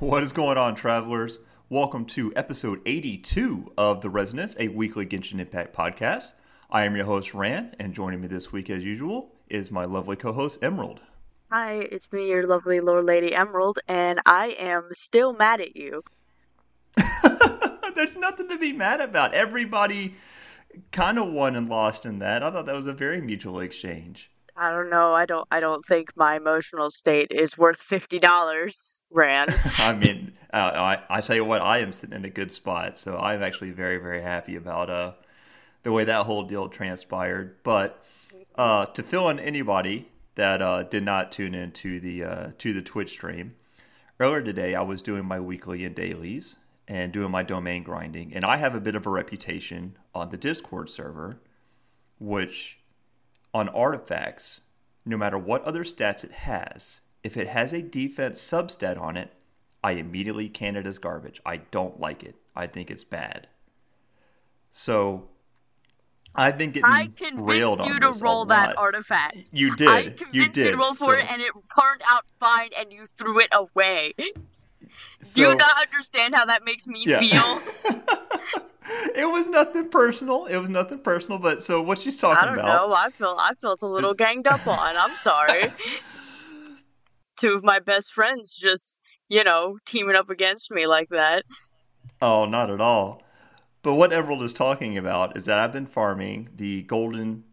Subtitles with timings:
[0.00, 1.40] What is going on, travelers?
[1.68, 6.30] Welcome to episode 82 of The Resonance, a weekly Genshin Impact podcast.
[6.70, 10.16] I am your host, Ran, and joining me this week, as usual, is my lovely
[10.16, 11.00] co host, Emerald.
[11.52, 16.02] Hi, it's me, your lovely Lord Lady Emerald, and I am still mad at you.
[17.94, 19.34] There's nothing to be mad about.
[19.34, 20.14] Everybody
[20.92, 22.42] kind of won and lost in that.
[22.42, 24.30] I thought that was a very mutual exchange.
[24.60, 25.14] I don't know.
[25.14, 25.48] I don't.
[25.50, 28.98] I don't think my emotional state is worth fifty dollars.
[29.10, 29.48] Ran.
[29.78, 32.98] I mean, uh, I I tell you what, I am sitting in a good spot,
[32.98, 35.12] so I'm actually very very happy about uh
[35.82, 37.56] the way that whole deal transpired.
[37.62, 38.04] But
[38.54, 42.74] uh, to fill in anybody that uh, did not tune in to the uh, to
[42.74, 43.54] the Twitch stream
[44.18, 48.44] earlier today, I was doing my weekly and dailies and doing my domain grinding, and
[48.44, 51.40] I have a bit of a reputation on the Discord server,
[52.18, 52.79] which
[53.52, 54.62] on artifacts,
[55.04, 59.32] no matter what other stats it has, if it has a defense substat on it,
[59.82, 61.40] I immediately can it as garbage.
[61.44, 62.36] I don't like it.
[62.54, 63.46] I think it's bad.
[64.70, 65.28] So
[66.34, 69.50] I've been getting I convinced you to roll that artifact.
[69.52, 69.88] You did.
[69.88, 70.64] I convinced you, did.
[70.66, 71.20] you to roll for so...
[71.20, 74.12] it, and it turned out fine, and you threw it away.
[75.22, 75.34] So...
[75.34, 77.20] Do you not understand how that makes me yeah.
[77.20, 77.60] feel?
[79.14, 80.46] it was nothing personal.
[80.46, 81.38] It was nothing personal.
[81.38, 82.44] But so what she's talking about?
[82.44, 82.94] I don't about know.
[82.94, 84.16] I feel I felt a little is...
[84.16, 84.96] ganged up on.
[84.96, 85.72] I'm sorry.
[87.38, 91.44] Two of my best friends just you know teaming up against me like that.
[92.20, 93.22] Oh, not at all.
[93.82, 97.44] But what Emerald is talking about is that I've been farming the golden,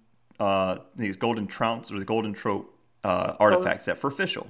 [0.41, 4.47] uh, these golden trounce or the golden trope uh, artifact set for Fischl.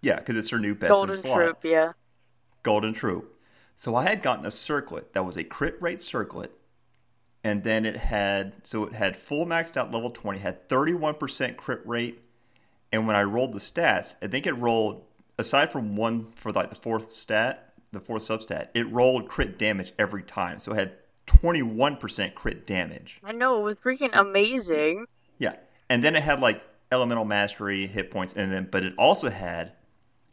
[0.00, 1.36] Yeah, because it's her new best golden in slot.
[1.36, 1.58] troop.
[1.62, 1.92] Yeah.
[2.62, 3.39] Golden Troupe.
[3.80, 6.52] So I had gotten a circlet that was a crit rate circlet,
[7.42, 11.14] and then it had so it had full maxed out level twenty, had thirty one
[11.14, 12.20] percent crit rate,
[12.92, 15.06] and when I rolled the stats, I think it rolled
[15.38, 19.94] aside from one for like the fourth stat, the fourth substat, it rolled crit damage
[19.98, 20.58] every time.
[20.58, 20.92] So it had
[21.24, 23.18] twenty one percent crit damage.
[23.24, 25.06] I know it was freaking amazing.
[25.38, 25.56] Yeah,
[25.88, 29.72] and then it had like elemental mastery, hit points, and then but it also had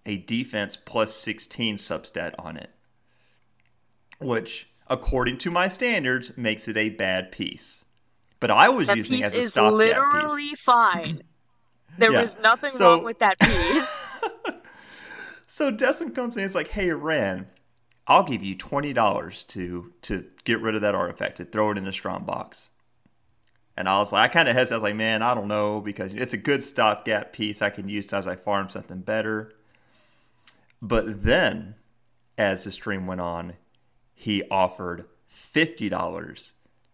[0.05, 2.71] a defense plus sixteen substat on it
[4.19, 7.83] which, according to my standards, makes it a bad piece.
[8.39, 11.23] But I was that using piece it as a is literally fine.
[11.99, 12.21] There yeah.
[12.21, 14.53] was nothing so, wrong with that piece.
[15.47, 16.43] so Desmond comes in.
[16.43, 17.47] It's like, "Hey, Ren,
[18.05, 21.77] I'll give you twenty dollars to to get rid of that artifact, to throw it
[21.79, 22.69] in a strong box."
[23.77, 24.73] And I was like, I kind of hesitated.
[24.73, 27.87] I was like, man, I don't know because it's a good stopgap piece I can
[27.87, 29.53] use as I farm something better.
[30.81, 31.75] But then,
[32.39, 33.53] as the stream went on,
[34.17, 36.51] he offered $50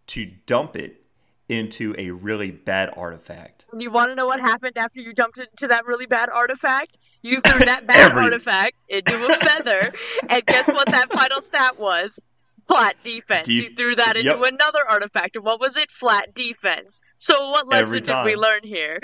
[0.08, 1.06] to dump it
[1.48, 3.66] into a really bad artifact.
[3.78, 6.98] You want to know what happened after you dumped it into that really bad artifact?
[7.22, 8.24] You threw that bad Every...
[8.24, 9.94] artifact into a feather,
[10.28, 12.20] and guess what that final stat was?
[12.68, 13.48] Flat defense.
[13.48, 14.42] you threw that into yep.
[14.42, 15.92] another artifact, and what was it?
[15.92, 17.02] Flat defense.
[17.18, 19.00] So, what lesson did we learn here?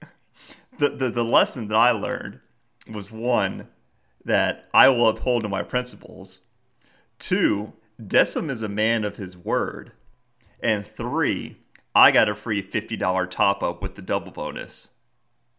[0.78, 2.40] the, the the lesson that I learned
[2.90, 3.68] was one
[4.24, 6.40] that I will uphold to my principles
[7.18, 9.92] Two, Decim is a man of his word.
[10.60, 11.58] And three,
[11.94, 14.88] I got a free $50 top up with the double bonus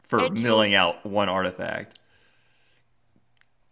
[0.03, 0.77] for and milling you...
[0.77, 1.99] out one artifact.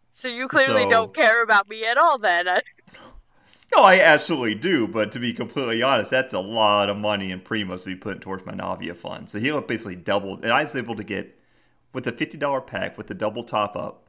[0.10, 0.90] So you clearly so...
[0.90, 2.46] don't care about me at all then.
[3.76, 7.42] no, I absolutely do, but to be completely honest, that's a lot of money in
[7.42, 9.30] Primos to be put towards my Navia fund.
[9.30, 11.40] So he basically doubled, and I was able to get,
[11.94, 14.08] with a $50 pack, with the double top up,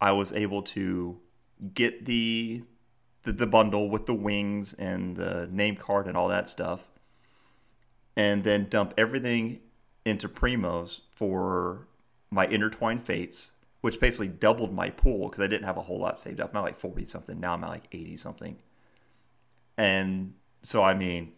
[0.00, 1.18] I was able to
[1.74, 2.62] get the
[3.26, 6.86] the, the bundle with the wings and the name card and all that stuff,
[8.16, 9.60] and then dump everything
[10.04, 11.88] into Primos for
[12.30, 13.50] my intertwined fates,
[13.80, 16.50] which basically doubled my pool because I didn't have a whole lot saved up.
[16.52, 17.38] I'm at like 40 something.
[17.38, 18.56] Now I'm at like 80 something.
[19.76, 21.32] And so, I mean,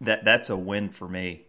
[0.00, 1.46] that that's a win for me.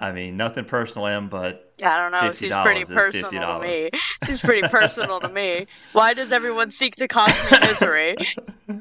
[0.00, 2.32] I mean, nothing personal, Em, but I don't know.
[2.32, 3.90] Seems pretty personal to me.
[4.24, 5.66] Seems pretty personal to me.
[5.92, 8.16] Why does everyone seek to cause me misery?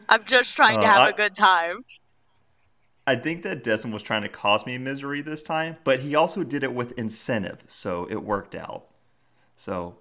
[0.08, 1.84] I'm just trying to uh, have I, a good time.
[3.06, 6.44] I think that Desmond was trying to cause me misery this time, but he also
[6.44, 8.86] did it with incentive, so it worked out.
[9.58, 9.98] So,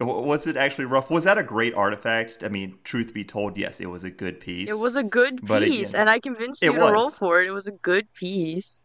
[0.00, 1.08] was it actually rough?
[1.08, 2.42] Was that a great artifact?
[2.42, 4.70] I mean, truth be told, yes, it was a good piece.
[4.70, 6.90] It was a good piece, again, and I convinced you to was.
[6.90, 7.46] roll for it.
[7.46, 8.82] It was a good piece.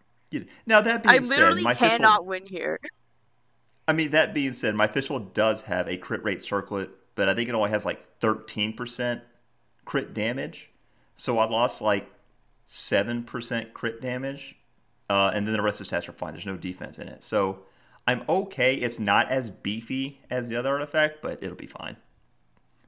[0.65, 2.79] Now that being I literally said, cannot Fischl, win here.
[3.87, 7.35] I mean, that being said, my Fischl does have a crit rate circlet, but I
[7.35, 9.21] think it only has like thirteen percent
[9.85, 10.69] crit damage.
[11.15, 12.09] So I lost like
[12.65, 14.55] seven percent crit damage,
[15.09, 16.33] uh, and then the rest of the stats are fine.
[16.33, 17.63] There's no defense in it, so
[18.07, 18.75] I'm okay.
[18.75, 21.97] It's not as beefy as the other artifact, but it'll be fine.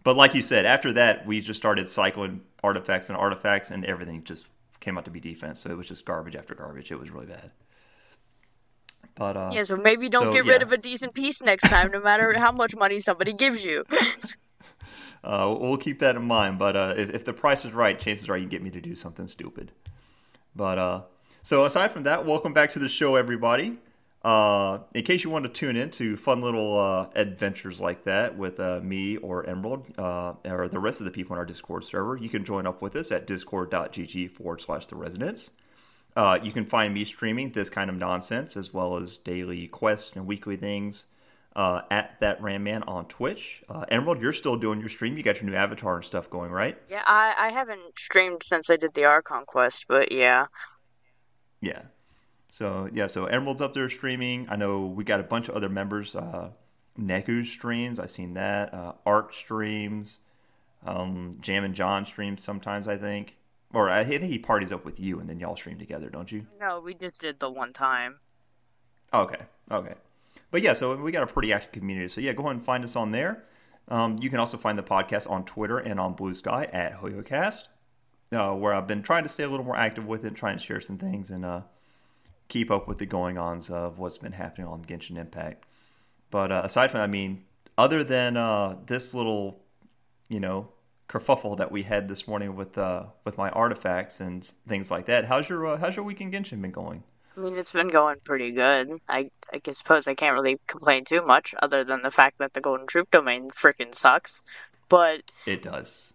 [0.03, 4.23] but like you said, after that, we just started cycling artifacts and artifacts, and everything
[4.23, 4.45] just
[4.85, 5.59] came out to be defense.
[5.59, 6.91] So it was just garbage after garbage.
[6.91, 7.51] It was really bad.
[9.15, 10.53] But uh, yeah, so maybe don't so, get yeah.
[10.53, 13.83] rid of a decent piece next time, no matter how much money somebody gives you.
[15.23, 16.59] uh, we'll keep that in mind.
[16.59, 18.81] But uh, if, if the price is right, chances are you can get me to
[18.81, 19.71] do something stupid.
[20.55, 21.01] But uh,
[21.41, 23.77] so aside from that, welcome back to the show, everybody.
[24.25, 28.35] Uh, in case you want to tune in to fun little uh, adventures like that
[28.35, 31.83] with uh, me or Emerald uh, or the rest of the people in our Discord
[31.83, 35.51] server, you can join up with us at discord.gg forward slash the resonance.
[36.15, 40.13] Uh, you can find me streaming this kind of nonsense as well as daily quests
[40.15, 41.03] and weekly things
[41.55, 43.61] uh, at that Ramman on Twitch.
[43.89, 45.17] Emerald, you're still doing your stream.
[45.17, 46.75] You got your new avatar and stuff going, right?
[46.89, 50.47] Yeah, I, I haven't streamed since I did the Archon quest, but yeah.
[51.61, 51.83] Yeah.
[52.55, 54.47] So yeah, so Emerald's up there streaming.
[54.49, 56.15] I know we got a bunch of other members.
[56.15, 56.51] Uh,
[56.97, 57.99] Neku streams.
[57.99, 58.73] I've seen that.
[58.73, 60.19] Uh, Art streams.
[60.85, 62.87] Um, Jam and John streams sometimes.
[62.87, 63.35] I think,
[63.73, 66.47] or I think he parties up with you, and then y'all stream together, don't you?
[66.57, 68.19] No, we just did the one time.
[69.13, 69.41] Okay.
[69.69, 69.95] Okay.
[70.49, 72.07] But yeah, so we got a pretty active community.
[72.07, 73.43] So yeah, go ahead and find us on there.
[73.89, 77.63] Um, you can also find the podcast on Twitter and on Blue Sky at HoYoCast,
[78.31, 80.63] uh, where I've been trying to stay a little more active with it, trying to
[80.63, 81.61] share some things and uh,
[82.47, 85.65] keep up with the going ons of what's been happening on Genshin Impact.
[86.31, 87.43] But uh, aside from that, I mean,
[87.77, 89.59] other than uh, this little,
[90.29, 90.69] you know,
[91.07, 95.25] kerfuffle that we had this morning with uh, with my artifacts and things like that,
[95.25, 97.03] how's your uh, how's your week in Genshin been going?
[97.37, 98.99] I mean, it's been going pretty good.
[99.07, 102.61] I I suppose I can't really complain too much, other than the fact that the
[102.61, 104.41] Golden Troupe domain freaking sucks.
[104.87, 106.14] But it does.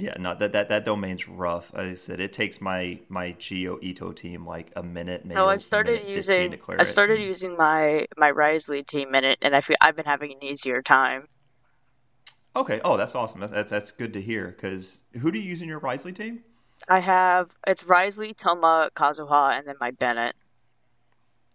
[0.00, 1.72] Yeah, no, that that that domain's rough.
[1.74, 5.24] As I said, it takes my my Geo Itto team like a minute.
[5.24, 7.26] Maybe no, I've started using I started it.
[7.26, 10.82] using my my Wriothesley team in it, and I feel I've been having an easier
[10.82, 11.28] time.
[12.56, 12.80] Okay.
[12.84, 13.40] Oh, that's awesome.
[13.40, 14.48] That's that's, that's good to hear.
[14.48, 16.42] Because who do you use in your Wriothesley team?
[16.88, 20.34] I have it's Wriothesley, Thoma, Kazuha, and then my Bennett.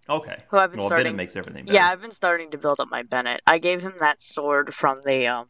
[0.10, 0.44] Okay.
[0.50, 1.06] Who I've been well, starting.
[1.06, 1.76] Bennett makes everything better.
[1.76, 3.42] Yeah, I've been starting to build up my Bennett.
[3.48, 5.48] I gave him that sword from the um,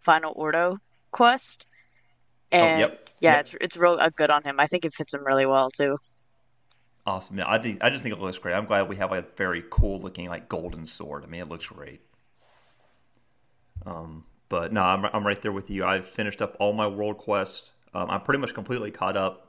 [0.00, 0.78] Final Ordo
[1.10, 1.66] quest.
[2.52, 3.10] And oh, yep.
[3.20, 3.40] yeah, yep.
[3.40, 4.60] it's it's real uh, good on him.
[4.60, 5.98] I think it fits him really well too.
[7.06, 7.38] Awesome.
[7.38, 8.54] Yeah, I think I just think it looks great.
[8.54, 11.24] I'm glad we have a very cool looking like golden sword.
[11.24, 12.00] I mean, it looks great.
[13.84, 15.84] Um, but no, I'm I'm right there with you.
[15.84, 17.70] I've finished up all my world quests.
[17.94, 19.45] Um, I'm pretty much completely caught up.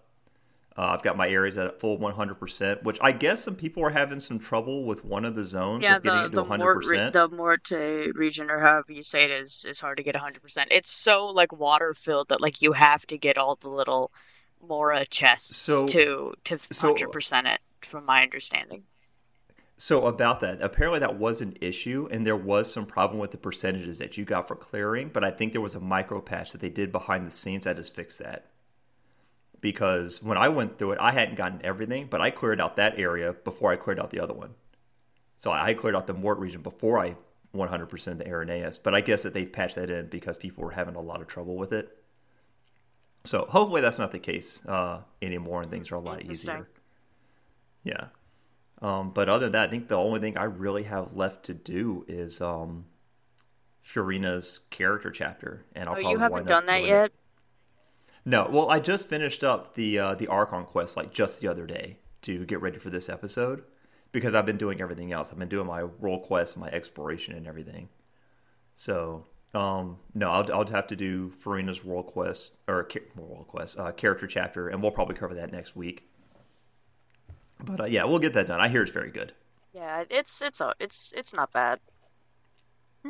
[0.77, 4.19] Uh, I've got my areas at full 100%, which I guess some people are having
[4.19, 5.81] some trouble with one of the zones.
[5.81, 6.59] Yeah, the, to the, 100%.
[6.59, 10.67] Mort, the Morte region, or however you say it, is is hard to get 100%.
[10.69, 14.11] It's so like water filled that like you have to get all the little
[14.61, 18.83] Mora chests So- to to so- 100% it, from my understanding.
[19.79, 23.37] So about that, apparently that was an issue, and there was some problem with the
[23.37, 25.09] percentages that you got for clearing.
[25.09, 27.75] But I think there was a micro patch that they did behind the scenes that
[27.77, 28.45] just fixed that.
[29.59, 32.99] Because when I went through it, I hadn't gotten everything, but I cleared out that
[32.99, 34.53] area before I cleared out the other one.
[35.37, 37.15] So I cleared out the Mort region before I
[37.55, 38.79] 100% the Erinnyes.
[38.81, 41.27] But I guess that they've patched that in because people were having a lot of
[41.27, 41.89] trouble with it.
[43.23, 46.67] So hopefully that's not the case uh, anymore, and things are a lot easier.
[47.83, 48.05] Yeah.
[48.81, 51.53] Um, but other than that, I think the only thing I really have left to
[51.53, 52.85] do is um,
[53.85, 57.05] Furina's character chapter, and I'll Oh, probably you haven't done that yet?
[57.07, 57.13] It.
[58.27, 61.65] No, well, I just finished up the uh, the Archon quest like just the other
[61.65, 63.63] day to get ready for this episode
[64.11, 65.31] because I've been doing everything else.
[65.31, 67.87] I've been doing my role quest, my exploration, and everything.
[68.75, 73.93] So um, no, I'll, I'll have to do Furina's world quest or world quest uh,
[73.93, 76.03] character chapter, and we'll probably cover that next week.
[77.63, 78.59] But uh, yeah, we'll get that done.
[78.59, 79.31] I hear it's very good.
[79.73, 81.79] Yeah, it's it's a, it's it's not bad.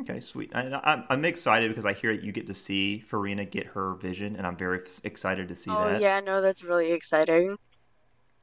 [0.00, 0.50] Okay, sweet.
[0.54, 3.94] I, I'm, I'm excited because I hear that you get to see Furina get her
[3.94, 6.00] vision, and I'm very f- excited to see oh that.
[6.00, 7.56] yeah, no, that's really exciting.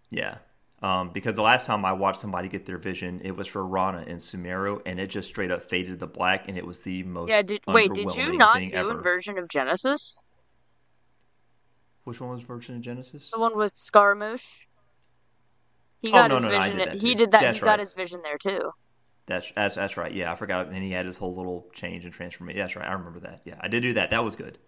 [0.09, 0.37] Yeah.
[0.81, 4.03] Um, because the last time I watched somebody get their vision, it was for Rana
[4.03, 7.29] in Sumeru, and it just straight up faded to black, and it was the most
[7.29, 9.01] Yeah, did wait, did you not do ever.
[9.01, 10.21] version of Genesis?
[12.05, 13.33] Which one was version of Genesis?
[13.33, 14.65] The one with Scaramouche?
[15.99, 16.77] He Oh, got no, his no, no, I vision.
[16.77, 17.15] did that he too.
[17.15, 17.47] did that.
[17.47, 17.65] That's he right.
[17.71, 18.71] got his vision there too.
[19.27, 20.13] That's, that's that's right.
[20.13, 20.67] Yeah, I forgot.
[20.67, 22.59] And he had his whole little change and transformation.
[22.59, 22.87] That's right.
[22.87, 23.41] I remember that.
[23.43, 24.11] Yeah, I did do that.
[24.11, 24.59] That was good.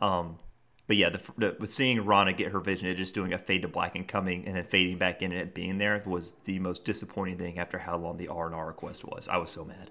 [0.00, 0.38] Um,
[0.86, 3.62] but yeah, the, the with seeing Rana get her vision, and just doing a fade
[3.62, 6.58] to black and coming and then fading back in and it being there was the
[6.58, 9.28] most disappointing thing after how long the R and R request was.
[9.28, 9.90] I was so mad.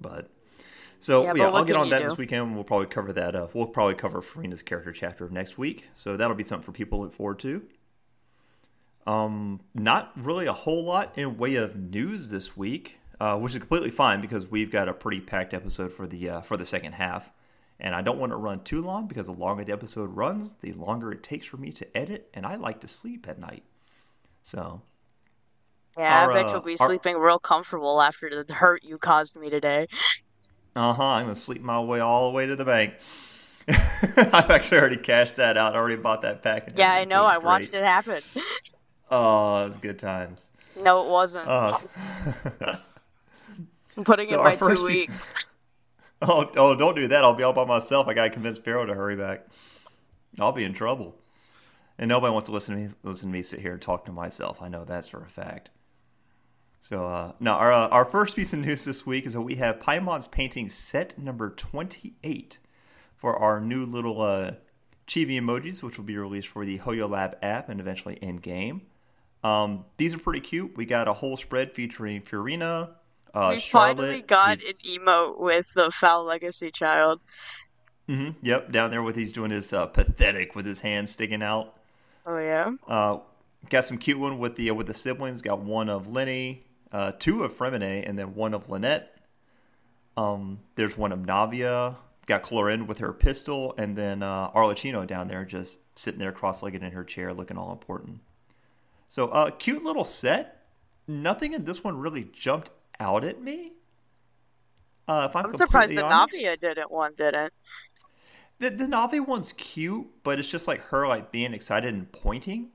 [0.00, 0.30] But
[1.00, 2.08] so Yeah, yeah, but what I'll get on that do?
[2.08, 2.54] this weekend.
[2.54, 3.34] We'll probably cover that.
[3.34, 5.86] Uh, we'll probably cover Furina's character chapter next week.
[5.94, 7.62] So that'll be something for people to look forward to.
[9.08, 12.98] Um, not really a whole lot in way of news this week.
[13.20, 16.40] uh, which is completely fine because we've got a pretty packed episode for the uh,
[16.40, 17.30] for the second half,
[17.80, 20.72] and I don't want to run too long because the longer the episode runs, the
[20.72, 23.64] longer it takes for me to edit, and I like to sleep at night.
[24.44, 24.82] So.
[25.96, 26.86] Yeah, our, I bet you'll be our...
[26.86, 29.88] sleeping real comfortable after the hurt you caused me today.
[30.76, 31.02] Uh huh.
[31.02, 32.94] I'm gonna sleep my way all the way to the bank.
[33.68, 35.74] I've actually already cashed that out.
[35.74, 36.74] I already bought that package.
[36.76, 37.24] Yeah, I know.
[37.24, 38.22] I watched it happen.
[39.10, 40.48] oh, it was good times.
[40.82, 41.46] No, it wasn't.
[41.48, 41.78] Oh.
[43.96, 45.34] I'm putting so it by two weeks.
[46.20, 47.22] Oh, oh, don't do that.
[47.22, 48.08] I'll be all by myself.
[48.08, 49.46] I gotta convince Pharaoh to hurry back.
[50.40, 51.14] I'll be in trouble.
[51.96, 54.12] And nobody wants to listen to me listen to me sit here and talk to
[54.12, 54.60] myself.
[54.60, 55.70] I know that's for a fact.
[56.80, 59.56] So uh, now our uh, our first piece of news this week is that we
[59.56, 62.58] have Paimon's painting set number twenty eight
[63.16, 64.52] for our new little uh,
[65.06, 68.82] chibi emojis, which will be released for the Hoyo Lab app and eventually in game.
[69.44, 70.76] Um, these are pretty cute.
[70.76, 72.90] We got a whole spread featuring Furina,
[73.34, 73.96] uh, we Charlotte.
[73.96, 77.20] finally got an emote with the Foul Legacy child.
[78.08, 78.38] Mm-hmm.
[78.42, 81.74] Yep, down there with he's doing his uh, pathetic with his hand sticking out.
[82.26, 82.72] Oh yeah.
[82.86, 83.18] Uh,
[83.68, 85.42] got some cute one with the uh, with the siblings.
[85.42, 89.14] Got one of Lyney, uh, two of Freminet, and then one of Lynette.
[90.16, 91.94] Um, there's one of Navia,
[92.26, 96.82] got Clorinde with her pistol, and then uh, Arlecchino down there just sitting there cross-legged
[96.82, 98.20] in her chair, looking all important.
[99.08, 100.66] So, uh, cute little set.
[101.06, 103.72] Nothing in this one really jumped out at me.
[105.08, 107.52] Uh, if I'm, I'm surprised the honest, Navia didn't one didn't.
[108.58, 112.68] The the Navi one's cute, but it's just like her like being excited and pointing.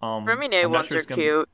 [0.00, 1.48] Um, Freminet ones sure are cute.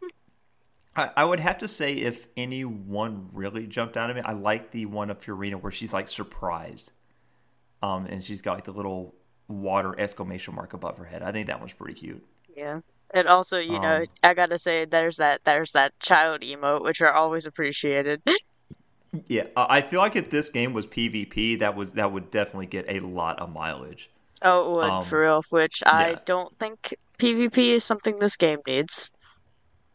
[0.96, 4.32] I, I would have to say if any one really jumped out at me, I
[4.32, 6.92] like the one of Furina where she's like surprised,
[7.82, 9.14] um, and she's got like the little
[9.48, 11.22] water exclamation mark above her head.
[11.22, 12.24] I think that one's pretty cute.
[12.56, 12.80] Yeah,
[13.12, 17.00] and also you um, know I gotta say there's that there's that child emote which
[17.00, 18.22] are always appreciated.
[19.28, 22.86] yeah, I feel like if this game was PvP, that was that would definitely get
[22.88, 24.10] a lot of mileage.
[24.40, 25.44] Oh, it would um, for real.
[25.50, 29.12] Which I don't think PvP is something this game needs.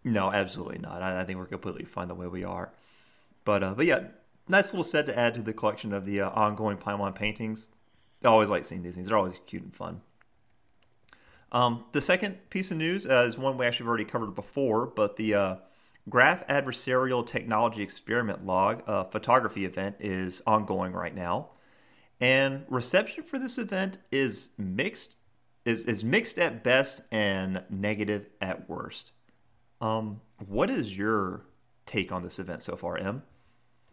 [0.03, 1.01] No, absolutely not.
[1.01, 2.71] I, I, think we're completely fine the way we are.
[3.43, 4.03] But uh, but yeah,
[4.47, 7.67] nice little set to add to the collection of the uh, ongoing Paimon paintings.
[8.23, 9.07] I always like seeing these things.
[9.07, 10.01] They're always cute and fun.
[11.51, 14.85] Um, the second piece of news uh, is one we actually have already covered before,
[14.85, 15.55] but the uh,
[16.09, 21.49] Graph Adversarial Technology Experiment Log uh, photography event is ongoing right now,
[22.19, 25.15] and reception for this event is mixed.
[25.65, 29.11] Is, is mixed at best and negative at worst.
[29.81, 31.41] Um, what is your
[31.85, 33.21] take on this event so far, Em?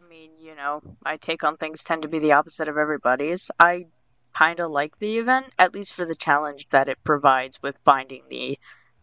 [0.01, 3.51] I mean, you know, my take on things tend to be the opposite of everybody's.
[3.59, 3.87] I
[4.35, 8.23] kind of like the event, at least for the challenge that it provides with finding
[8.29, 8.59] the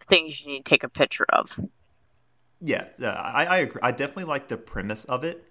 [0.09, 1.59] things you need to take a picture of.
[2.61, 3.81] Yeah, I, I agree.
[3.83, 5.45] I definitely like the premise of it.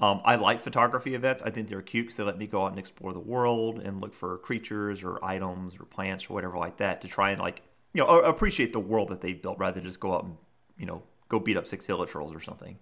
[0.00, 1.42] Um, I like photography events.
[1.42, 4.00] I think they're cute because they let me go out and explore the world and
[4.00, 7.62] look for creatures or items or plants or whatever like that to try and like
[7.94, 10.36] you know appreciate the world that they built rather than just go out and
[10.78, 12.78] you know, go beat up six trolls or something.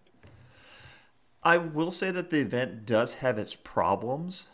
[1.43, 4.47] I will say that the event does have its problems.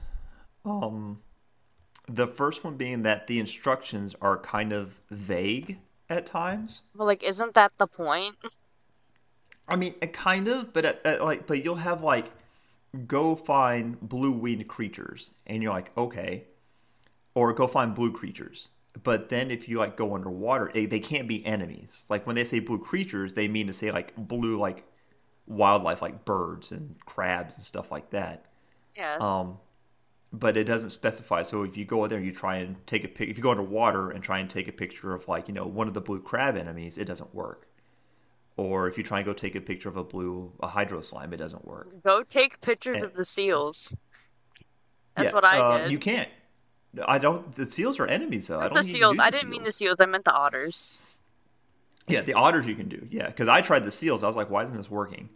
[0.65, 1.21] Um,
[2.09, 6.83] the first one being that the instructions are kind of vague at times.
[6.95, 8.37] Well, like, isn't that the point?
[9.69, 12.31] I mean, kind of, but at, at, like, but you'll have like,
[13.07, 16.45] go find blue winged creatures, and you're like, okay,
[17.35, 18.69] or go find blue creatures,
[19.03, 22.07] but then if you like go underwater, they, they can't be enemies.
[22.09, 24.85] Like when they say blue creatures, they mean to say like blue like
[25.47, 28.47] wildlife, like birds and crabs and stuff like that.
[28.97, 29.17] Yeah.
[29.21, 29.59] Um,
[30.39, 31.43] but it doesn't specify.
[31.43, 33.51] So if you go there and you try and take a pic, if you go
[33.51, 36.21] underwater and try and take a picture of like you know one of the blue
[36.21, 37.67] crab enemies, it doesn't work.
[38.59, 41.33] Or if you try and go take a picture of a blue a hydro slime,
[41.33, 42.03] it doesn't work.
[42.03, 43.95] Go take pictures and, of the seals.
[45.15, 45.93] That's yeah, what I uh, did.
[45.93, 46.29] You can't.
[47.07, 47.55] I don't.
[47.55, 48.57] The seals are enemies, though.
[48.57, 49.19] Not I don't the seals.
[49.19, 49.51] I didn't seals.
[49.51, 50.01] mean the seals.
[50.01, 50.99] I meant the otters.
[52.09, 53.07] Yeah, the otters you can do.
[53.11, 54.23] Yeah, because I tried the seals.
[54.23, 55.29] I was like, why isn't this working?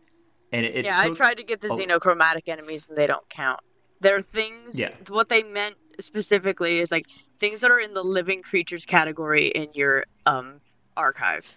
[0.53, 1.13] And it, it yeah, took...
[1.13, 3.61] I tried to get the xenochromatic enemies, and they don't count.
[4.01, 4.79] They're things.
[4.79, 4.91] Yeah.
[5.09, 7.07] What they meant specifically is like
[7.39, 10.61] things that are in the living creatures category in your um
[10.97, 11.55] archive.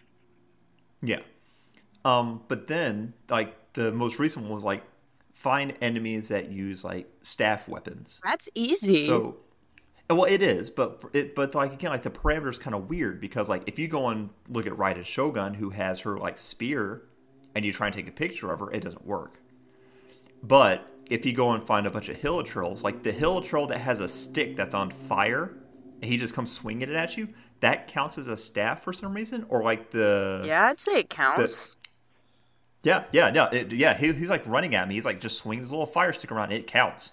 [1.01, 1.19] Yeah.
[2.05, 4.83] Um, but then like the most recent one was like
[5.33, 8.19] find enemies that use like staff weapons.
[8.23, 9.05] That's easy.
[9.05, 9.37] So
[10.09, 13.49] well, it is, but it, but like again, like the parameters kind of weird because
[13.49, 17.03] like if you go and look at Raiden Shogun, who has her like spear,
[17.55, 19.39] and you try and take a picture of her, it doesn't work.
[20.41, 23.67] But if you go and find a bunch of hill trolls, like the hill troll
[23.67, 25.53] that has a stick that's on fire,
[26.01, 27.29] and he just comes swinging it at you,
[27.59, 31.11] that counts as a staff for some reason, or like the yeah, I'd say it
[31.11, 31.77] counts.
[32.81, 33.93] Yeah, yeah, no, it, yeah.
[33.93, 34.95] He, he's like running at me.
[34.95, 36.51] He's like just swinging his little fire stick around.
[36.51, 37.11] It counts.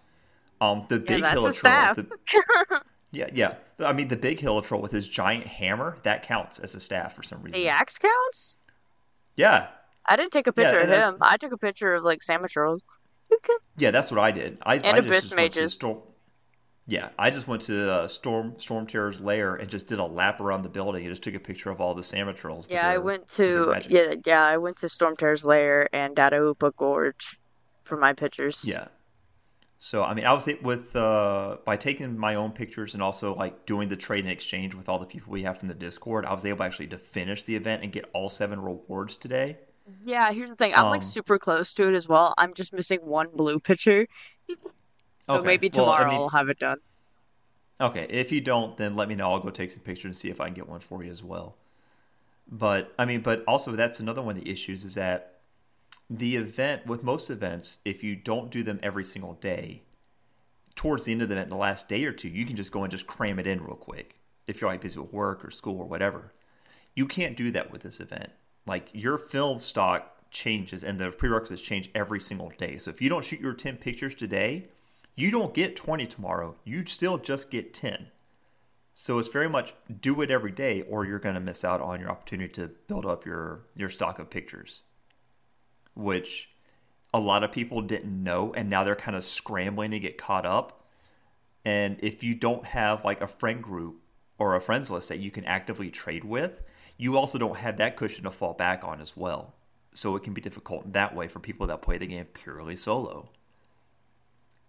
[0.63, 1.97] Um, the big yeah, Hilichurl.
[1.97, 3.55] The, yeah, yeah.
[3.81, 7.23] I mean, the big Hilichurl with his giant hammer that counts as a staff for
[7.23, 7.61] some reason.
[7.61, 8.57] The axe counts.
[9.37, 9.69] Yeah.
[10.07, 11.19] I didn't take a picture yeah, of him.
[11.21, 12.81] I, I took a picture of like Samachurls.
[13.77, 14.59] Yeah, that's what I did.
[14.63, 15.75] I and I abyss mages.
[15.75, 16.01] Storm...
[16.87, 20.41] Yeah, I just went to uh, Storm Storm Terror's lair and just did a lap
[20.41, 22.67] around the building and just took a picture of all the Samachurls.
[22.69, 26.75] Yeah, their, I went to yeah yeah I went to Storm Terror's lair and Dadaupa
[26.77, 27.39] Gorge
[27.85, 28.65] for my pictures.
[28.67, 28.89] Yeah.
[29.79, 33.67] So I mean, I was with uh, by taking my own pictures and also like
[33.67, 36.27] doing the trade and exchange with all the people we have from the Discord.
[36.27, 39.59] I was able actually to finish the event and get all seven rewards today.
[40.05, 40.75] Yeah, here's the thing.
[40.75, 42.35] I'm um, like super close to it as well.
[42.37, 44.07] I'm just missing one blue picture.
[45.25, 45.47] so okay.
[45.47, 46.79] maybe tomorrow well, I mean, I'll have it done.
[47.81, 49.33] Okay, if you don't, then let me know.
[49.33, 51.23] I'll go take some pictures and see if I can get one for you as
[51.23, 51.57] well.
[52.51, 55.39] But I mean, but also that's another one of the issues is that
[56.11, 59.83] the event with most events, if you don't do them every single day,
[60.75, 62.83] towards the end of the event, the last day or two, you can just go
[62.83, 64.17] and just cram it in real quick.
[64.47, 66.33] If you're like busy with work or school or whatever,
[66.97, 68.31] you can't do that with this event
[68.71, 72.79] like your film stock changes and the prerequisites change every single day.
[72.79, 74.69] So if you don't shoot your 10 pictures today,
[75.17, 76.55] you don't get 20 tomorrow.
[76.65, 78.07] You still just get 10.
[78.95, 82.01] So it's very much do it every day or you're going to miss out on
[82.01, 84.83] your opportunity to build up your your stock of pictures.
[85.95, 86.49] Which
[87.13, 90.47] a lot of people didn't know and now they're kind of scrambling to get caught
[90.47, 90.85] up.
[91.65, 94.01] And if you don't have like a friend group
[94.39, 96.63] or a friends list that you can actively trade with,
[97.01, 99.55] you also don't have that cushion to fall back on as well.
[99.95, 103.31] So it can be difficult that way for people that play the game purely solo.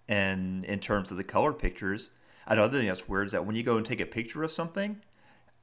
[0.07, 2.09] And in terms of the color pictures,
[2.47, 5.01] another thing that's weird is that when you go and take a picture of something,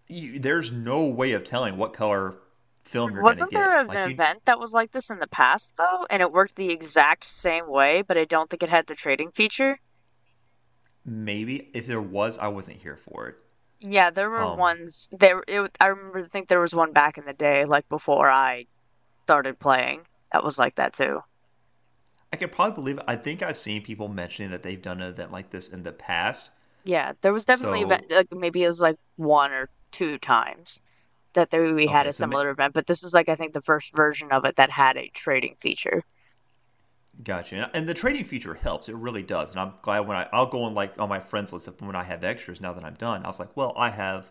[0.08, 2.36] you, there's no way of telling what color
[2.84, 4.42] film you're Wasn't there an like event you...
[4.44, 8.02] that was like this in the past though, and it worked the exact same way,
[8.02, 9.80] but I don't think it had the trading feature?
[11.02, 13.36] Maybe if there was, I wasn't here for it.
[13.80, 15.08] Yeah, there were um, ones.
[15.12, 16.24] There, it, I remember.
[16.24, 18.66] I think there was one back in the day, like before I
[19.24, 20.00] started playing,
[20.32, 21.22] that was like that too.
[22.32, 22.98] I can probably believe.
[22.98, 23.04] It.
[23.06, 25.92] I think I've seen people mentioning that they've done an event like this in the
[25.92, 26.50] past.
[26.84, 30.80] Yeah, there was definitely so, event, like maybe it was like one or two times
[31.34, 33.62] that there, we had a similar so event, but this is like I think the
[33.62, 36.02] first version of it that had a trading feature.
[37.22, 37.70] Gotcha.
[37.74, 38.88] And the trading feature helps.
[38.88, 39.50] It really does.
[39.50, 42.04] And I'm glad when I I'll go on like on my friends list when I
[42.04, 42.60] have extras.
[42.60, 44.30] Now that I'm done, I was like, well, I have.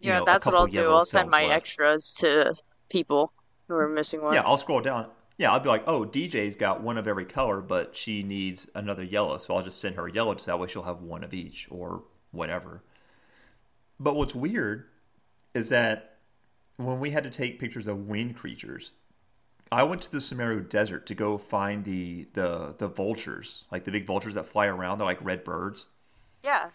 [0.00, 0.90] yeah, know, that's what I'll do.
[0.90, 1.52] I'll send my left.
[1.52, 2.54] extras to
[2.90, 3.32] people
[3.66, 4.34] who are missing one.
[4.34, 5.06] Yeah, I'll scroll down.
[5.38, 9.04] Yeah, I'll be like, oh, DJ's got one of every color, but she needs another
[9.04, 11.32] yellow, so I'll just send her a yellow, so that way she'll have one of
[11.32, 12.82] each or whatever.
[14.00, 14.86] But what's weird
[15.54, 16.16] is that
[16.76, 18.90] when we had to take pictures of wind creatures,
[19.70, 23.90] I went to the Sumeru Desert to go find the the the vultures, like the
[23.90, 24.98] big vultures that fly around.
[24.98, 25.86] They're like red birds.
[26.42, 26.70] Yeah.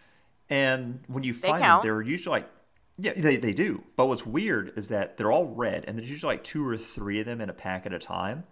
[0.49, 2.49] And when you find them, they're usually like,
[2.97, 3.83] yeah, they, they do.
[3.95, 7.19] But what's weird is that they're all red, and there's usually like two or three
[7.19, 8.43] of them in a pack at a time.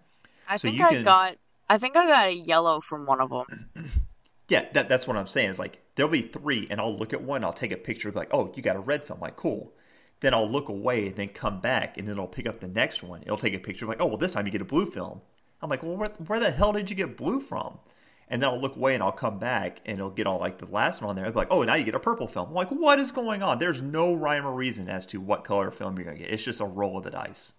[0.47, 1.03] I so think I can...
[1.03, 1.35] got,
[1.69, 3.69] I think I got a yellow from one of them.
[4.49, 5.49] yeah, that, that's what I'm saying.
[5.49, 8.17] Is like there'll be three, and I'll look at one, I'll take a picture, be
[8.17, 9.73] like, oh, you got a red film, like cool.
[10.21, 13.03] Then I'll look away and then come back and then it'll pick up the next
[13.03, 13.21] one.
[13.23, 15.21] It'll take a picture like, oh, well, this time you get a blue film.
[15.61, 17.79] I'm like, well, where, where the hell did you get blue from?
[18.27, 20.65] And then I'll look away and I'll come back and it'll get all like the
[20.67, 21.25] last one on there.
[21.25, 22.49] I'll be like, oh, now you get a purple film.
[22.49, 23.59] I'm like, what is going on?
[23.59, 26.33] There's no rhyme or reason as to what color film you're going to get.
[26.33, 27.53] It's just a roll of the dice.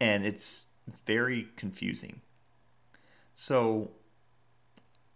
[0.00, 0.66] And it's
[1.06, 2.22] very confusing.
[3.34, 3.92] So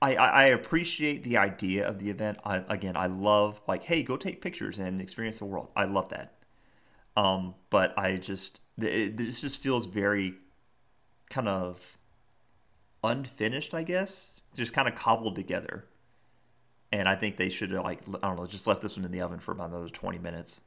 [0.02, 2.38] I, I, appreciate the idea of the event.
[2.44, 5.68] I, again, I love like, hey, go take pictures and experience the world.
[5.76, 6.32] I love that.
[7.16, 10.34] Um, but I just it, this just feels very
[11.28, 11.98] kind of
[13.04, 15.84] unfinished, I guess, just kind of cobbled together.
[16.92, 19.12] And I think they should have like I don't know, just left this one in
[19.12, 20.60] the oven for about another twenty minutes.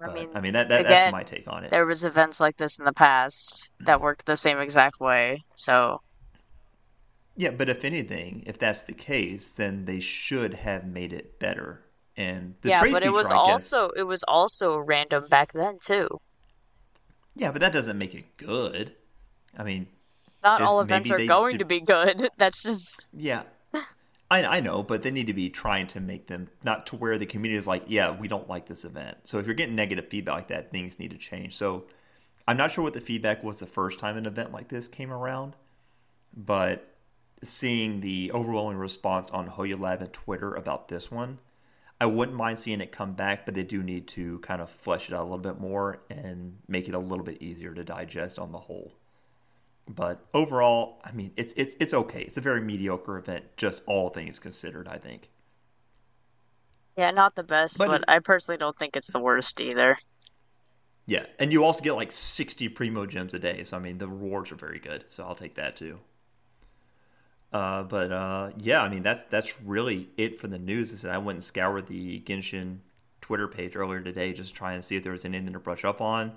[0.00, 1.70] I mean, I mean that, that again, that's my take on it.
[1.70, 6.00] There was events like this in the past that worked the same exact way, so
[7.36, 11.82] yeah, but if anything, if that's the case, then they should have made it better.
[12.16, 16.08] And yeah, but it was also it was also random back then too.
[17.34, 18.94] Yeah, but that doesn't make it good.
[19.56, 19.86] I mean,
[20.42, 21.58] not all events are going did...
[21.58, 22.30] to be good.
[22.38, 23.42] That's just yeah.
[24.28, 27.16] I, I know, but they need to be trying to make them not to where
[27.16, 29.18] the community is like, yeah, we don't like this event.
[29.22, 31.56] So if you're getting negative feedback like that, things need to change.
[31.56, 31.84] So
[32.48, 35.12] I'm not sure what the feedback was the first time an event like this came
[35.12, 35.54] around,
[36.36, 36.95] but
[37.42, 41.38] seeing the overwhelming response on Hoyo Lab and Twitter about this one.
[42.00, 45.08] I wouldn't mind seeing it come back, but they do need to kind of flesh
[45.08, 48.38] it out a little bit more and make it a little bit easier to digest
[48.38, 48.92] on the whole.
[49.88, 52.22] But overall, I mean, it's it's it's okay.
[52.22, 54.88] It's a very mediocre event, just all things considered.
[54.88, 55.30] I think.
[56.98, 59.96] Yeah, not the best, but, but it, I personally don't think it's the worst either.
[61.06, 64.08] Yeah, and you also get like sixty primo gems a day, so I mean the
[64.08, 65.04] rewards are very good.
[65.08, 66.00] So I'll take that too.
[67.56, 70.92] Uh, but uh, yeah, I mean that's that's really it for the news.
[70.92, 72.80] Is that I went and scoured the Genshin
[73.22, 75.82] Twitter page earlier today just to try and see if there was anything to brush
[75.82, 76.32] up on.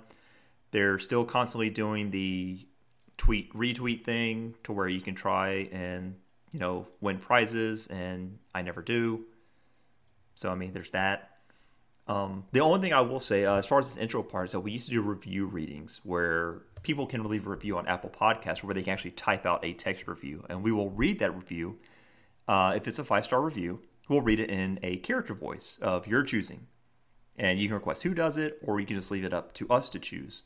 [0.70, 2.66] They're still constantly doing the
[3.18, 6.14] tweet retweet thing to where you can try and
[6.52, 9.26] you know win prizes and I never do.
[10.36, 11.36] So I mean there's that.
[12.08, 14.52] Um, the only thing I will say uh, as far as this intro part is
[14.52, 18.10] that we used to do review readings where people can leave a review on Apple
[18.10, 21.34] Podcasts where they can actually type out a text review and we will read that
[21.34, 21.78] review.
[22.48, 26.06] Uh, if it's a five star review, we'll read it in a character voice of
[26.06, 26.66] your choosing.
[27.36, 29.68] And you can request who does it, or you can just leave it up to
[29.70, 30.42] us to choose.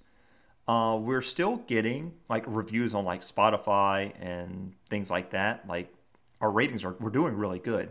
[0.69, 5.67] Uh, we're still getting like reviews on like Spotify and things like that.
[5.69, 5.93] Like
[6.41, 7.91] our ratings are we're doing really good,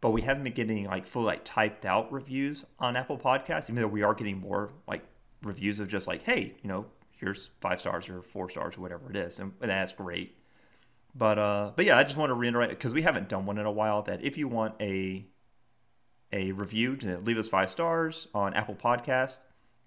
[0.00, 3.68] but we haven't been getting like full like typed out reviews on Apple Podcasts.
[3.68, 5.02] Even though we are getting more like
[5.42, 9.10] reviews of just like, hey, you know, here's five stars or four stars or whatever
[9.10, 10.36] it is, and, and that's great.
[11.14, 13.66] But uh, but yeah, I just want to reiterate because we haven't done one in
[13.66, 14.02] a while.
[14.02, 15.26] That if you want a
[16.32, 19.38] a review to leave us five stars on Apple Podcast.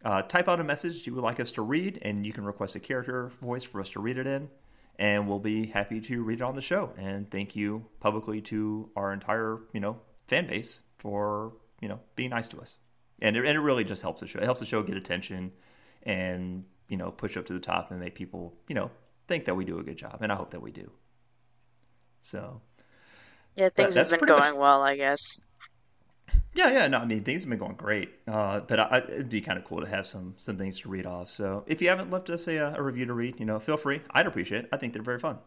[0.03, 2.75] uh, type out a message you would like us to read, and you can request
[2.75, 4.49] a character voice for us to read it in,
[4.97, 6.91] and we'll be happy to read it on the show.
[6.97, 12.29] And thank you publicly to our entire, you know, fan base for you know being
[12.29, 12.77] nice to us.
[13.21, 14.39] And it, and it really just helps the show.
[14.39, 15.51] It helps the show get attention,
[16.03, 18.91] and you know, push up to the top and make people, you know,
[19.27, 20.17] think that we do a good job.
[20.21, 20.91] And I hope that we do.
[22.21, 22.61] So.
[23.55, 24.55] Yeah, things have been going much...
[24.55, 25.39] well, I guess.
[26.53, 29.39] Yeah, yeah, no, I mean things have been going great, uh, but I, it'd be
[29.41, 31.29] kind of cool to have some some things to read off.
[31.29, 34.01] So if you haven't left us a, a review to read, you know, feel free.
[34.11, 34.69] I'd appreciate it.
[34.71, 35.37] I think they're very fun.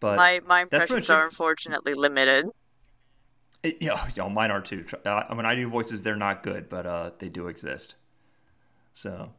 [0.00, 2.46] But my my impressions are unfortunately limited.
[3.62, 4.84] It, yeah, you know, mine are too.
[5.04, 7.94] Uh, when I do voices, they're not good, but uh, they do exist.
[8.92, 9.32] So,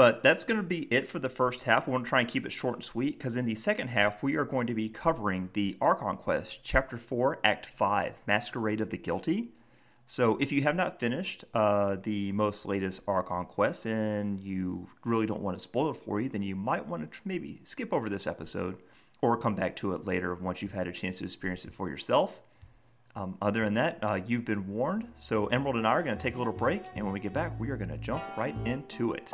[0.00, 1.86] but that's going to be it for the first half.
[1.86, 4.22] We want to try and keep it short and sweet because in the second half,
[4.22, 8.88] we are going to be covering the Archon Quest, Chapter 4, Act 5, Masquerade of
[8.88, 9.50] the Guilty.
[10.06, 15.26] So if you have not finished uh, the most latest Archon quest and you really
[15.26, 18.08] don't want to spoil it for you, then you might want to maybe skip over
[18.08, 18.78] this episode
[19.20, 21.90] or come back to it later once you've had a chance to experience it for
[21.90, 22.40] yourself.
[23.14, 25.08] Um, other than that, uh, you've been warned.
[25.16, 27.34] So Emerald and I are going to take a little break, and when we get
[27.34, 29.30] back, we are going to jump right into it.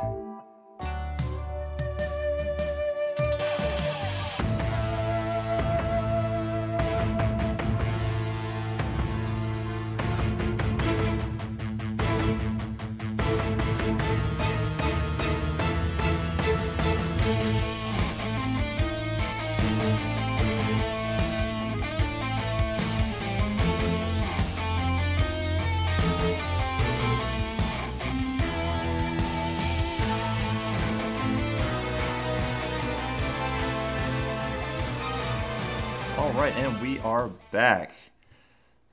[37.07, 37.93] Are back.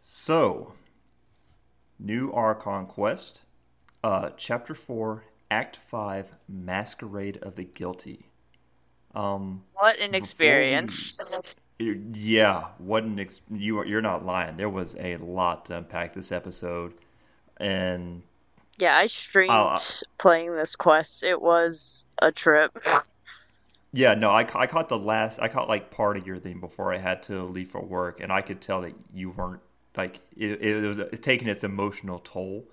[0.03, 0.73] So,
[1.99, 3.41] new Archon Quest,
[4.05, 8.27] uh, Chapter 4, Act 5, Masquerade of the Guilty.
[9.17, 11.21] Um, what an experience.
[11.81, 14.57] We, yeah, what an ex- you are, you're not lying.
[14.57, 16.95] There was a lot to unpack this episode.
[17.57, 18.23] And
[18.79, 19.79] yeah, I streamed uh,
[20.19, 21.25] playing this quest.
[21.25, 22.79] It was a trip.
[23.97, 26.93] Yeah, no, I, I caught the last, I caught like part of your thing before
[26.93, 29.61] I had to leave for work, and I could tell that you weren't
[29.97, 32.65] like it, it was taking its emotional toll.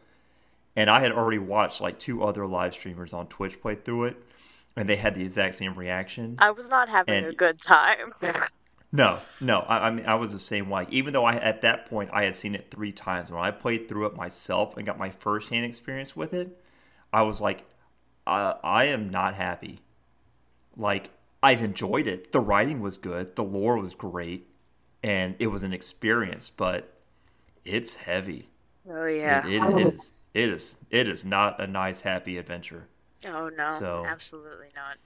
[0.75, 4.17] And I had already watched like two other live streamers on Twitch play through it,
[4.75, 6.37] and they had the exact same reaction.
[6.39, 8.13] I was not having and, a good time.
[8.91, 10.87] no, no, I, I mean I was the same way.
[10.89, 13.87] Even though I at that point I had seen it three times, when I played
[13.87, 16.59] through it myself and got my first hand experience with it,
[17.13, 17.63] I was like,
[18.25, 19.81] I, I am not happy
[20.77, 21.09] like
[21.43, 22.31] I've enjoyed it.
[22.31, 24.47] The writing was good, the lore was great,
[25.03, 26.97] and it was an experience, but
[27.65, 28.49] it's heavy.
[28.89, 29.45] Oh yeah.
[29.47, 32.87] It, it is it is it is not a nice happy adventure.
[33.27, 33.77] Oh no.
[33.79, 34.97] So, absolutely not.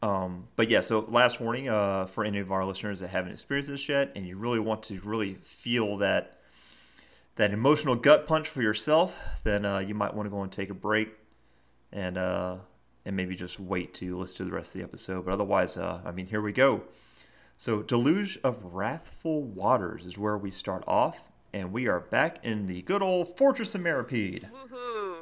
[0.00, 3.70] Um, but yeah, so last warning uh, for any of our listeners that haven't experienced
[3.70, 6.38] this yet, and you really want to really feel that
[7.34, 10.70] that emotional gut punch for yourself, then uh, you might want to go and take
[10.70, 11.08] a break
[11.92, 12.56] and uh,
[13.08, 15.24] and maybe just wait to listen to the rest of the episode.
[15.24, 16.82] But otherwise, uh, I mean, here we go.
[17.56, 21.18] So, Deluge of Wrathful Waters is where we start off,
[21.54, 24.44] and we are back in the good old Fortress of Meropide,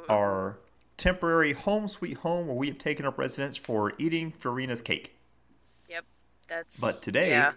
[0.09, 0.59] our
[0.97, 5.15] temporary home sweet home where we have taken up residence for eating Furina's cake.
[5.87, 6.03] Yep,
[6.49, 7.53] that's but today, yeah.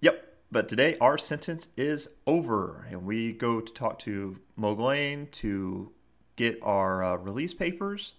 [0.00, 0.34] yep.
[0.50, 5.92] But today our sentence is over, and we go to talk to Moglain to
[6.36, 8.14] get our uh, release papers.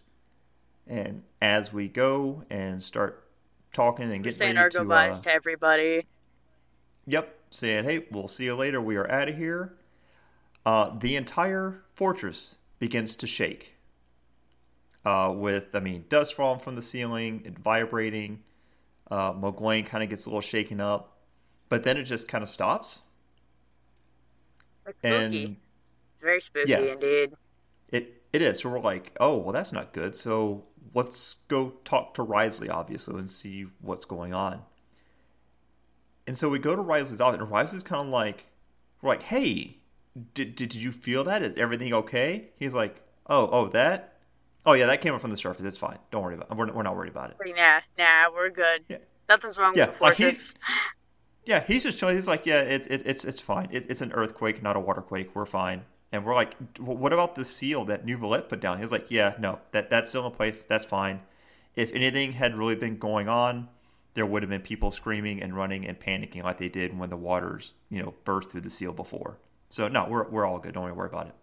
[0.92, 3.24] And as we go and start
[3.72, 6.06] talking and get saying our to, goodbyes uh, to everybody.
[7.08, 8.82] Yep, saying, hey, we'll see you later.
[8.82, 9.74] We are out of here.
[10.66, 13.74] Uh, the entire fortress begins to shake.
[15.06, 18.44] Uh, with, I mean, dust falling from the ceiling, it vibrating.
[19.10, 21.18] Uh, kind of gets a little shaken up,
[21.70, 23.00] but then it just kind of stops.
[24.86, 25.46] It's spooky.
[25.46, 25.56] And
[26.22, 26.80] Very spooky Yeah.
[26.82, 27.32] indeed.
[27.90, 28.60] it it is.
[28.60, 30.16] So we're like, oh, well, that's not good.
[30.18, 34.62] So let's go talk to Wriothesley, obviously, and see what's going on.
[36.28, 38.46] And so we go to Wriothesley's office, and Wriothesley's kind of like,
[39.02, 39.78] we're like, hey,
[40.34, 41.42] did, did, did you feel that?
[41.44, 42.50] Is everything okay?
[42.58, 44.20] He's like, oh, oh, that?
[44.66, 45.66] Oh, yeah, that came up from the surface.
[45.66, 45.98] It's fine.
[46.12, 46.58] Don't worry about it.
[46.58, 47.38] We're, we're not worried about it.
[47.44, 48.84] Nah, nah, we're good.
[48.88, 48.98] Yeah.
[49.28, 50.56] Nothing's wrong Yeah, with the like fortress.
[51.44, 52.16] Yeah, he's just chilling.
[52.16, 53.70] He's like, yeah, it's it, it's it's fine.
[53.72, 55.30] It, it's an earthquake, not a waterquake.
[55.34, 55.84] We're fine.
[56.12, 58.80] And we're like, what about the seal that New put down?
[58.80, 60.64] He's like, yeah, no, that that's still in place.
[60.64, 61.22] That's fine.
[61.76, 63.70] If anything had really been going on,
[64.14, 67.16] there would have been people screaming and running and panicking like they did when the
[67.16, 69.38] waters, you know, burst through the seal before.
[69.70, 70.74] So no, we're we're all good.
[70.74, 71.36] Don't even worry about it.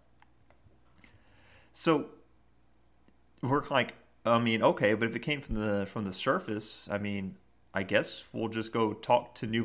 [1.73, 2.07] So
[3.41, 6.99] we're like, I mean, okay, but if it came from the from the surface, I
[6.99, 7.37] mean,
[7.73, 9.63] I guess we'll just go talk to New.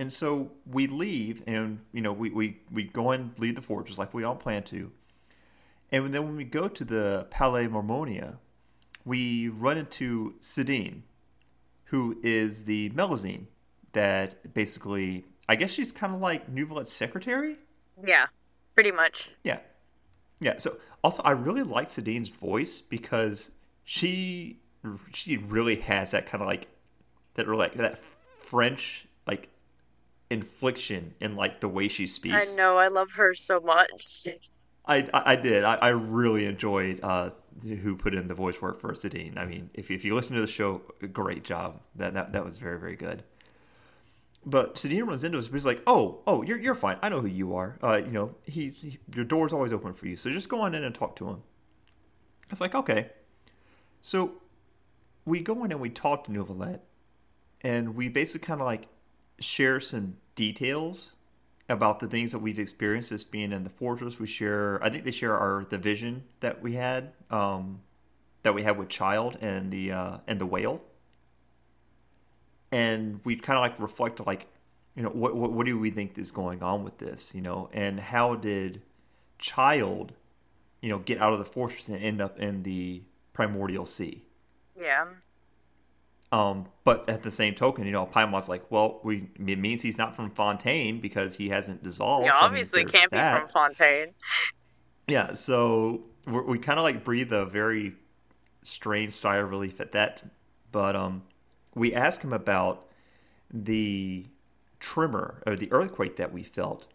[0.00, 3.98] And so we leave, and you know, we, we, we go and leave the fortress
[3.98, 4.90] like we all plan to.
[5.92, 8.36] And then when we go to the Palais Mermonia,
[9.04, 11.02] we run into Sedene,
[11.84, 13.44] who is the Melusine
[13.92, 17.58] that basically, I guess she's kind of like Valette's secretary.
[18.02, 18.24] yeah,
[18.74, 19.28] pretty much.
[19.44, 19.58] Yeah.
[20.40, 20.56] Yeah.
[20.56, 23.50] So also I really like Sedene's voice because
[23.84, 24.60] she
[25.12, 26.68] she really has that kind of like
[27.34, 27.98] that like that
[28.38, 29.50] French like
[30.30, 32.34] infliction in like the way she speaks.
[32.34, 34.28] I know, I love her so much.
[34.86, 35.64] I, I, I did.
[35.64, 37.30] I, I really enjoyed uh,
[37.62, 39.36] who put in the voice work for Sedene.
[39.36, 41.80] I mean, if you, if you listen to the show, great job.
[41.96, 43.22] That that, that was very very good.
[44.46, 45.48] But Sedene runs into us.
[45.48, 46.98] But he's like, "Oh, oh, you're you're fine.
[47.02, 47.78] I know who you are.
[47.82, 50.16] Uh, you know, he's he, your door's always open for you.
[50.16, 51.42] So just go on in and talk to him."
[52.50, 53.10] It's like, okay.
[54.02, 54.32] So
[55.24, 56.82] we go in and we talk to Valette,
[57.60, 58.88] and we basically kind of like
[59.40, 61.10] share some details
[61.68, 64.18] about the things that we've experienced as being in the fortress.
[64.18, 67.80] We share, I think they share our the vision that we had, um,
[68.42, 70.80] that we had with Child and the uh, and the whale,
[72.72, 74.46] and we kind of like reflect like,
[74.96, 77.68] you know, what, what what do we think is going on with this, you know,
[77.72, 78.82] and how did
[79.38, 80.12] Child,
[80.80, 84.24] you know, get out of the fortress and end up in the primordial sea?
[84.78, 85.06] Yeah.
[86.32, 89.98] Um, but at the same token, you know, Paimon's like, well, we it means he's
[89.98, 92.24] not from Fontaine because he hasn't dissolved.
[92.24, 93.34] Yeah, so, I mean, obviously can't that.
[93.34, 94.14] be from Fontaine.
[95.08, 97.94] Yeah, so we're, we kind of like breathe a very
[98.62, 100.22] strange sigh of relief at that.
[100.70, 101.22] But um,
[101.74, 102.86] we ask him about
[103.52, 104.26] the
[104.78, 106.86] tremor or the earthquake that we felt,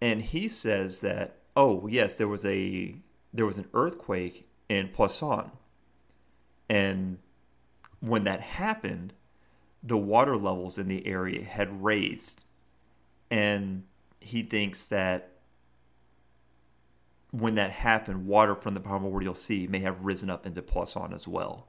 [0.00, 2.94] and he says that oh yes, there was a
[3.34, 5.50] there was an earthquake in Poisson,
[6.68, 7.18] and
[8.00, 9.12] when that happened,
[9.82, 12.40] the water levels in the area had raised,
[13.30, 13.84] and
[14.20, 15.32] he thinks that
[17.30, 21.28] when that happened, water from the primordial sea may have risen up into Poisson as
[21.28, 21.68] well.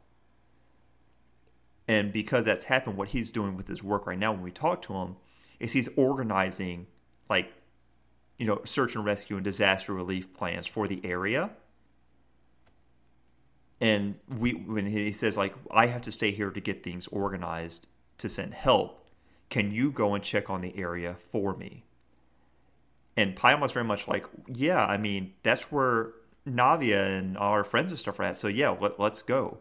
[1.88, 4.82] And because that's happened, what he's doing with his work right now, when we talk
[4.84, 5.16] to him,
[5.60, 6.88] is he's organizing
[7.30, 7.52] like,
[8.38, 11.50] you know, search and rescue and disaster relief plans for the area.
[13.80, 17.88] And we, when he says like, I have to stay here to get things organized
[18.18, 19.08] to send help,
[19.50, 21.84] can you go and check on the area for me?
[23.16, 26.14] And Paimon's very much like, yeah, I mean, that's where
[26.48, 28.38] Navia and our friends and stuff are at.
[28.38, 29.60] So yeah, let, let's go.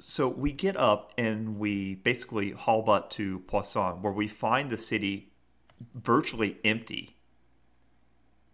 [0.00, 4.78] So we get up and we basically haul butt to Poisson, where we find the
[4.78, 5.32] city
[5.94, 7.16] virtually empty.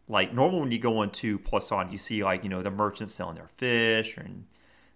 [0.08, 3.36] Like normal when you go into Poisson, you see like you know the merchants selling
[3.36, 4.46] their fish and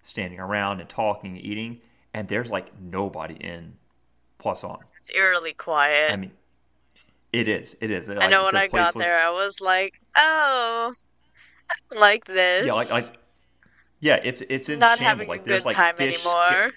[0.03, 1.81] standing around and talking and eating,
[2.15, 3.75] and there's like nobody in
[4.39, 4.77] Poisson.
[5.01, 6.13] It's eerily quiet.
[6.13, 6.33] I mean,
[7.33, 7.77] it is.
[7.81, 8.09] It is.
[8.09, 10.95] I know when I got there, I was like, "Oh,
[11.99, 13.05] like this." Yeah, like, like
[14.01, 16.25] yeah, it's it's in not having like a good like time fish.
[16.25, 16.71] anymore.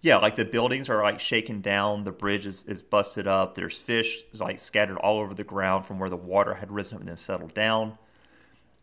[0.00, 2.04] Yeah, like the buildings are like shaken down.
[2.04, 3.54] The bridge is, is busted up.
[3.54, 7.00] There's fish like scattered all over the ground from where the water had risen up
[7.00, 7.98] and then settled down.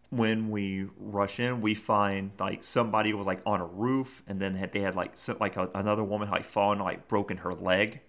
[0.09, 4.69] when we rush in, we find like somebody was like on a roof, and then
[4.71, 8.01] they had like like a, another woman like fallen like broken her leg,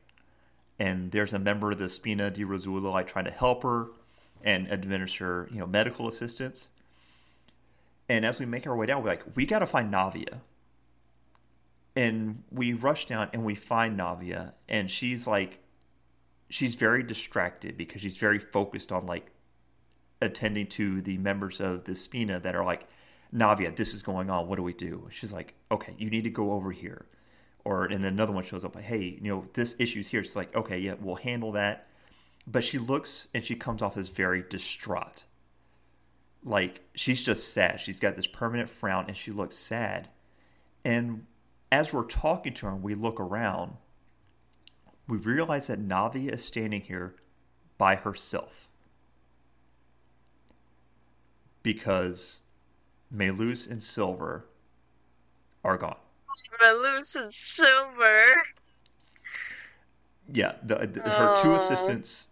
[0.79, 3.89] and there's a member of the Spina di Rosula like trying to help her
[4.45, 6.69] and administer you know medical assistance.
[8.09, 10.41] And as we make our way down, we're like, we got to find Navia.
[11.97, 15.61] And we rush down and we find Navia, and she's like,
[16.51, 19.33] she's very distracted because she's very focused on like
[20.21, 22.87] attending to the members of the Spina that are like,
[23.35, 24.47] Navia, this is going on.
[24.47, 25.09] What do we do?
[25.11, 27.07] She's like, okay, you need to go over here.
[27.65, 30.21] Or and then another one shows up like, hey, you know, this issue's here.
[30.21, 31.89] It's like, okay, yeah, we'll handle that.
[32.47, 35.25] But she looks and she comes off as very distraught.
[36.45, 37.81] Like she's just sad.
[37.81, 40.09] She's got this permanent frown and she looks sad.
[40.85, 41.27] And
[41.71, 43.73] as we're talking to her and we look around,
[45.09, 47.15] we realize that Navi is standing here
[47.79, 48.69] by herself
[51.63, 52.41] because
[53.15, 54.47] Melus and Silver
[55.65, 55.97] are gone.
[56.61, 58.25] Melus and Silver.
[60.33, 61.57] Yeah, the, the, her two oh.
[61.57, 62.29] assistants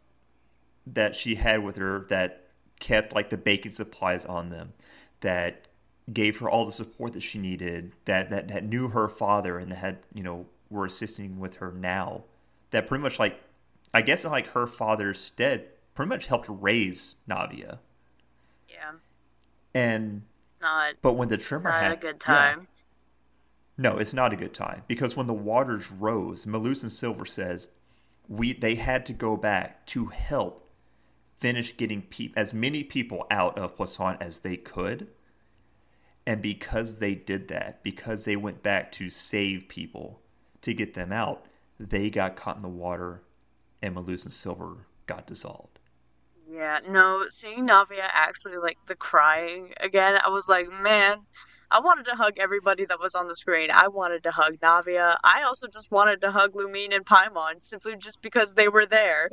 [0.87, 2.49] that she had with her that
[2.81, 4.73] kept like the baking supplies on them,
[5.21, 5.64] that
[6.13, 9.71] gave her all the support that she needed, that that that knew her father and
[9.73, 12.25] that had you know were assisting with her now,
[12.71, 13.41] that pretty much like
[13.93, 17.79] I guess in like her father's stead, pretty much helped raise Navia.
[18.69, 18.93] Yeah.
[19.75, 20.23] And
[20.61, 22.61] not but when the tremor not had a good time.
[22.61, 22.67] Yeah,
[23.77, 27.69] no, it's not a good time because when the waters rose, Melus and Silver says
[28.29, 30.69] we they had to go back to help
[31.39, 35.09] finish getting pe- as many people out of Poisson as they could.
[36.27, 40.21] And because they did that, because they went back to save people
[40.63, 41.47] to get them out,
[41.79, 43.23] they got caught in the water
[43.83, 45.79] and Melus Silver got dissolved.
[46.51, 51.19] Yeah, no, seeing Navia actually like the crying again, I was like, man,
[51.71, 53.71] I wanted to hug everybody that was on the screen.
[53.73, 55.17] I wanted to hug Navia.
[55.25, 59.31] I also just wanted to hug Lumine and Paimon simply just because they were there.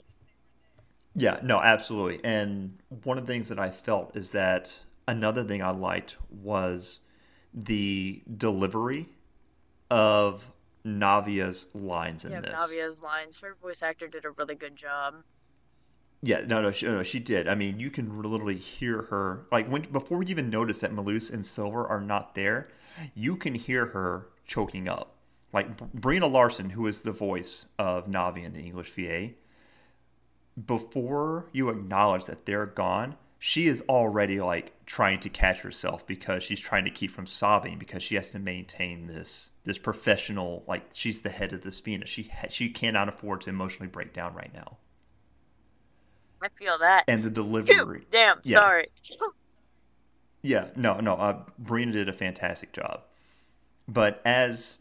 [1.15, 2.19] Yeah, no, absolutely.
[2.23, 6.99] And one of the things that I felt is that another thing I liked was
[7.53, 9.09] the delivery
[9.89, 10.45] of
[10.85, 12.59] Navia's lines in yeah, this.
[12.59, 13.39] Navia's lines.
[13.39, 15.15] Her voice actor did a really good job.
[16.23, 17.47] Yeah, no, no, she, no, she did.
[17.47, 21.31] I mean, you can literally hear her like when before you even notice that Melus
[21.31, 22.69] and Silver are not there,
[23.15, 25.15] you can hear her choking up.
[25.51, 29.31] Like Brina Larson, who is the voice of Navi in the English VA,
[30.65, 36.43] before you acknowledge that they're gone, she is already like trying to catch herself because
[36.43, 40.83] she's trying to keep from sobbing because she has to maintain this this professional like
[40.93, 42.05] she's the head of the Spina.
[42.05, 44.77] She she cannot afford to emotionally break down right now.
[46.39, 47.05] I feel that.
[47.07, 48.01] And the delivery.
[48.01, 48.53] Phew, damn, yeah.
[48.53, 48.87] sorry.
[50.43, 51.15] yeah, no, no.
[51.15, 53.01] Uh, Brina did a fantastic job.
[53.87, 54.79] But as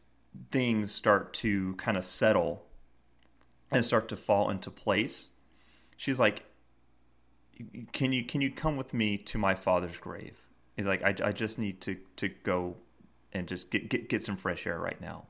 [0.51, 2.67] things start to kind of settle
[3.71, 5.29] and start to fall into place,
[5.97, 6.45] she's like,
[7.93, 10.37] "Can you can you come with me to my father's grave?"
[10.77, 12.77] He's like, "I, I just need to to go
[13.33, 15.27] and just get, get get some fresh air right now."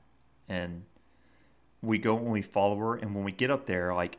[0.49, 0.85] And
[1.81, 4.17] we go and we follow her, and when we get up there, like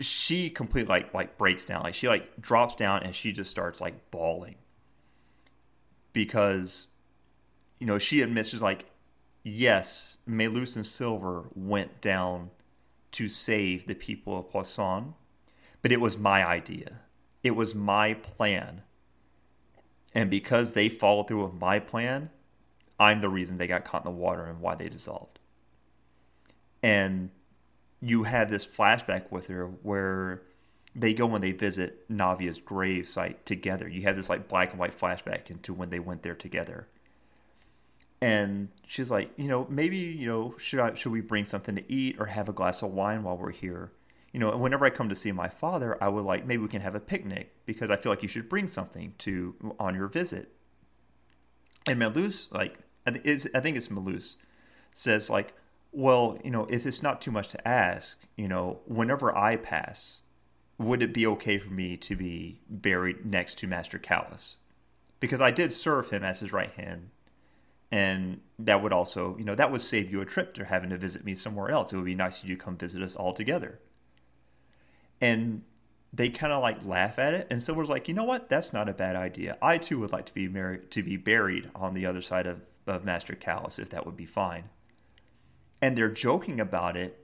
[0.00, 3.80] she completely like like breaks down like she like drops down and she just starts
[3.80, 4.56] like bawling
[6.12, 6.88] because
[7.78, 8.86] you know she admits she's like
[9.44, 12.50] yes Melus and Silver went down
[13.12, 15.14] to save the people of Poisson
[15.80, 17.00] but it was my idea
[17.44, 18.82] it was my plan
[20.14, 22.30] and because they followed through with my plan
[22.98, 25.38] I'm the reason they got caught in the water and why they dissolved
[26.82, 27.30] and
[28.00, 30.42] you have this flashback with her where
[30.94, 33.88] they go when they visit Navia's grave site together.
[33.88, 36.86] You have this like black and white flashback into when they went there together.
[38.20, 41.92] And she's like, you know, maybe, you know, should I should we bring something to
[41.92, 43.90] eat or have a glass of wine while we're here?
[44.34, 46.82] You know, whenever I come to see my father, I would like maybe we can
[46.82, 50.52] have a picnic because I feel like you should bring something to on your visit.
[51.86, 54.34] And Melus, like, I think it's Melus,
[54.92, 55.54] says like,
[55.92, 60.22] well, you know, if it's not too much to ask, you know, whenever I pass,
[60.78, 64.56] would it be okay for me to be buried next to Master Callas?
[65.20, 67.10] Because I did serve him as his right hand.
[67.92, 70.98] And that would also, you know, that would save you a trip to having to
[70.98, 71.92] visit me somewhere else.
[71.92, 73.78] It would be nice if you come visit us all together.
[75.24, 75.62] And
[76.12, 77.46] they kind of like laugh at it.
[77.50, 78.48] And Silver's like, you know what?
[78.48, 79.56] That's not a bad idea.
[79.62, 82.60] I too would like to be married, to be buried on the other side of,
[82.86, 84.68] of Master Callas, if that would be fine
[85.84, 87.20] and they're joking about it.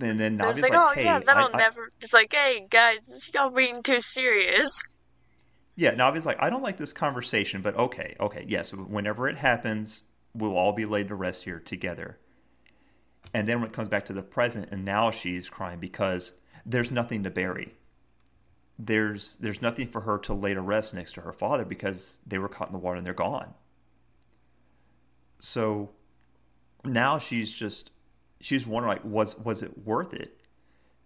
[0.00, 1.90] And then Navi's like, like, oh hey, yeah, that'll I, never.
[2.00, 4.94] It's like, hey guys, y'all being too serious.
[5.76, 8.72] Yeah, Navi's like, I don't like this conversation, but okay, okay, yes.
[8.72, 10.02] Whenever it happens,
[10.34, 12.18] we'll all be laid to rest here together.
[13.34, 16.32] And then when it comes back to the present, and now she's crying because
[16.64, 17.74] there's nothing to bury.
[18.78, 22.38] There's there's nothing for her to lay to rest next to her father because they
[22.38, 23.54] were caught in the water and they're gone.
[25.40, 25.90] So
[26.84, 27.90] now she's just
[28.40, 30.38] she's wondering like was was it worth it?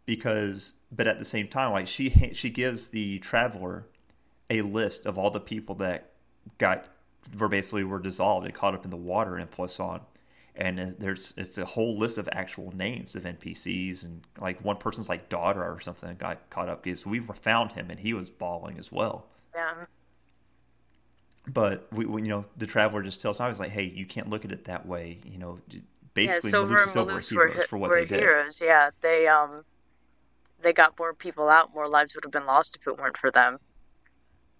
[0.06, 3.86] Because but at the same time like she she gives the traveler
[4.50, 6.12] a list of all the people that
[6.58, 6.86] got
[7.38, 10.00] were basically were dissolved and caught up in the water in Poisson
[10.56, 15.08] and there's it's a whole list of actual names of NPCs and like one person's
[15.08, 18.78] like daughter or something got caught up because we found him and he was bawling
[18.78, 19.26] as well.
[19.54, 19.86] Yeah.
[21.46, 24.30] But we, we you know, the traveler just tells I was like, hey, you can't
[24.30, 25.18] look at it that way.
[25.24, 25.58] You know,
[26.14, 28.60] basically, yeah, Silver and Malus were, for what were they heroes.
[28.60, 28.66] Did.
[28.66, 29.64] Yeah, they um,
[30.62, 31.74] they got more people out.
[31.74, 33.58] More lives would have been lost if it weren't for them.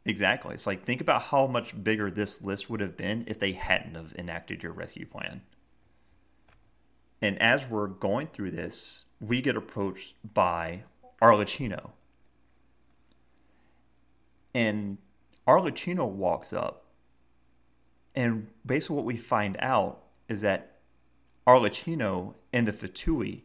[0.05, 0.55] Exactly.
[0.55, 3.95] It's like think about how much bigger this list would have been if they hadn't
[3.95, 5.41] have enacted your rescue plan.
[7.25, 10.83] And as we're going through this, we get approached by
[11.23, 11.93] Arlecchino.
[14.55, 14.99] And
[15.49, 16.85] Arlecchino walks up.
[18.15, 20.81] And basically, what we find out is that
[21.47, 23.45] Arlecchino and the Fatui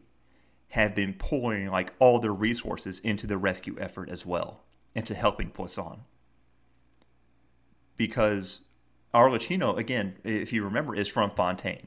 [0.68, 4.60] have been pouring like all their resources into the rescue effort as well,
[4.94, 6.00] into helping Poisson.
[7.96, 8.60] Because
[9.14, 11.86] Arlecchino, again, if you remember, is from Fontaine.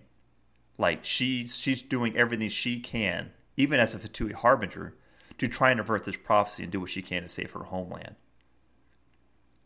[0.77, 4.95] Like she's she's doing everything she can, even as a Fatui harbinger,
[5.37, 8.15] to try and avert this prophecy and do what she can to save her homeland.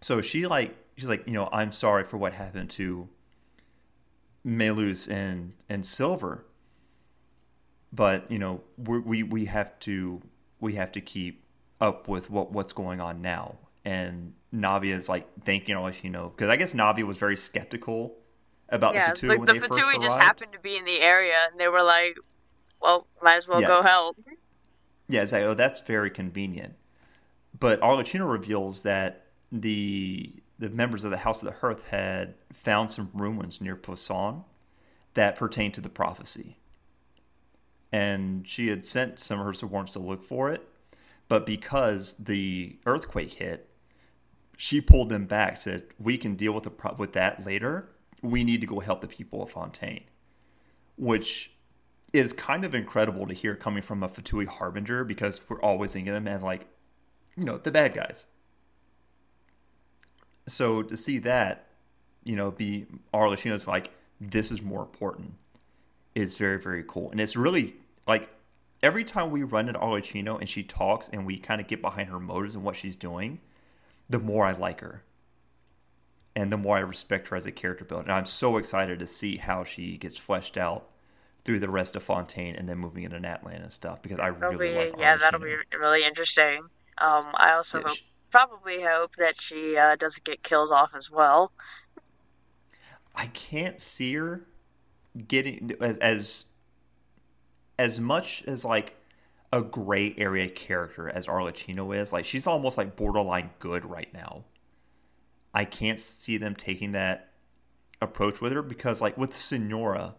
[0.02, 3.08] So she like she's like, you know, I'm sorry for what happened to
[4.44, 6.46] Malus and and Silver,
[7.92, 10.22] but you know we we have to
[10.60, 11.44] we have to keep
[11.80, 13.56] up with what what's going on now.
[13.86, 18.16] And Navi is like thanking all you know because I guess Navi was very skeptical
[18.70, 21.60] about yeah, the like when the Fatui just happened to be in the area, and
[21.60, 22.18] they were like,
[22.82, 23.68] "Well, might as well yeah.
[23.68, 24.18] go help."
[25.10, 26.74] Yeah, it's like, oh, that's very convenient.
[27.58, 32.92] But Arlecchino reveals that the the members of the House of the Hearth had found
[32.92, 34.44] some ruins near Poisson
[35.14, 36.58] that pertained to the prophecy.
[37.92, 40.68] And she had sent some of her subordinates to look for it,
[41.28, 43.70] but because the earthquake hit,
[44.58, 45.58] she pulled them back.
[45.58, 47.90] Said we can deal with the pro- with that later
[48.22, 50.04] we need to go help the people of Fontaine,
[50.98, 51.52] which
[52.14, 56.10] is kind of incredible to hear coming from a Fatui Harbinger because we're always thinking
[56.10, 56.68] of them as like,
[57.36, 58.26] you know, the bad guys.
[60.48, 61.68] So to see that,
[62.24, 65.34] you know, be Arlecchino's like, this is more important
[66.16, 67.12] is very, very cool.
[67.12, 67.76] And it's really
[68.08, 68.30] like
[68.82, 72.10] every time we run into Arlecchino and she talks and we kind of get behind
[72.10, 73.40] her motives and what she's doing,
[74.10, 75.04] the more I like her
[76.38, 78.04] and the more I respect her as a character build.
[78.04, 80.88] And I'm so excited to see how she gets fleshed out
[81.44, 84.52] through the rest of Fontaine and then moving into Natlan and stuff because I that'll
[84.52, 86.60] really be, like yeah that'll be really interesting.
[87.00, 90.94] Um, I also yeah, hope, she, probably hope that she uh, doesn't get killed off
[90.96, 91.52] as well.
[93.16, 94.46] I can't see her
[95.28, 96.46] getting as as,
[97.80, 98.96] as much as like
[99.52, 102.14] a gray area character as Arlecchino is.
[102.14, 104.44] Like she's almost like borderline good right now.
[105.54, 107.32] I can't see them taking that
[108.02, 110.16] approach with her because, like, with Signora,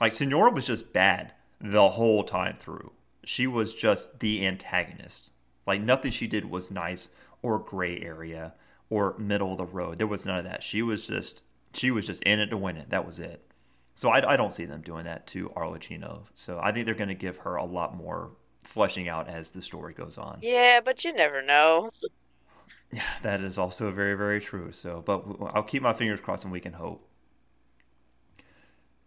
[0.00, 2.92] like, Signora was just bad the whole time through.
[3.24, 5.30] She was just the antagonist.
[5.66, 7.08] Like, nothing she did was nice
[7.42, 8.54] or gray area
[8.90, 9.98] or middle of the road.
[9.98, 10.62] There was none of that.
[10.62, 11.42] She was just,
[11.72, 12.90] she was just in it to win it.
[12.90, 13.44] That was it.
[13.94, 16.24] So I, I don't see them doing that to Arlecchino.
[16.34, 18.30] So I think they're going to give her a lot more
[18.64, 20.38] fleshing out as the story goes on.
[20.42, 21.90] Yeah, but you never know.
[22.92, 24.70] Yeah, that is also very, very true.
[24.72, 25.24] So, but
[25.54, 27.08] I'll keep my fingers crossed and we can hope.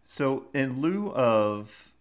[0.04, 1.94] So, in lieu of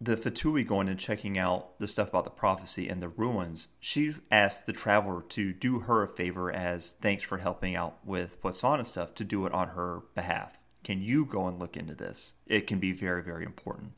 [0.00, 4.14] the Fatui going and checking out the stuff about the prophecy and the ruins, she
[4.30, 8.78] asked the traveler to do her a favor as thanks for helping out with Poisson
[8.78, 10.60] and stuff to do it on her behalf.
[10.82, 12.34] Can you go and look into this?
[12.46, 13.92] It can be very, very important.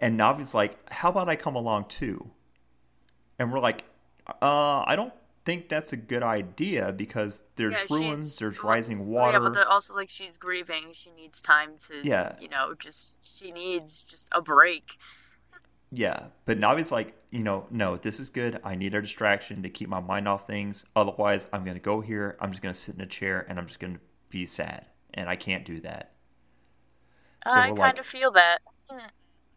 [0.00, 2.30] And Navi's like, How about I come along too?
[3.38, 3.84] And we're like,
[4.42, 5.12] uh, I don't
[5.48, 9.42] think that's a good idea because there's yeah, ruins, there's rising water.
[9.42, 10.90] Yeah, but also like she's grieving.
[10.92, 12.36] She needs time to, yeah.
[12.38, 14.90] you know, just she needs just a break.
[15.90, 18.60] Yeah, but Navi's like, you know, no, this is good.
[18.62, 20.84] I need a distraction to keep my mind off things.
[20.94, 22.36] Otherwise, I'm going to go here.
[22.40, 24.84] I'm just going to sit in a chair and I'm just going to be sad,
[25.14, 26.12] and I can't do that.
[27.46, 28.58] So I kind like, of feel that.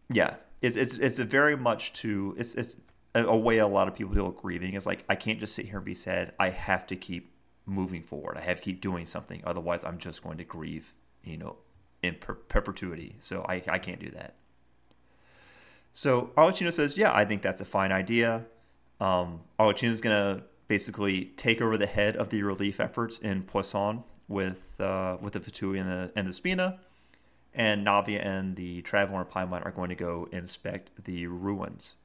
[0.10, 2.78] Yeah, it's it's it's a very much to it's it's
[3.14, 5.66] a, way a lot of people deal with grieving is like I can't just sit
[5.66, 6.34] here and be sad.
[6.40, 7.34] I have to keep
[7.66, 8.38] moving forward.
[8.38, 9.42] I have to keep doing something.
[9.46, 10.94] Otherwise, I'm just going to grieve,
[11.24, 11.58] you know,
[12.02, 13.16] in per- perpetuity.
[13.20, 14.36] So I, I can't do that.
[15.94, 18.46] So Arlecchino says, yeah, I think that's a fine idea.
[19.00, 24.04] Um, is going to basically take over the head of the relief efforts in Poisson
[24.28, 26.80] with uh, with the Fatui and the and the Spina,
[27.54, 31.96] and Navia and the Traveler and Paimon are going to go inspect the ruins.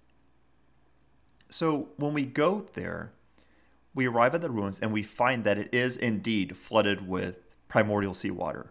[1.49, 3.13] So when we go there,
[3.95, 7.37] we arrive at the ruins and we find that it is indeed flooded with
[7.69, 8.71] primordial seawater.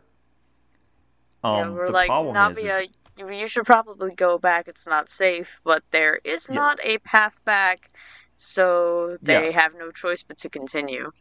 [1.44, 2.88] Um, yeah, we're like Navia.
[3.18, 4.68] You should probably go back.
[4.68, 6.56] It's not safe, but there is yeah.
[6.56, 7.90] not a path back,
[8.36, 9.62] so they yeah.
[9.62, 11.12] have no choice but to continue.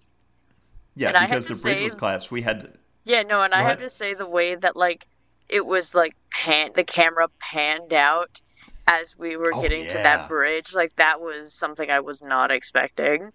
[0.96, 2.60] Yeah, and because the bridge say, was collapsed, we had.
[2.62, 2.70] To...
[3.04, 5.06] Yeah, no, and I have to say the way that like
[5.48, 8.40] it was like pan, the camera panned out
[8.86, 9.88] as we were oh, getting yeah.
[9.88, 13.32] to that bridge, like that was something I was not expecting.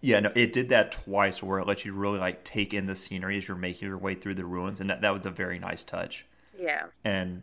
[0.00, 2.96] Yeah, no, it did that twice where it lets you really like take in the
[2.96, 5.58] scenery as you're making your way through the ruins, and that, that was a very
[5.58, 6.26] nice touch.
[6.58, 7.42] Yeah, and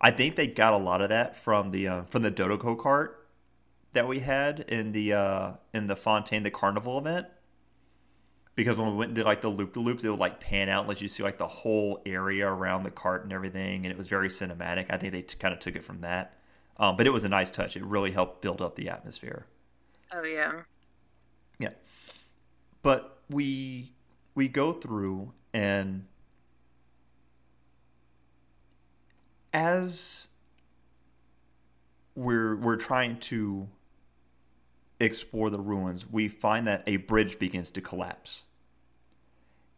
[0.00, 3.26] I think they got a lot of that from the uh, from the Dodoco cart
[3.92, 7.26] that we had in the uh, in the Fontaine the Carnival event.
[8.54, 10.80] Because when we went into like the loop the loops, it would like pan out
[10.80, 13.98] and let you see like the whole area around the cart and everything, and it
[13.98, 14.86] was very cinematic.
[14.90, 16.38] I think they t- kind of took it from that,
[16.78, 17.76] um, but it was a nice touch.
[17.76, 19.46] It really helped build up the atmosphere.
[20.12, 20.62] Oh yeah.
[21.58, 21.70] Yeah
[22.86, 23.90] but we
[24.36, 26.06] we go through and
[29.52, 30.28] as
[32.14, 33.66] we're we're trying to
[35.00, 38.44] explore the ruins, we find that a bridge begins to collapse.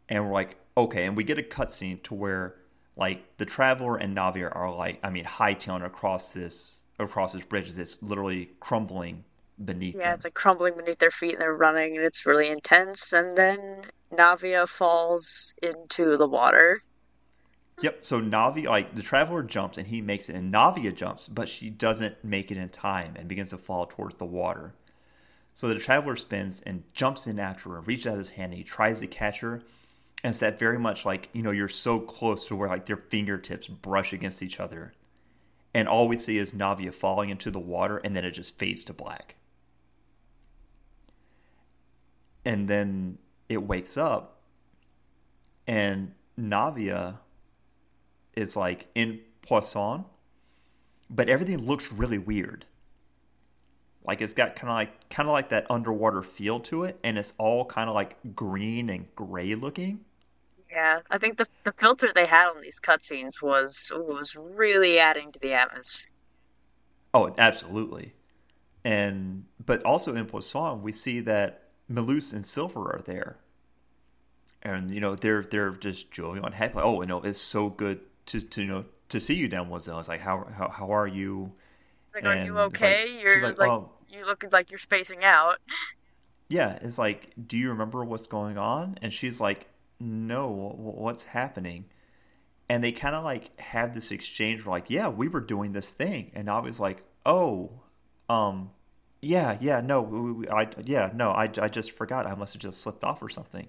[0.07, 2.57] And we're like, okay, and we get a cutscene to where
[2.94, 7.68] like the traveler and Navia are like, I mean, hightailing across this across this bridge
[7.68, 9.24] as it's literally crumbling
[9.64, 10.14] beneath yeah them.
[10.14, 13.12] it's like crumbling beneath their feet and they're running and it's really intense.
[13.12, 13.82] And then
[14.12, 16.80] navia falls into the water.
[17.80, 21.49] Yep so navia like the traveler jumps and he makes it and navia jumps but
[21.49, 24.74] she doesn't make it in time and begins to fall towards the water.
[25.55, 28.64] So the traveler spins and jumps in after her reaches out his hand and he
[28.64, 29.62] tries to catch her.
[30.24, 32.96] And it's that very much like you know you're so close to where like their
[32.96, 34.92] fingertips brush against each other
[35.78, 38.82] and all we see is Navia falling into the water and then it just fades
[38.84, 39.36] to black
[42.44, 43.18] and then
[43.48, 44.40] it wakes up
[45.66, 47.18] and Navia
[48.34, 50.04] is like in Poisson,
[51.10, 52.64] but everything looks really weird.
[54.04, 57.18] Like it's got kind of like kind of like that underwater feel to it, and
[57.18, 60.00] it's all kind of like green and gray looking.
[60.78, 65.32] Yeah, I think the the filter they had on these cutscenes was was really adding
[65.32, 66.08] to the atmosphere.
[67.12, 68.14] Oh, absolutely.
[68.84, 73.38] And but also in Poisson, we see that Melus and Silver are there,
[74.62, 76.76] and you know they're they're just jovial and happy.
[76.76, 79.98] Like, oh, you know, it's so good to, to you know to see you, Mademoiselle.
[79.98, 81.52] It's like how how how are you?
[82.14, 83.14] Like, and are you okay?
[83.14, 83.92] Like, You're like, like oh.
[84.08, 85.56] you look like you're spacing out.
[86.50, 88.98] Yeah, it's like, do you remember what's going on?
[89.02, 89.66] And she's like,
[90.01, 91.86] no, what's happening?
[92.68, 95.90] And they kind of like have this exchange, where like, yeah, we were doing this
[95.90, 97.70] thing, and I was like, oh,
[98.28, 98.70] um,
[99.20, 102.26] yeah, yeah, no, I, yeah, no, I, I just forgot.
[102.26, 103.68] I must have just slipped off or something.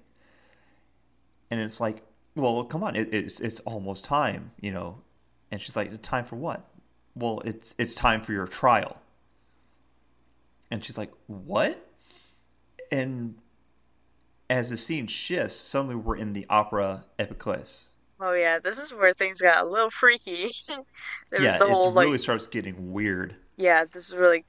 [1.50, 2.04] And it's like,
[2.36, 5.02] well, come on, it, it's it's almost time, you know.
[5.52, 6.70] And she's like, time for what?
[7.16, 8.98] Well, it's it's time for your trial.
[10.70, 11.90] And she's like, what?
[12.92, 13.36] And
[14.50, 17.84] as the scene shifts, suddenly we're in the opera Epiclese.
[18.20, 20.50] Oh yeah, this is where things got a little freaky.
[21.30, 23.36] there yeah, was the whole it really like, starts getting weird.
[23.56, 24.44] Yeah, this is really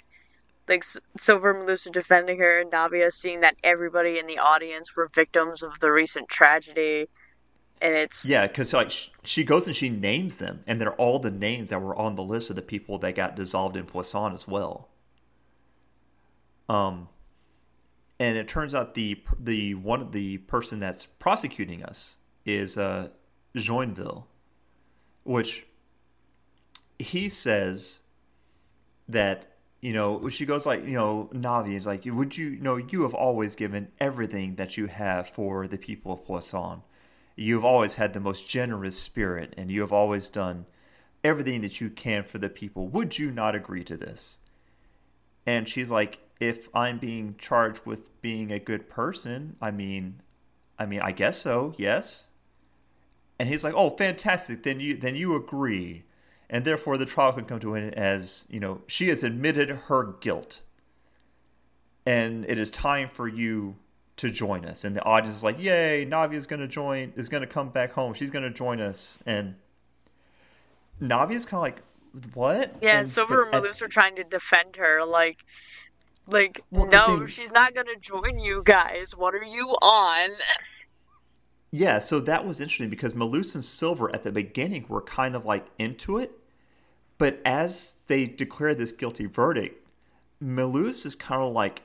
[0.68, 0.84] like
[1.16, 5.78] Silver Melusa defending her and Navia seeing that everybody in the audience were victims of
[5.80, 7.08] the recent tragedy.
[7.82, 8.92] And it's yeah, because like
[9.24, 12.22] she goes and she names them, and they're all the names that were on the
[12.22, 14.88] list of the people that got dissolved in Poisson as well.
[16.68, 17.08] Um,
[18.20, 23.08] and it turns out the the one the person that's prosecuting us is uh
[23.56, 24.24] Joinville,
[25.24, 25.66] which
[26.98, 28.00] he says
[29.08, 29.46] that
[29.80, 33.00] you know, she goes like, you know, Navi is like, would you, you know, you
[33.02, 36.82] have always given everything that you have for the people of Poisson.
[37.34, 40.66] You have always had the most generous spirit, and you have always done
[41.24, 42.88] everything that you can for the people.
[42.88, 44.36] Would you not agree to this?
[45.46, 50.22] And she's like, if I'm being charged with being a good person, I mean,
[50.78, 51.74] I mean, I guess so.
[51.76, 52.28] Yes.
[53.38, 54.62] And he's like, oh, fantastic.
[54.64, 56.04] Then you, then you agree
[56.48, 59.70] and therefore the trial can come to an end as you know she has admitted
[59.86, 60.62] her guilt
[62.06, 63.76] and it is time for you
[64.16, 67.12] to join us, and the audience is like, "Yay, Navi is going to join.
[67.16, 68.12] Is going to come back home.
[68.14, 69.54] She's going to join us." And
[71.00, 71.82] Navi is kind of like,
[72.34, 75.44] "What?" Yeah, and, Silver and Malus are trying to defend her, like,
[76.32, 79.16] like, well, no, she's not going to join you guys.
[79.16, 80.30] What are you on?
[81.70, 85.44] Yeah, so that was interesting because Malus and Silver at the beginning were kind of
[85.44, 86.32] like into it,
[87.16, 89.86] but as they declare this guilty verdict,
[90.40, 91.82] Malus is kind of like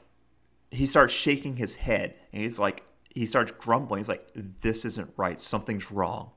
[0.72, 2.84] he starts shaking his head and he's like
[3.16, 4.00] he starts grumbling.
[4.00, 4.28] He's like,
[4.62, 5.40] "This isn't right.
[5.40, 6.32] Something's wrong."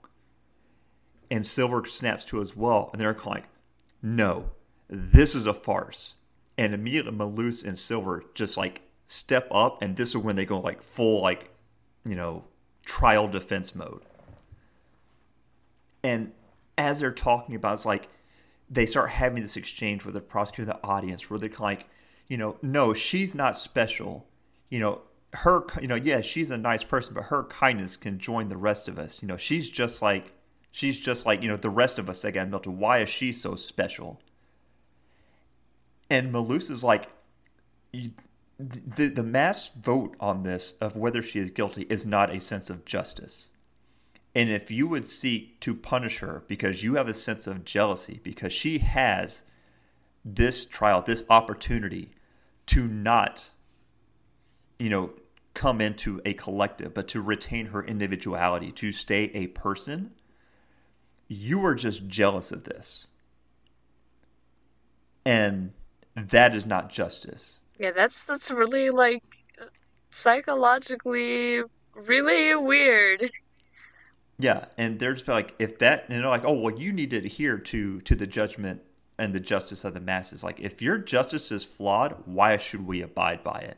[1.30, 3.48] And Silver snaps to as well, and they're like,
[4.00, 4.50] "No,
[4.88, 6.14] this is a farce."
[6.58, 10.58] And immediately, Malus and Silver just like step up, and this is when they go
[10.58, 11.50] like full like,
[12.04, 12.44] you know,
[12.84, 14.02] trial defense mode.
[16.02, 16.32] And
[16.76, 18.08] as they're talking about, it's like
[18.68, 21.86] they start having this exchange with the prosecutor and the audience, where they're like,
[22.26, 24.26] you know, no, she's not special.
[24.68, 25.02] You know,
[25.34, 28.88] her, you know, yeah, she's a nice person, but her kindness can join the rest
[28.88, 29.22] of us.
[29.22, 30.32] You know, she's just like,
[30.72, 32.72] she's just like, you know, the rest of us that got melted.
[32.72, 34.20] Why is she so special?
[36.10, 37.08] And Malus is like,
[37.92, 42.70] the the mass vote on this of whether she is guilty is not a sense
[42.70, 43.48] of justice.
[44.34, 48.20] And if you would seek to punish her because you have a sense of jealousy,
[48.22, 49.42] because she has
[50.24, 52.10] this trial, this opportunity
[52.66, 53.50] to not,
[54.78, 55.10] you know,
[55.54, 60.12] come into a collective, but to retain her individuality, to stay a person,
[61.26, 63.06] you are just jealous of this.
[65.24, 65.72] And
[66.30, 67.58] that is not justice.
[67.78, 69.22] Yeah, that's that's really like
[70.10, 71.62] psychologically
[71.94, 73.30] really weird.
[74.40, 77.16] Yeah, and they're just like if that you know like oh well you need to
[77.16, 78.82] adhere to to the judgment
[79.18, 80.44] and the justice of the masses.
[80.44, 83.76] Like, if your justice is flawed, why should we abide by it?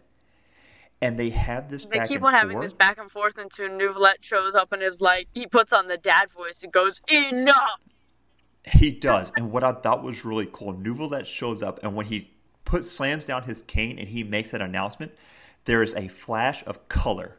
[1.02, 1.86] And they have this.
[1.86, 2.64] They keep on having forth.
[2.64, 5.96] this back and forth until Neuvillette shows up and is like, he puts on the
[5.96, 7.80] dad voice and goes, "Enough."
[8.64, 12.30] He does, and what I thought was really cool, Neuvillette shows up, and when he
[12.64, 15.12] puts slams down his cane and he makes that announcement,
[15.64, 17.36] there is a flash of color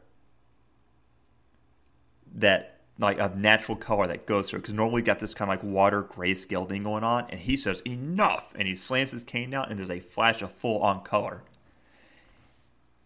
[2.34, 5.57] that like of natural color that goes through because normally we got this kind of
[5.57, 8.53] like water grayscale thing going on and he says enough!
[8.57, 11.43] And he slams his cane down and there's a flash of full on color.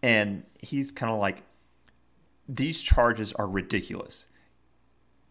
[0.02, 1.42] And he's kind of like
[2.48, 4.26] these charges are ridiculous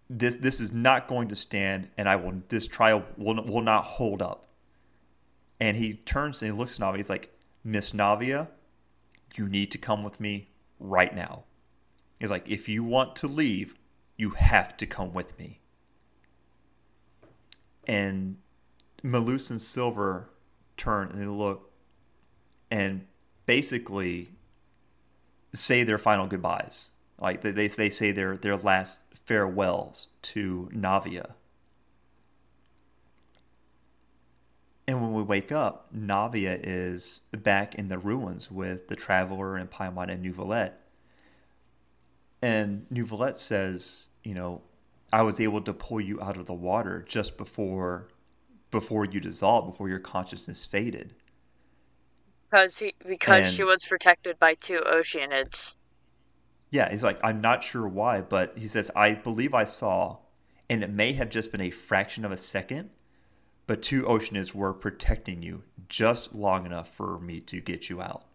[0.10, 3.84] this this is not going to stand and i will this trial will, will not
[3.84, 4.48] hold up
[5.60, 7.34] and he turns and he looks at navia he's like
[7.64, 8.48] miss navia
[9.36, 10.48] you need to come with me
[10.80, 11.44] right now
[12.20, 13.76] he's like if you want to leave
[14.18, 15.60] you have to come with me.
[17.88, 18.38] And
[19.04, 20.30] Malus and Silver
[20.78, 21.72] turn and they look
[22.72, 23.06] and
[23.46, 24.30] basically
[25.54, 26.90] say their final goodbyes.
[27.20, 31.32] Like they, they, they say their, their last farewells to Navia.
[34.88, 39.70] And when we wake up, Navia is back in the ruins with the Traveler and
[39.70, 40.74] Paimon and Neuvillette.
[42.42, 44.62] And Neuvillette says, you know,
[45.12, 48.10] I was able to pull you out of the water just before
[48.70, 51.14] before you dissolved, before your consciousness faded.
[52.50, 55.76] Because he because and, she was protected by two oceanids.
[56.70, 60.18] Yeah, he's like, I'm not sure why, but he says, I believe I saw,
[60.70, 62.90] and it may have just been a fraction of a second,
[63.68, 68.26] but two oceanids were protecting you just long enough for me to get you out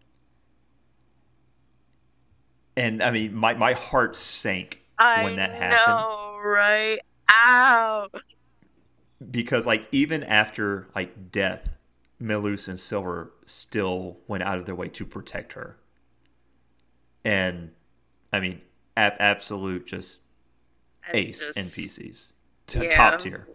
[2.75, 5.97] and I mean, my my heart sank I when that happened.
[5.97, 6.99] Know, right?
[7.29, 8.07] Ow!
[9.29, 11.69] Because like even after like death,
[12.19, 15.77] Melus and Silver still went out of their way to protect her.
[17.23, 17.71] And
[18.31, 18.61] I mean,
[18.95, 20.19] ab- absolute just
[21.13, 22.25] ace just, NPCs,
[22.67, 22.95] T- yeah.
[22.95, 23.47] top tier.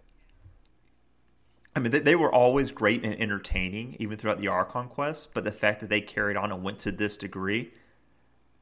[1.74, 5.28] I mean, they, they were always great and entertaining, even throughout the Archon quest.
[5.34, 7.72] But the fact that they carried on and went to this degree,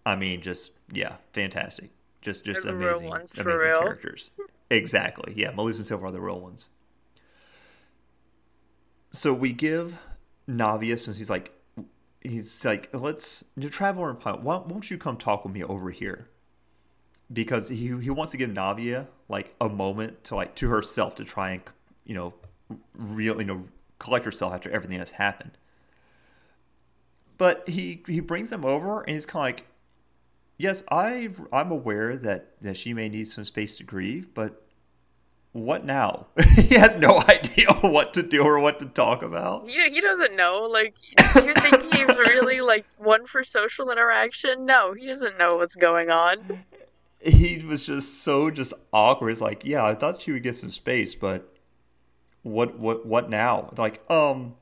[0.04, 1.90] I mean, just yeah, fantastic.
[2.22, 4.30] Just just They're amazing, ones, amazing characters.
[4.70, 5.32] exactly.
[5.36, 6.68] Yeah, Malus and Silver are the real ones.
[9.12, 9.96] So we give
[10.48, 11.52] Navia since he's like
[12.24, 14.42] he's like let's you traveler and pilot.
[14.42, 16.28] Why won't you come talk with me over here?
[17.32, 21.24] Because he he wants to give Navia like a moment to like to herself to
[21.24, 21.62] try and
[22.04, 22.34] you know
[22.94, 23.64] real you know
[23.98, 25.52] collect herself after everything that's happened.
[27.36, 29.66] But he he brings them over and he's kind of like
[30.56, 34.63] yes, I I'm aware that that she may need some space to grieve, but
[35.54, 36.26] what now?
[36.56, 39.68] he has no idea what to do or what to talk about.
[39.68, 39.92] he has no idea what to do or what to talk about.
[39.92, 40.68] He, he doesn't know.
[40.70, 40.96] Like,
[41.36, 44.66] you think he's really like one for social interaction?
[44.66, 46.64] No, he doesn't know what's going on.
[47.20, 49.30] He was just so just awkward.
[49.30, 51.48] It's like, yeah, I thought she would get some space, but
[52.42, 53.72] what what what now?
[53.78, 54.56] Like, um,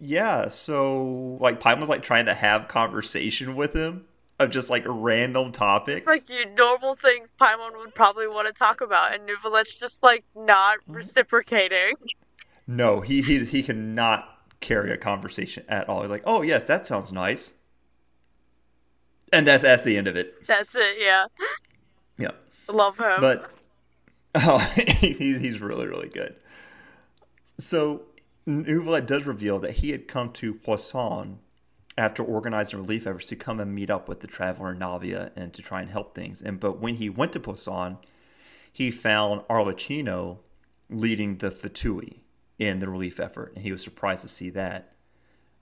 [0.00, 0.48] yeah.
[0.48, 4.06] So like, Pine was like trying to have conversation with him
[4.38, 6.02] of just like random topics.
[6.02, 10.02] It's like you normal things Paimon would probably want to talk about, and Neuvillette just
[10.02, 10.94] like not mm-hmm.
[10.94, 11.94] reciprocating.
[12.66, 14.28] No, he he he cannot
[14.60, 16.02] carry a conversation at all.
[16.02, 17.52] He's like, oh yes, that sounds nice,
[19.32, 20.46] and that's that's the end of it.
[20.46, 20.96] That's it.
[21.00, 21.26] Yeah.
[22.18, 22.32] Yeah.
[22.68, 23.20] Love him.
[23.20, 23.50] But
[24.34, 26.36] oh, he's he's really really good.
[27.58, 28.02] So
[28.46, 31.38] Neuvillette does reveal that he had come to Poisson
[31.96, 35.62] after organizing relief efforts to come and meet up with the traveler Navia and to
[35.62, 36.42] try and help things.
[36.42, 37.98] And but when he went to Poisson,
[38.72, 40.38] he found Arlecchino
[40.88, 42.20] leading the Fatui
[42.58, 44.92] in the relief effort, and he was surprised to see that.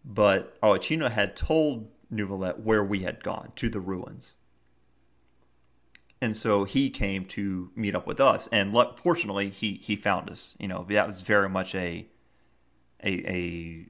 [0.05, 4.35] But Arlecchino had told Neuvillette where we had gone to the ruins.
[6.22, 10.55] And so he came to meet up with us, and fortunately, he he found us.
[10.59, 12.07] You know, that was very much a
[13.03, 13.87] a a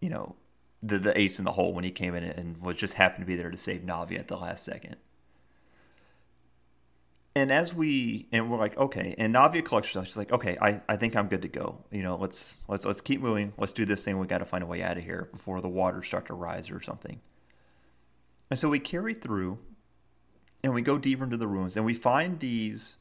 [0.00, 0.36] you know
[0.82, 3.26] the the ace in the hole when he came in and was just happened to
[3.26, 4.96] be there to save Navi at the last second.
[7.34, 10.06] And as we and we're like, okay, and Navia collects stuff.
[10.06, 11.78] She's like, okay, I, I think I'm good to go.
[11.90, 13.54] You know, let's let's let's keep moving.
[13.56, 14.18] Let's do this thing.
[14.18, 16.70] We got to find a way out of here before the waters start to rise
[16.70, 17.20] or something.
[18.50, 19.58] And so we carry through,
[20.62, 22.96] and we go deeper into the ruins, and we find these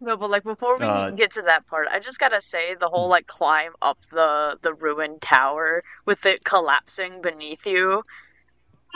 [0.00, 2.88] no, but like before we uh, get to that part, I just gotta say the
[2.88, 8.02] whole like climb up the the ruined tower with it collapsing beneath you.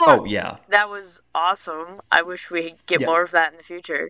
[0.01, 2.01] Oh yeah, that was awesome.
[2.11, 3.07] I wish we get yeah.
[3.07, 4.09] more of that in the future.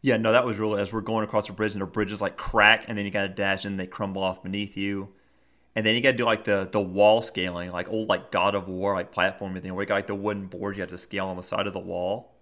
[0.00, 2.36] Yeah, no, that was really as we're going across the bridge and the bridges like
[2.36, 5.08] crack, and then you got to dash and they crumble off beneath you,
[5.74, 8.54] and then you got to do like the the wall scaling, like old like God
[8.54, 10.98] of War like platforming thing, where you got like the wooden boards you have to
[10.98, 12.37] scale on the side of the wall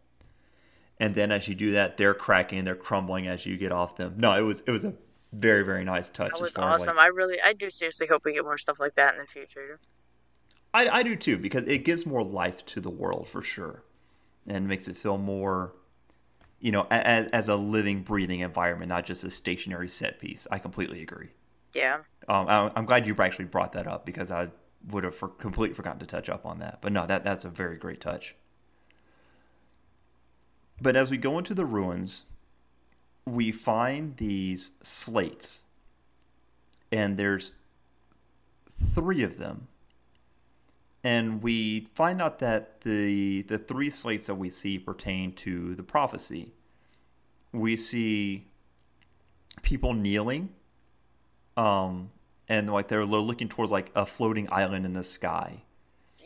[0.99, 3.97] and then as you do that, they're cracking, and they're crumbling as you get off
[3.97, 4.15] them.
[4.17, 4.95] No, it was it was a
[5.33, 6.33] very very nice touch.
[6.33, 6.97] That was awesome.
[6.97, 9.27] Like, I really I do seriously hope we get more stuff like that in the
[9.27, 9.81] future.
[10.73, 13.85] I I do too because it gives more life to the world for sure,
[14.47, 15.75] and makes it feel more,
[16.61, 20.47] you know, as, as a living, breathing environment, not just a stationary set piece.
[20.51, 21.29] I completely agree.
[21.75, 21.99] Yeah.
[22.29, 24.49] Um, I'm glad you actually brought that up because I
[24.89, 26.81] would have for, completely forgotten to touch up on that.
[26.81, 28.35] But no, that that's a very great touch.
[30.81, 32.25] But as we go into the ruins,
[33.25, 35.61] we find these slates,
[36.93, 37.53] and there's
[38.95, 39.69] three of them.
[41.03, 45.83] And we find out that the the three slates that we see pertain to the
[45.83, 46.53] prophecy.
[47.53, 48.47] We see
[49.63, 50.51] people kneeling,
[51.57, 52.11] um,
[52.49, 55.63] and like they're looking towards like a floating island in the sky.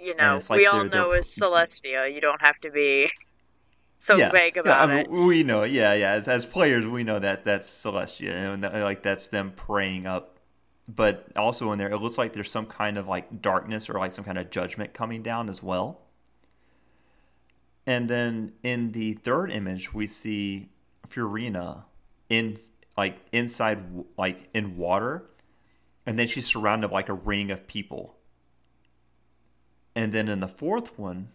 [0.01, 2.13] You know, like we all know it's Celestia.
[2.13, 3.11] You don't have to be
[4.01, 5.11] so yeah, vague about yeah, I mean, it.
[5.11, 6.13] We know, yeah, yeah.
[6.13, 10.39] As, as, players, we know that that's Celestia, and that, like that's them praying up.
[10.89, 14.13] But also in there, it looks like there's some kind of like darkness or like
[14.13, 16.01] some kind of judgment coming down as well.
[17.87, 20.71] And then in the third image, we see
[21.07, 21.83] Furina
[22.31, 22.57] in
[22.97, 23.85] like inside
[24.17, 25.27] like in water,
[26.07, 28.17] and then she's surrounded by like a ring of people.
[29.95, 31.29] And then in the fourth one,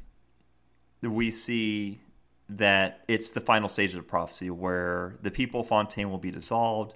[1.03, 1.99] we see
[2.47, 6.31] that it's the final stage of the prophecy where the people of Fontaine will be
[6.31, 6.95] dissolved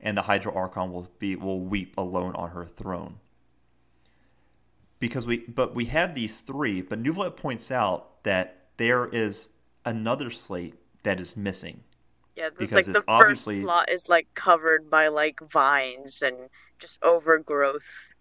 [0.00, 3.16] and the Hydro Archon will be will weep alone on her throne.
[4.98, 9.48] Because we but we have these three, but Neuvillette points out that there is
[9.84, 11.82] another slate that is missing.
[12.34, 16.36] Yeah, because like the first slot is like covered by like vines and
[16.78, 18.12] just overgrowth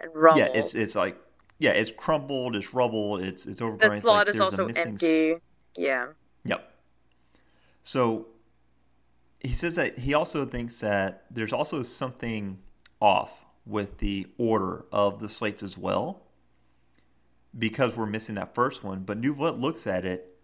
[0.00, 0.40] and rubble.
[0.40, 1.16] Yeah, it's it's like
[1.58, 3.92] yeah, it's crumbled, it's rubble, it's it's overgrown.
[3.92, 5.36] That slot like, is also empty.
[5.76, 6.08] Yeah.
[6.44, 6.72] Yep.
[7.82, 8.26] So
[9.40, 12.58] he says that he also thinks that there's also something
[13.00, 16.22] off with the order of the slates as well
[17.58, 19.00] because we're missing that first one.
[19.00, 20.38] But Neuvillette looks at it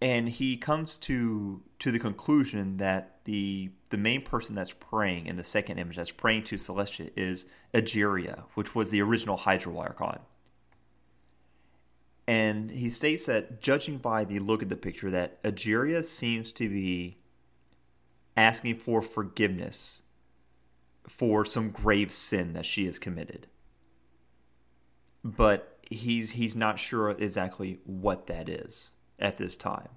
[0.00, 5.36] and he comes to to the conclusion that the the main person that's praying in
[5.36, 10.20] the second image that's praying to Celestia is Egeria, which was the original Hydro Archon.
[12.26, 16.68] And he states that, judging by the look of the picture, that Egeria seems to
[16.68, 17.18] be
[18.36, 20.00] asking for forgiveness
[21.06, 23.46] for some grave sin that she has committed.
[25.22, 29.88] But he's he's not sure exactly what that is at this time.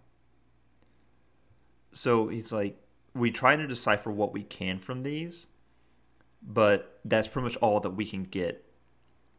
[1.94, 2.78] So he's like,
[3.14, 5.48] we try to decipher what we can from these,
[6.42, 8.66] but that's pretty much all that we can get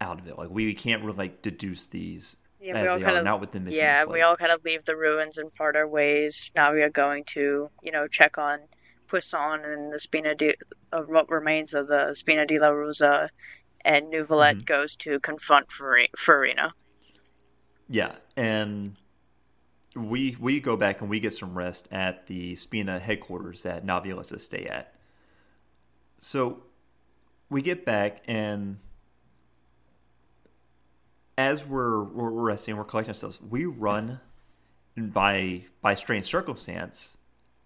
[0.01, 0.39] out of it.
[0.39, 3.52] Like we can't really like deduce these yeah, we all kind are, of, not with
[3.52, 3.78] the missing.
[3.78, 6.50] Yeah, we all kind of leave the ruins and part our ways.
[6.54, 8.59] Now we are going to, you know, check on
[9.06, 10.54] Poisson and the Spina di,
[10.92, 13.30] uh, what remains of the Spina di la Rosa,
[13.84, 14.64] and Neuvillette mm-hmm.
[14.64, 16.72] goes to confront Furina.
[17.88, 18.96] Yeah, and
[19.94, 24.14] we we go back and we get some rest at the Spina headquarters that Navi
[24.14, 24.94] lets us stay at.
[26.20, 26.64] So
[27.48, 28.78] we get back and
[31.39, 34.20] as we're, we're resting, we're collecting ourselves, We run
[34.97, 37.16] by by strange circumstance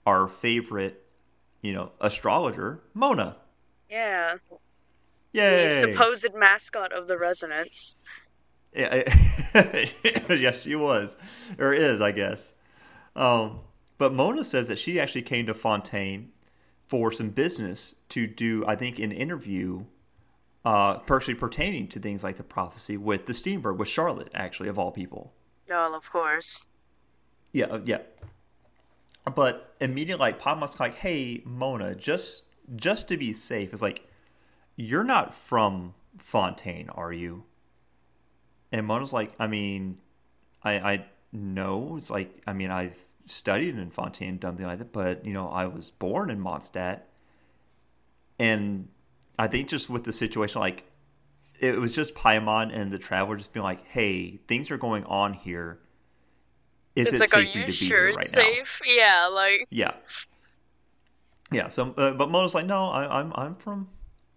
[0.06, 1.02] our favorite,
[1.62, 3.36] you know, astrologer, Mona.
[3.90, 4.36] Yeah.
[5.32, 5.64] Yay!
[5.64, 7.96] The supposed mascot of the resonance.
[8.74, 9.04] Yeah,
[10.28, 11.16] yes, she was,
[11.58, 12.52] or is, I guess.
[13.16, 13.60] Um,
[13.96, 16.32] but Mona says that she actually came to Fontaine
[16.88, 19.84] for some business to do, I think, an interview,
[20.64, 24.78] uh, personally pertaining to things like the prophecy with the Steambird, with Charlotte, actually, of
[24.78, 25.32] all people.
[25.70, 26.66] Oh, of course.
[27.52, 27.98] Yeah, uh, yeah.
[29.34, 32.44] But immediately, like, Paimon's like, "Hey, Mona, just
[32.74, 34.06] just to be safe, it's like,
[34.76, 37.44] you're not from Fontaine, are you?"
[38.72, 39.98] And Mona's like, I mean,
[40.64, 44.92] I I know it's like I mean I've studied in Fontaine, done things like that,
[44.92, 47.00] but you know I was born in Mondstadt,
[48.38, 48.88] and
[49.38, 50.84] I think just with the situation, like
[51.58, 55.34] it was just Paimon and the traveler just being like, "Hey, things are going on
[55.34, 55.78] here.
[56.94, 58.80] Is it's it like, safe are you sure it's safe?
[58.84, 58.92] Now?
[58.92, 59.94] Yeah, like yeah,
[61.50, 61.68] yeah.
[61.68, 63.88] So, uh, but Mona's like, "No, I, I'm I'm from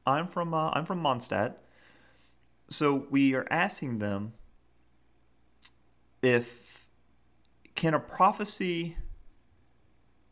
[0.05, 1.55] I'm from uh, I'm from Mondstadt."
[2.69, 4.33] so we are asking them
[6.21, 6.87] if
[7.75, 8.97] can a prophecy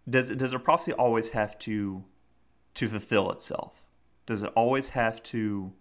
[0.10, 2.04] does does a prophecy always have to
[2.76, 3.83] to fulfill itself?
[4.26, 5.72] Does it always have to,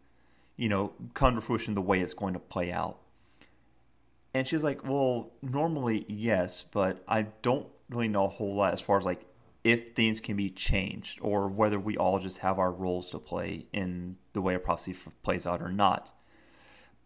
[0.57, 2.99] you know, come to fruition the way it's going to play out?
[4.35, 8.81] And she's like, Well, normally yes, but I don't really know a whole lot as
[8.81, 9.27] far as like
[9.65, 13.67] if things can be changed or whether we all just have our roles to play
[13.73, 16.13] in the way a prophecy f- plays out or not.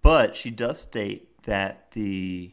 [0.02, 2.52] But she does state that the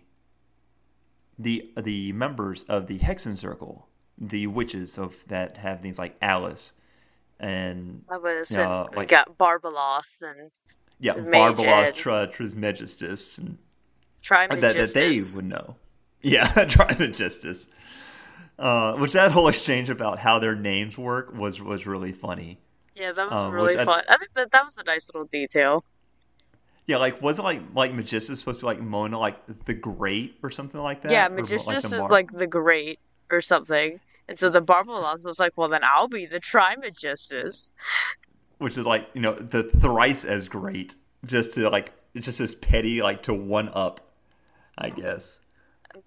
[1.37, 6.73] the the members of the Hexen Circle, the witches of that have things like Alice
[7.43, 10.49] and I was uh, like got Barbeloth and
[10.99, 13.57] yeah, Barbeloth, Tr- Trismegistus, and
[14.21, 14.61] Trimegistus.
[14.61, 15.75] That, that they would know.
[16.25, 17.67] Yeah, Trimegistus.
[18.57, 22.59] Uh, which that whole exchange about how their names work was was really funny.
[22.95, 23.89] Yeah, that was um, really fun.
[24.07, 25.83] I, I think that that was a nice little detail.
[26.85, 29.35] Yeah, like wasn't like like Magistus supposed to be like Mona like
[29.65, 31.11] the Great or something like that?
[31.11, 33.99] Yeah, Magistus like is like the Great or something.
[34.33, 37.71] And so the Barbeloth was like, well, then I'll be the Trimegistus.
[38.57, 40.95] Which is like, you know, the thrice as great.
[41.23, 44.01] Just to like, it's just as petty, like to one up,
[44.75, 45.37] I guess.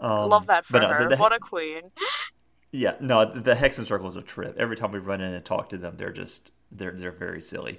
[0.00, 1.02] Um, Love that for but, her.
[1.04, 1.82] the, the, what a queen.
[2.72, 4.56] Yeah, no, the Hexenzirkel is a trip.
[4.58, 7.78] Every time we run in and talk to them, they're just, they're, they're very silly.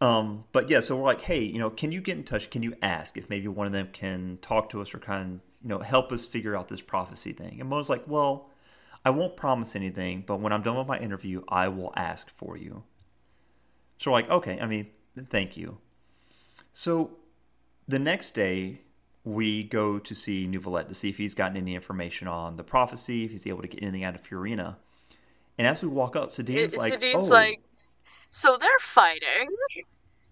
[0.00, 2.48] Um, but yeah, so we're like, hey, you know, can you get in touch?
[2.48, 5.49] Can you ask if maybe one of them can talk to us or kind of,
[5.62, 7.60] you know, help us figure out this prophecy thing?
[7.60, 8.50] And Mo's like, well,
[9.04, 12.56] I won't promise anything, but when I'm done with my interview, I will ask for
[12.56, 12.82] you.
[13.98, 14.88] So we're like, okay, I mean,
[15.28, 15.78] thank you.
[16.72, 17.12] So
[17.88, 18.80] the next day,
[19.24, 23.24] we go to see Neuvillette to see if he's gotten any information on the prophecy,
[23.24, 24.76] if he's able to get anything out of Furina.
[25.58, 27.34] And as we walk up, Sedene's like, Sedene's oh.
[27.34, 27.60] like,
[28.30, 29.48] so they're fighting.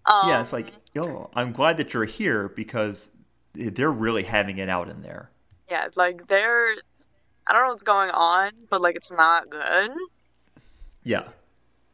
[0.05, 3.11] Um, yeah, it's like, yo, I'm glad that you're here because
[3.53, 5.29] they're really having it out in there.
[5.69, 6.69] Yeah, like they're,
[7.47, 9.91] I don't know what's going on, but like it's not good.
[11.03, 11.29] Yeah,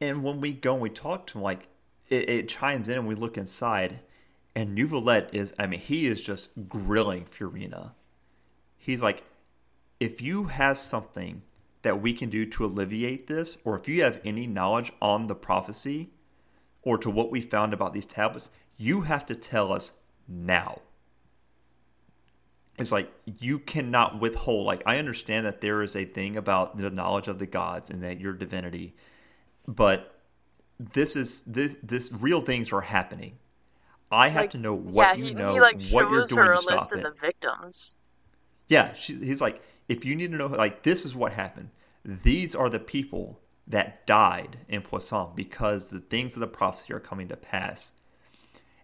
[0.02, 1.68] and when we go and we talk to him, like
[2.10, 4.00] it, it chimes in and we look inside,
[4.56, 7.92] and Neuvillette is, I mean, he is just grilling Furina.
[8.78, 9.24] He's like,
[10.00, 11.42] if you have something
[11.82, 15.36] that we can do to alleviate this, or if you have any knowledge on the
[15.36, 16.10] prophecy
[16.82, 19.92] or to what we found about these tablets, you have to tell us
[20.28, 20.82] now.
[22.78, 24.66] It's like you cannot withhold.
[24.66, 28.04] Like, I understand that there is a thing about the knowledge of the gods and
[28.04, 28.96] that your divinity,
[29.68, 30.20] but
[30.80, 33.38] this is this this real things are happening.
[34.12, 36.46] I have like, to know what yeah, you he, know, he, like, what you're doing
[36.48, 37.04] her to stop it.
[37.04, 37.98] the victims.
[38.68, 41.70] Yeah, she, he's like, if you need to know, like, this is what happened.
[42.04, 47.00] These are the people that died in Poisson because the things of the prophecy are
[47.00, 47.92] coming to pass.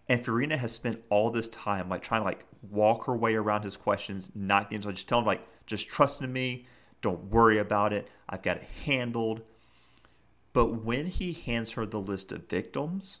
[0.08, 3.64] And Furina has spent all this time like trying to like walk her way around
[3.64, 6.66] his questions, not getting so just tell him like just trust in me,
[7.00, 8.08] Don't worry about it.
[8.28, 9.42] I've got it handled.
[10.52, 13.18] But when he hands her the list of victims,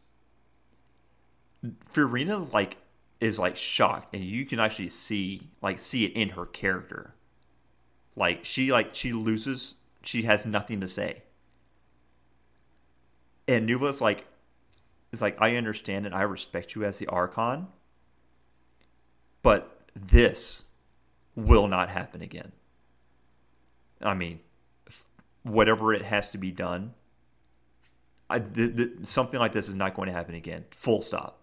[1.92, 2.76] Furina like
[3.20, 7.14] is like shocked, and you can actually see like see it in her character.
[8.16, 11.22] Like she like she loses, she has nothing to say.
[13.48, 14.26] And Nuva's like,
[15.10, 17.66] is like, I understand and I respect you as the Archon,
[19.42, 20.64] but this
[21.34, 22.52] will not happen again.
[24.00, 24.40] I mean,
[25.42, 26.94] whatever it has to be done,
[28.28, 30.64] I, th- th- something like this is not going to happen again.
[30.70, 31.38] Full stop.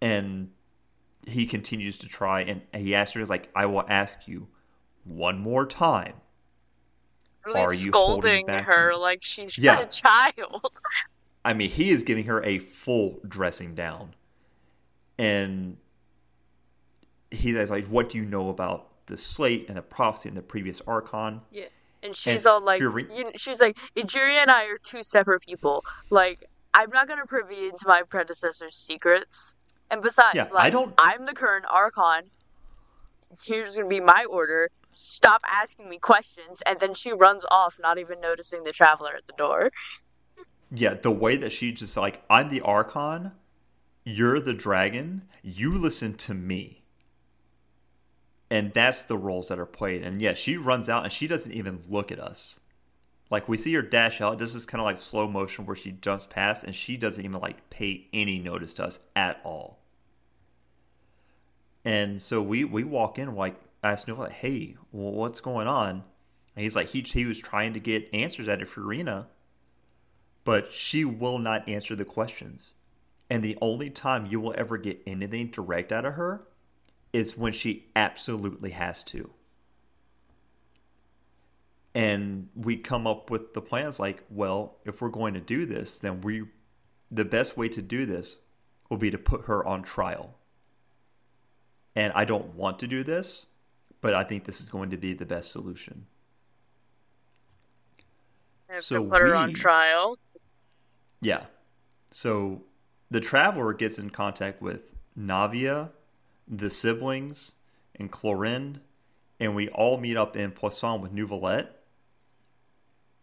[0.00, 0.50] And
[1.26, 4.48] he continues to try, and he asks her, "Like, I will ask you
[5.04, 6.14] one more time."
[7.46, 9.80] Really are scolding her like she's yeah.
[9.80, 10.66] a child.
[11.44, 14.14] I mean, he is giving her a full dressing down,
[15.22, 15.76] and
[17.30, 20.80] he's like, "What do you know about the slate and the prophecy and the previous
[20.86, 21.66] archon?" Yeah,
[22.02, 25.84] and she's and all like, you "She's like, Egeria and I are two separate people.
[26.10, 26.44] Like,
[26.74, 29.58] I'm not gonna privy into my predecessor's secrets.
[29.90, 30.94] And besides, yeah, like, I don't...
[30.98, 32.30] I'm the current archon.
[33.44, 34.70] Here's gonna be my order.
[34.90, 39.26] Stop asking me questions." And then she runs off, not even noticing the traveler at
[39.28, 39.70] the door.
[40.74, 43.32] Yeah, the way that she just like, I'm the archon
[44.04, 46.82] you're the dragon, you listen to me.
[48.50, 50.02] And that's the roles that are played.
[50.02, 52.60] And yeah, she runs out and she doesn't even look at us.
[53.30, 54.38] Like we see her dash out.
[54.38, 57.40] This is kind of like slow motion where she jumps past and she doesn't even
[57.40, 59.78] like pay any notice to us at all.
[61.82, 66.04] And so we we walk in like ask Neil like, hey, what's going on?
[66.54, 69.26] And he's like he he was trying to get answers out of Furina,
[70.44, 72.72] but she will not answer the questions.
[73.32, 76.42] And the only time you will ever get anything direct out of her
[77.14, 79.30] is when she absolutely has to.
[81.94, 85.96] And we come up with the plans like, well, if we're going to do this,
[85.96, 86.42] then we
[87.10, 88.36] the best way to do this
[88.90, 90.34] will be to put her on trial.
[91.96, 93.46] And I don't want to do this,
[94.02, 96.04] but I think this is going to be the best solution.
[98.78, 100.18] so put her on trial.
[101.22, 101.44] Yeah.
[102.10, 102.64] So
[103.12, 104.80] the traveler gets in contact with
[105.18, 105.90] Navia,
[106.48, 107.52] the siblings,
[107.94, 108.80] and Clorinde,
[109.38, 111.68] and we all meet up in Poisson with Neuvillette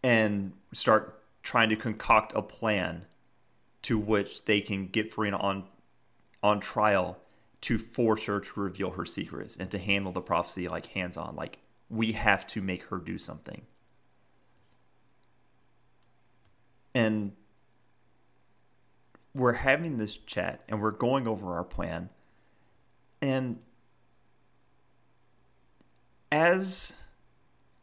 [0.04, 3.04] and start trying to concoct a plan
[3.82, 5.64] to which they can get Furina on
[6.42, 7.18] on trial
[7.62, 11.34] to force her to reveal her secrets and to handle the prophecy like hands on.
[11.34, 13.62] Like we have to make her do something.
[16.94, 17.32] And
[19.34, 22.10] we're having this chat and we're going over our plan.
[23.22, 23.58] And
[26.32, 26.92] as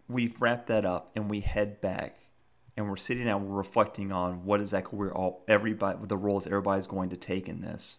[0.08, 2.20] we've wrapped that up and we head back
[2.76, 6.88] and we're sitting down, we're reflecting on what exactly we're all, everybody, the roles everybody's
[6.88, 7.98] going to take in this.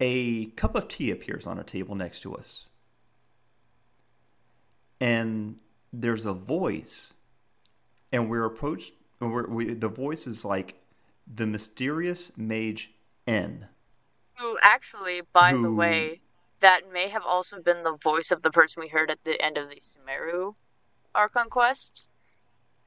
[0.00, 2.66] A cup of tea appears on a table next to us.
[5.00, 5.56] And
[5.92, 7.14] there's a voice,
[8.12, 10.74] and we're approached, And we're, we, the voice is like,
[11.32, 12.90] the mysterious mage
[13.26, 13.66] N.
[14.38, 15.62] Who actually, by who...
[15.62, 16.20] the way,
[16.60, 19.58] that may have also been the voice of the person we heard at the end
[19.58, 20.54] of the Sumeru
[21.14, 22.08] Archon quests.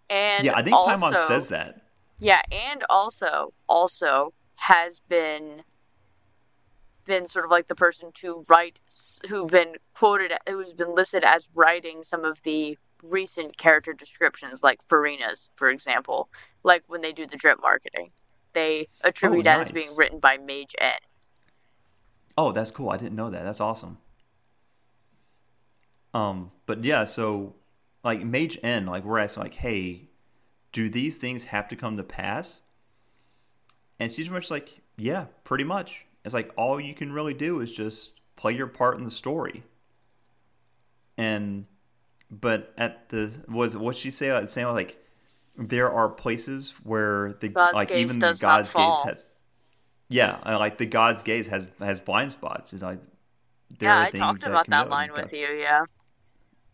[0.10, 1.82] And yeah, I think also, Paimon says that.
[2.20, 5.64] Yeah, and also also has been
[7.06, 8.80] been sort of like the person to write
[9.30, 14.86] who've been quoted who's been listed as writing some of the recent character descriptions like
[14.88, 16.30] Furina's for example,
[16.64, 18.12] like when they do the drip marketing
[18.54, 19.68] they attribute oh, nice.
[19.68, 20.94] as being written by Mage N.
[22.38, 22.90] Oh, that's cool.
[22.90, 23.44] I didn't know that.
[23.44, 23.98] That's awesome.
[26.14, 27.56] Um, but yeah, so
[28.04, 30.10] like Mage N, like we're asking, like, hey,
[30.72, 32.62] do these things have to come to pass?
[34.00, 36.06] And she's much like, yeah, pretty much.
[36.24, 39.64] It's like all you can really do is just play your part in the story.
[41.18, 41.66] And
[42.32, 44.32] but at the was what she say?
[44.32, 44.98] Like saying like
[45.60, 49.26] there are places where the God's like even the God's gaze has
[50.08, 52.74] yeah, like the God's gaze has has blind spots.
[52.74, 53.02] Is like
[53.78, 55.48] there yeah, I talked about that, that line with you.
[55.48, 55.86] Yeah,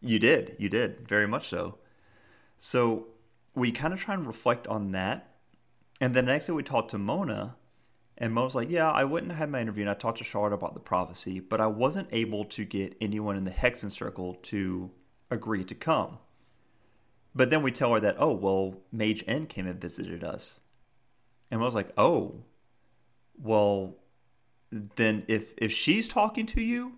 [0.02, 1.80] you did, you did very much so.
[2.60, 3.08] So
[3.56, 5.36] we kind of try and reflect on that,
[6.00, 7.56] and then next day we talked to Mona,
[8.18, 10.76] and Mona's like, "Yeah, I wouldn't have my interview, and I talked to Charlotte about
[10.76, 14.92] the prophecy, but I wasn't able to get anyone in the Hexenzirkel to
[15.32, 16.20] agree to come."
[17.36, 20.62] But then we tell her that, oh, well, Mage N came and visited us.
[21.52, 22.46] And I was like, oh,
[23.38, 23.98] well,
[24.72, 26.94] then if if she's talking to you,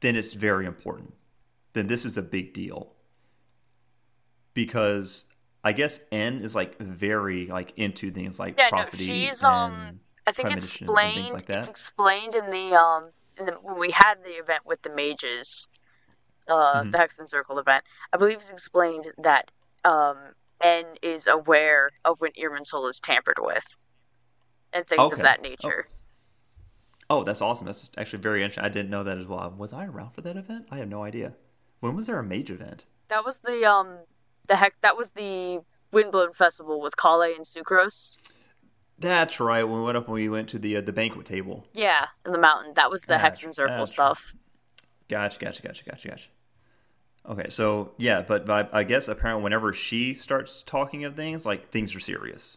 [0.00, 1.14] then it's very important.
[1.74, 2.92] then this is a big deal
[4.54, 5.24] because
[5.62, 10.00] I guess N is like very like into things like yeah, no, she's um.
[10.26, 11.32] I think it's explained.
[11.32, 14.94] Like it's explained in the um in the when we had the event with the
[14.94, 15.68] mages,
[16.48, 16.90] uh, mm-hmm.
[16.90, 17.84] the Hexenzirkel event.
[18.12, 19.50] I believe it's explained that
[19.84, 20.16] um
[20.60, 23.78] N is aware of when Irminsul is tampered with,
[24.72, 25.16] and things okay.
[25.16, 25.86] of that nature.
[27.10, 27.18] Oh.
[27.18, 27.66] oh, that's awesome!
[27.66, 28.64] That's actually very interesting.
[28.64, 29.52] I didn't know that as well.
[29.56, 30.66] Was I around for that event?
[30.70, 31.34] I have no idea.
[31.80, 32.84] When was there a mage event?
[33.08, 33.98] That was the um
[34.46, 35.60] the heck that was the
[35.92, 38.16] Windblume Festival with Kale and Sucrose.
[38.98, 39.64] That's right.
[39.64, 41.66] When we went up and we went to the uh, the banquet table.
[41.74, 42.74] Yeah, in the mountain.
[42.74, 44.34] That was the Hexenzirkel stuff.
[45.08, 46.28] Gotcha, gotcha, gotcha, gotcha, gotcha.
[47.26, 51.70] Okay, so yeah, but, but I guess apparently whenever she starts talking of things, like
[51.70, 52.56] things are serious.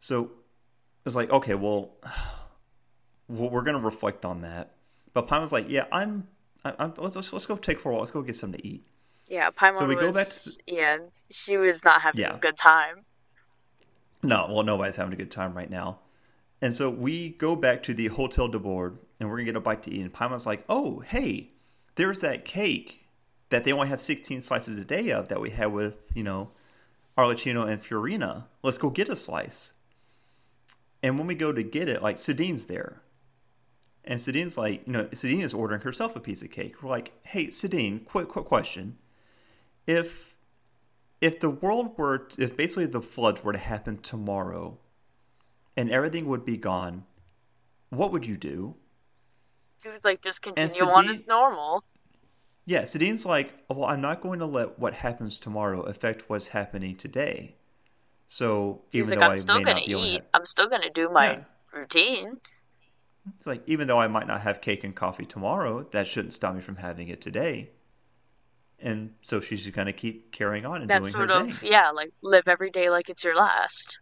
[0.00, 0.32] So
[1.04, 1.92] it's like, okay, well,
[3.28, 4.72] well we're gonna reflect on that.
[5.12, 6.26] But Paimon was like, yeah, I'm,
[6.64, 8.00] I'm let's, let's, let's go take for a walk.
[8.00, 8.84] Let's go get something to eat.
[9.28, 10.98] Yeah, Paimon so we was, go back to, yeah,
[11.30, 12.34] she was not having yeah.
[12.34, 13.04] a good time.
[14.22, 16.00] No, well, nobody's having a good time right now.
[16.60, 19.84] And so we go back to the Hotel Debord, and we're gonna get a bite
[19.84, 20.00] to eat.
[20.00, 21.50] And Paimon's like, "Oh, hey,
[21.96, 23.06] there's that cake
[23.50, 26.50] that they only have 16 slices a day of that we had with you know
[27.18, 28.44] Arlecchino and Furina.
[28.62, 29.72] Let's go get a slice."
[31.02, 33.02] And when we go to get it, like Sedene's there,
[34.04, 36.82] and Sedene's like, you know, Sedene is ordering herself a piece of cake.
[36.82, 38.98] We're like, "Hey, Sedene, quick, quick question:
[39.86, 40.34] If
[41.20, 44.78] if the world were, to, if basically the floods were to happen tomorrow,
[45.76, 47.04] and everything would be gone,
[47.90, 48.76] what would you do?
[49.84, 51.84] You would like just continue Sedene, on as normal.
[52.64, 56.96] Yeah, Sedene's like, well, I'm not going to let what happens tomorrow affect what's happening
[56.96, 57.54] today.
[58.28, 61.44] So even like, though I'm I still gonna eat, I'm still gonna do my yeah.
[61.72, 62.40] routine.
[63.38, 66.54] It's like even though I might not have cake and coffee tomorrow, that shouldn't stop
[66.54, 67.70] me from having it today
[68.78, 71.52] and so she's just going to keep carrying on and that doing sort her of
[71.52, 71.70] thing.
[71.72, 73.98] yeah like live every day like it's your last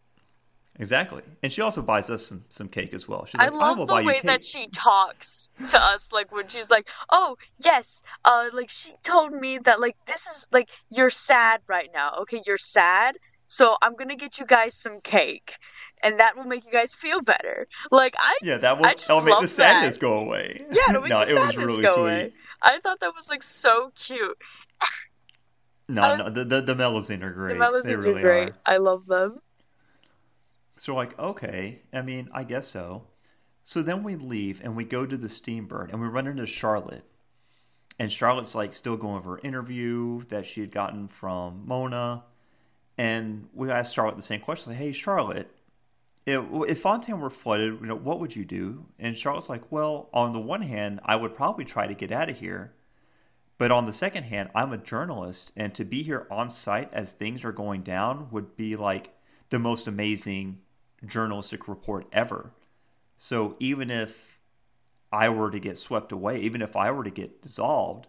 [0.78, 3.84] exactly and she also buys us some, some cake as well she's i love I
[3.84, 8.70] the way that she talks to us like when she's like oh yes uh like
[8.70, 13.16] she told me that like this is like you're sad right now okay you're sad
[13.46, 15.54] so i'm gonna get you guys some cake
[16.04, 17.66] and that will make you guys feel better.
[17.90, 20.00] Like I, yeah, that will that'll make the sadness that.
[20.00, 20.64] go away.
[20.70, 22.02] Yeah, it'll make no, the sadness really go sweet.
[22.02, 22.32] away.
[22.62, 24.38] I thought that was like so cute.
[25.88, 27.58] no, uh, no, the, the the Melusine are great.
[27.58, 28.48] The Melusines really are great.
[28.50, 28.54] Are.
[28.66, 29.40] I love them.
[30.76, 33.04] So like, okay, I mean, I guess so.
[33.62, 37.04] So then we leave and we go to the Steambird and we run into Charlotte.
[37.98, 42.24] And Charlotte's like still going over her interview that she had gotten from Mona.
[42.98, 45.48] And we asked Charlotte the same question, like, "Hey, Charlotte,
[46.26, 48.86] if, if Fontaine were flooded, you know, what would you do?
[48.98, 52.30] And Charlotte's like, well, on the one hand, I would probably try to get out
[52.30, 52.72] of here.
[53.58, 57.12] But on the second hand, I'm a journalist, and to be here on site as
[57.12, 59.14] things are going down would be like
[59.50, 60.58] the most amazing
[61.06, 62.50] journalistic report ever.
[63.18, 64.38] So even if
[65.12, 68.06] I were to get swept away, even if I were to get dissolved,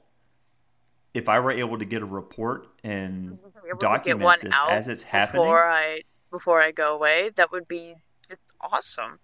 [1.14, 3.40] if I were able to get a report and
[3.80, 6.02] document this as it's happening before I
[6.32, 7.96] before I go away, that would be
[8.60, 9.20] awesome.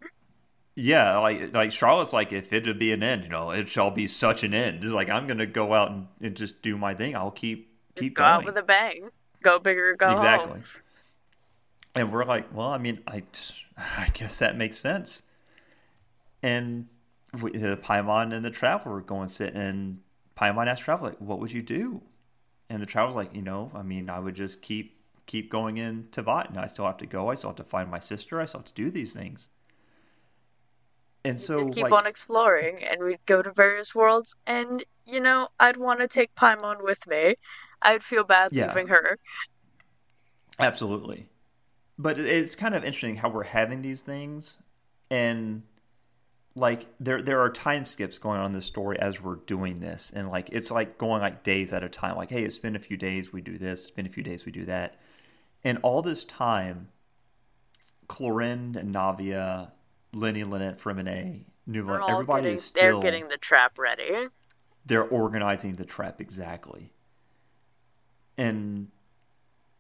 [0.76, 3.92] Yeah, like like Charlotte's like if it would be an end, you know, it shall
[3.92, 4.84] be such an end.
[4.84, 7.16] It's like I'm gonna go out and, and just do my thing.
[7.16, 8.34] I'll keep keep go going.
[8.34, 9.10] out with a bang.
[9.44, 10.54] Go bigger, go exactly.
[10.54, 10.64] Home.
[11.94, 13.24] And we're like, well, I mean, I
[13.78, 15.22] I guess that makes sense.
[16.44, 16.88] And
[17.40, 20.00] we, the Paimon and the traveler were going sit, and
[20.38, 22.02] Paimon asked traveler, like, "What would you do?"
[22.70, 24.98] And the traveler's like, "You know, I mean, I would just keep
[25.28, 27.30] keep going in Teyvat, and I still have to go.
[27.30, 28.42] I still have to find my sister.
[28.42, 29.50] I still have to do these things.
[31.24, 34.36] And so keep like, on exploring, and we'd go to various worlds.
[34.48, 37.36] And you know, I'd want to take Paimon with me.
[37.82, 38.68] I'd feel bad yeah.
[38.68, 39.20] leaving her.
[40.60, 41.30] Absolutely,
[42.02, 44.58] but it's kind of interesting how we're having these things,
[45.10, 45.64] and
[46.56, 50.12] like there there are time skips going on in the story as we're doing this
[50.14, 52.80] and like it's like going like days at a time like hey it's been a
[52.80, 55.00] few days we do this it's been a few days we do that
[55.64, 56.90] and all this time,
[58.08, 59.72] Clorinde and Navia,
[60.14, 63.02] Lyney, Lynette, Freminet, Nuva, everybody getting, is still.
[63.02, 64.28] They're getting the trap ready.
[64.86, 66.92] They're organizing the trap exactly.
[68.38, 68.88] And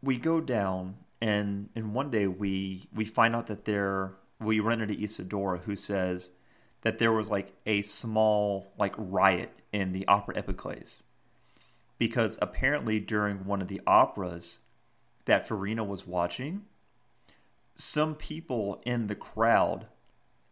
[0.03, 4.81] we go down, and and one day we we find out that there we run
[4.81, 6.29] into Isidora, who says
[6.81, 11.01] that there was like a small like riot in the opera Epiclese
[11.99, 14.59] because apparently during one of the operas
[15.25, 16.63] that Furina was watching,
[17.75, 19.85] some people in the crowd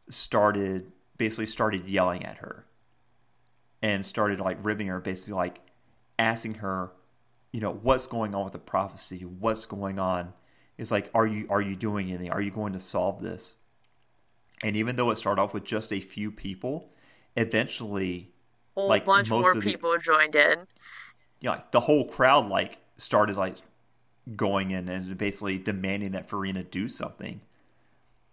[0.10, 2.66] started basically started yelling at her.
[3.82, 5.60] and started like ribbing her, basically like
[6.18, 6.92] asking her,
[7.52, 9.22] you know, what's going on with the prophecy?
[9.22, 10.34] What's going on?
[10.80, 12.32] It's like, are you are you doing anything?
[12.32, 13.54] Are you going to solve this?
[14.64, 16.90] And even though it started off with just a few people,
[17.36, 18.32] eventually,
[18.78, 20.66] a like bunch more people the, joined in.
[21.42, 23.58] Yeah, like, the whole crowd like started like
[24.38, 27.42] going in and basically demanding that Furina do something.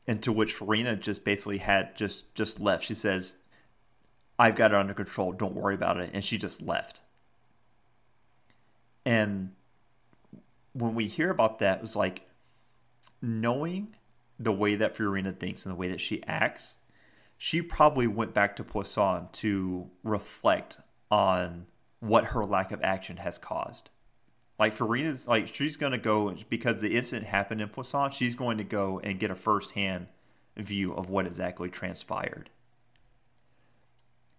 [0.06, 2.84] And to which Furina just basically had just just left.
[2.84, 3.34] She says,
[4.38, 5.32] "I've got it under control.
[5.32, 7.00] Don't worry about it." And she just left.
[9.04, 9.50] And
[10.74, 12.22] when we hear about that, it was like
[13.22, 13.94] knowing
[14.38, 16.76] the way that Furina thinks and the way that she acts,
[17.38, 20.78] she probably went back to Poisson to reflect
[21.10, 21.66] on
[22.00, 23.90] what her lack of action has caused.
[24.58, 28.64] Like Furina's like she's gonna go because the incident happened in Poisson, she's going to
[28.64, 30.06] go and get a first hand
[30.56, 32.48] view of what exactly transpired.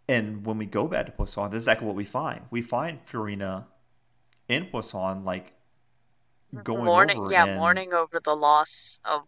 [0.09, 2.41] And when we go back to Poisson, this is exactly what we find.
[2.49, 3.65] We find Furina
[4.47, 5.53] in Poisson like
[6.63, 9.21] going mourning, over yeah, and, mourning over the loss of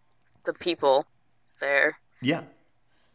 [0.46, 1.06] the people
[1.60, 1.98] there.
[2.22, 2.44] Yeah,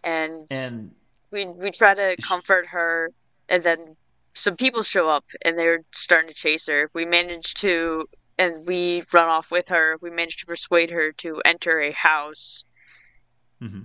[0.03, 0.91] and and
[1.31, 3.11] we we try to comfort her,
[3.49, 3.97] and then
[4.35, 6.91] some people show up and they're starting to chase her.
[6.93, 9.97] We manage to, and we run off with her.
[10.01, 12.65] We manage to persuade her to enter a house.
[13.63, 13.83] Mm-hmm.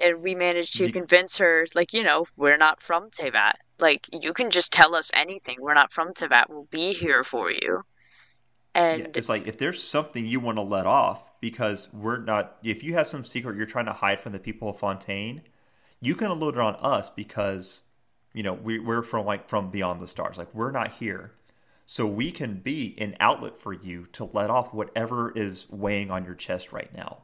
[0.00, 3.54] And we manage to convince her, like, you know, we're not from Teyvat.
[3.80, 5.56] Like, you can just tell us anything.
[5.60, 6.44] We're not from Teyvat.
[6.48, 7.82] We'll be here for you.
[8.78, 12.58] And yeah, it's like if there's something you want to let off, because we're not.
[12.62, 15.42] If you have some secret you're trying to hide from the people of Fontaine,
[16.00, 17.82] you can unload it on us because
[18.34, 20.38] you know we, we're from like from beyond the stars.
[20.38, 21.32] Like we're not here,
[21.86, 26.24] so we can be an outlet for you to let off whatever is weighing on
[26.24, 27.18] your chest right now.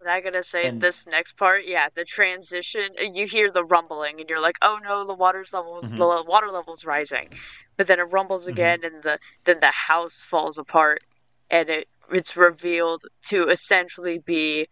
[0.00, 2.88] But I gotta say, and, this next part, yeah, the transition.
[3.12, 5.94] You hear the rumbling, and you're like, "Oh no, the water's level, mm-hmm.
[5.94, 7.28] the water level's rising,"
[7.76, 8.52] but then it rumbles mm-hmm.
[8.52, 11.02] again, and the then the house falls apart,
[11.50, 14.68] and it it's revealed to essentially be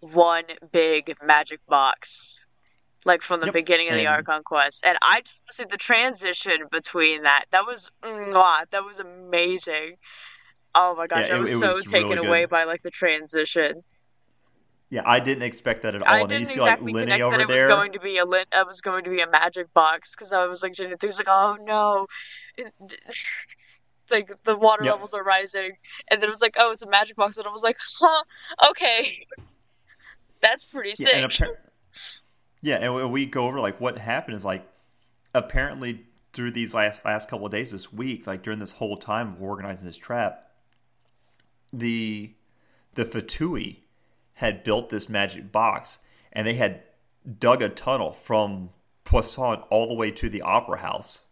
[0.00, 2.44] one big magic box,
[3.04, 3.54] like from the yep.
[3.54, 4.84] beginning of the Archon quest.
[4.84, 7.44] And I just see the transition between that.
[7.52, 9.96] That was mwah, that was amazing.
[10.74, 12.90] Oh my gosh, yeah, I was, it so was taken really away by like the
[12.90, 13.84] transition.
[14.90, 16.14] Yeah, I didn't expect that at all.
[16.14, 17.56] I didn't exactly see, like, connect that it there.
[17.56, 18.46] was going to be a lit.
[18.52, 21.28] It was going to be a magic box because I was like, Jenny, was like,
[21.28, 22.06] oh no,
[24.10, 24.94] like the water yep.
[24.94, 25.72] levels are rising,
[26.10, 28.22] and then it was like, oh, it's a magic box, and I was like, huh,
[28.70, 29.26] okay,
[30.40, 31.12] that's pretty sick.
[31.12, 31.56] Yeah, and,
[32.60, 34.66] yeah, and we go over like what happened is like
[35.34, 39.34] apparently through these last last couple of days this week, like during this whole time
[39.34, 40.50] of organizing this trap,
[41.72, 42.32] the
[42.94, 43.78] the Fatui
[44.34, 45.98] had built this magic box,
[46.32, 46.82] and they had
[47.38, 48.70] dug a tunnel from
[49.04, 51.24] Poisson all the way to the Opera House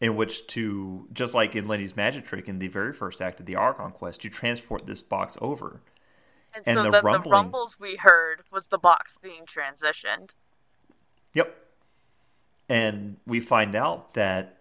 [0.00, 3.46] in which to just like in Lenny's magic trick in the very first act of
[3.46, 5.80] the Archon quest, to transport this box over.
[6.54, 10.34] And, and so the, rumbling, the rumbles we heard was the box being transitioned.
[11.32, 11.56] Yep.
[12.68, 14.58] And we find out that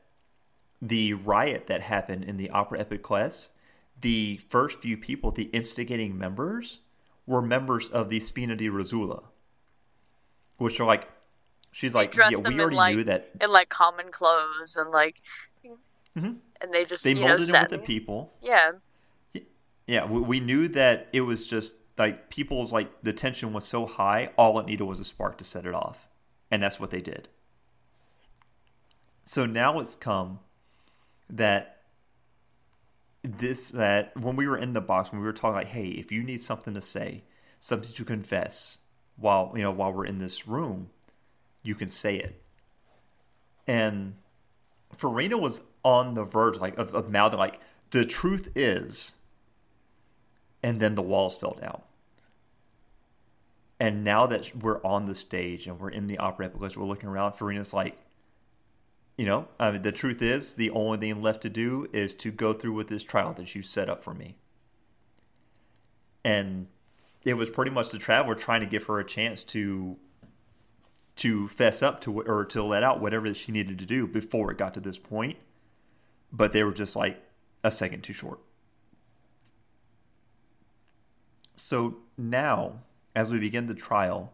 [0.82, 3.50] the riot that happened in the Opera Epiclese,
[4.00, 6.80] the first few people, the instigating members,
[7.26, 9.24] were members of the Spina di Rosula,
[10.58, 11.08] which are like
[11.74, 15.20] She's like, yeah, we already like, knew that in like common clothes and like,
[15.66, 16.34] mm-hmm.
[16.62, 18.32] and they just they molded know, with the people.
[18.44, 18.74] Yeah,
[19.88, 23.88] yeah, we, we knew that it was just like people's like the tension was so
[23.88, 24.30] high.
[24.38, 26.08] All it needed was a spark to set it off,
[26.52, 27.28] and that's what they did.
[29.26, 30.42] So now it's come
[31.28, 31.73] that
[33.24, 36.12] this that when we were in the box when we were talking like, hey, if
[36.12, 37.24] you need something to say,
[37.60, 38.80] something to confess
[39.16, 40.90] while you know while we're in this room
[41.64, 42.42] you can say it.
[43.66, 44.16] And
[44.98, 47.60] Furina was on the verge like of, of mouthing like
[47.92, 49.14] the truth is
[50.62, 51.82] and then the walls fell down.
[53.80, 57.10] And now that we're on the stage and we're in the opera because we're looking
[57.10, 57.98] around, Furina's like,
[59.18, 62.32] you know, I mean, the truth is the only thing left to do is to
[62.32, 64.38] go through with this trial that you set up for me.
[66.26, 66.68] And
[67.24, 69.98] it was pretty much the traveler trying to give her a chance to
[71.16, 74.58] to fess up to or to let out whatever she needed to do before it
[74.58, 75.38] got to this point.
[76.32, 77.22] But they were just like
[77.64, 78.40] a second too short.
[81.56, 82.80] So now,
[83.16, 84.34] as we begin the trial,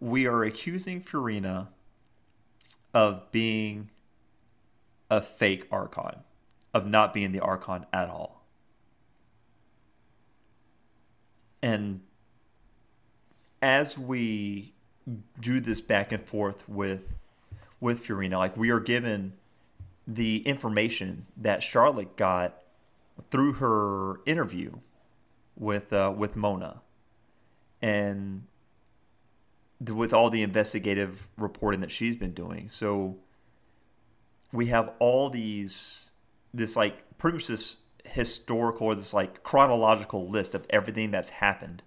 [0.00, 1.68] we are accusing Furina
[2.94, 3.90] of being
[5.10, 6.20] a fake Archon,
[6.72, 8.46] of not being the Archon at all.
[11.62, 12.00] And
[13.60, 14.74] as we
[15.40, 17.02] do this back and forth with
[17.80, 18.38] with Furina.
[18.38, 19.34] Like we are given
[20.06, 22.62] the information that Charlotte got
[23.30, 24.72] through her interview
[25.56, 26.80] with uh, with Mona,
[27.82, 28.44] and
[29.88, 32.68] with all the investigative reporting that she's been doing.
[32.68, 33.16] So
[34.52, 36.10] we have all these
[36.52, 41.82] this like pretty much this historical or this like chronological list of everything that's happened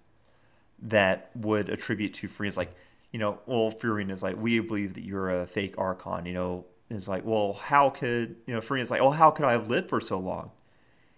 [0.80, 2.56] that would attribute to Furina.
[2.56, 2.74] Like,
[3.12, 6.26] you know, well, Furina is like, we believe that you're a fake Archon.
[6.26, 8.60] You know, it's like, well, how could you know?
[8.60, 10.50] Furina's like, well, how could I have lived for so long?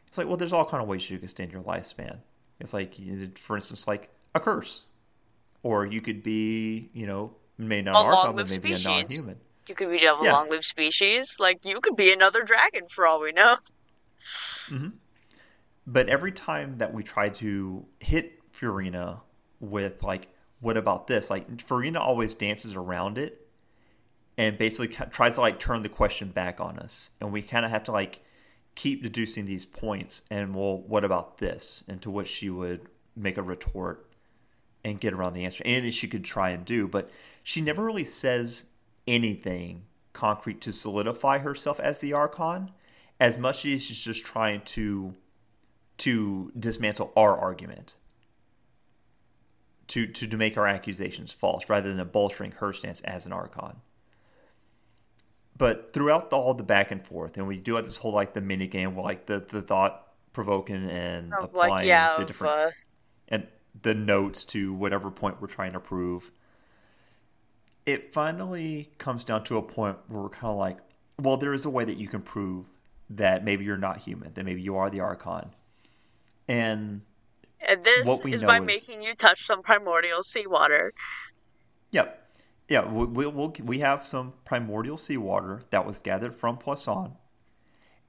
[0.06, 2.18] It's like, well, there's all kind of ways you can extend your lifespan.
[2.58, 2.94] It's like,
[3.38, 4.84] for instance, like a curse,
[5.62, 8.86] or you could be, you know, maybe not a Archon, but maybe species.
[8.86, 9.44] a non-human.
[9.66, 10.32] You could be a yeah.
[10.32, 11.36] long-lived species.
[11.38, 13.56] Like you could be another dragon for all we know.
[14.20, 14.88] Mm-hmm.
[15.86, 19.20] But every time that we try to hit Furina
[19.60, 20.28] with like,
[20.60, 21.30] what about this?
[21.30, 23.46] Like Furina always dances around it
[24.36, 27.70] and basically tries to like turn the question back on us, and we kind of
[27.70, 28.20] have to like
[28.74, 30.22] keep deducing these points.
[30.30, 31.84] And well, what about this?
[31.88, 32.80] And to which she would
[33.16, 34.09] make a retort
[34.84, 35.62] and get around the answer.
[35.64, 37.10] Anything she could try and do, but
[37.42, 38.64] she never really says
[39.06, 42.70] anything concrete to solidify herself as the Archon,
[43.18, 45.14] as much as she's just trying to
[45.98, 47.94] to dismantle our argument.
[49.88, 53.74] To, to, to make our accusations false rather than bolstering her stance as an archon.
[55.58, 58.32] But throughout the, all the back and forth, and we do have this whole like
[58.32, 62.54] the mini game, like the, the thought provoking and oh, applying like, yeah, the different
[62.54, 62.70] uh...
[63.28, 63.46] and
[63.82, 66.30] the notes to whatever point we're trying to prove
[67.86, 70.78] it finally comes down to a point where we're kind of like,
[71.18, 72.66] well, there is a way that you can prove
[73.10, 75.50] that maybe you're not human, that maybe you are the Archon.
[76.48, 77.02] And,
[77.66, 80.92] and this is by is, making you touch some primordial seawater.
[81.90, 82.16] Yep.
[82.68, 87.12] Yeah, we, we, we'll, we have some primordial seawater that was gathered from Poisson.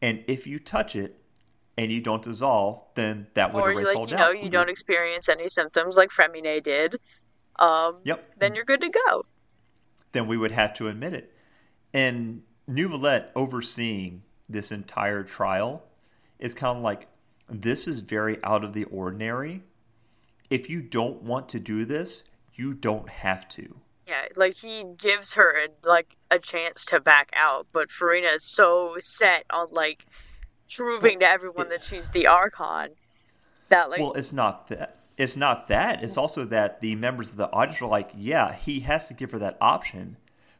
[0.01, 1.20] And if you touch it
[1.77, 4.69] and you don't dissolve, then that would or erase like, all you know, you don't
[4.69, 6.95] experience any symptoms like Freminet did.
[7.59, 8.25] Um, yep.
[8.37, 9.25] Then you're good to go
[10.11, 11.33] then we would have to admit it.
[11.93, 15.83] And Neuvillette overseeing this entire trial
[16.39, 17.07] is kind of like,
[17.49, 19.63] this is very out of the ordinary.
[20.49, 22.23] If you don't want to do this,
[22.55, 23.75] you don't have to.
[24.07, 28.95] Yeah, like he gives her like a chance to back out, but Furina is so
[28.99, 30.05] set on like
[30.75, 32.89] proving to everyone that she's the Archon
[33.69, 36.03] that like Well, it's not that it's not that.
[36.03, 39.31] It's also that the members of the audience are like, yeah, he has to give
[39.31, 40.17] her that option.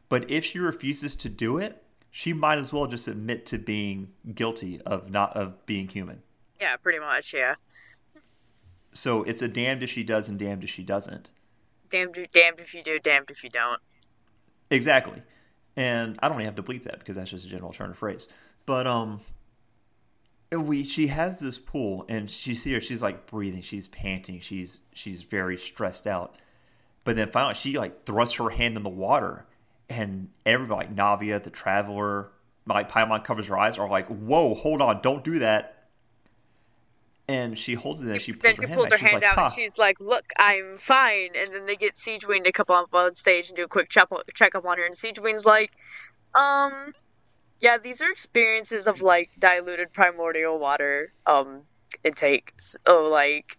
[0.08, 4.12] But if she refuses to do it, she might as well just admit to being
[4.34, 6.22] guilty of not of being human.
[6.60, 7.54] Yeah, pretty much, yeah.
[8.92, 11.30] So it's a damned if she does and damned if she doesn't.
[11.90, 13.80] Damned, damned if you do, damned if you don't.
[14.70, 15.22] Exactly.
[15.76, 17.98] And I don't even have to bleep that because that's just a general turn of
[17.98, 18.28] phrase.
[18.66, 19.22] But um
[20.60, 23.62] we she has this pool and she see her she's like breathing.
[23.62, 24.40] She's panting.
[24.40, 26.36] She's she's very stressed out.
[27.04, 29.46] But then finally she like thrusts her hand in the water
[29.88, 32.30] and everybody like navia the traveler
[32.66, 35.00] like paimon covers her eyes are like whoa hold on.
[35.00, 35.78] Don't do that.
[37.28, 39.44] And she holds it and she pulls her, hand, her hand, out huh.
[39.44, 41.30] and she's like look i'm fine.
[41.38, 44.54] And then they get Sigewinne to come up on stage and do a quick check
[44.54, 44.84] up on her.
[44.84, 45.72] And Sigewinne's like
[46.34, 46.92] um
[47.62, 51.62] yeah, these are experiences of like diluted primordial water um
[52.04, 52.52] intake.
[52.58, 53.56] So like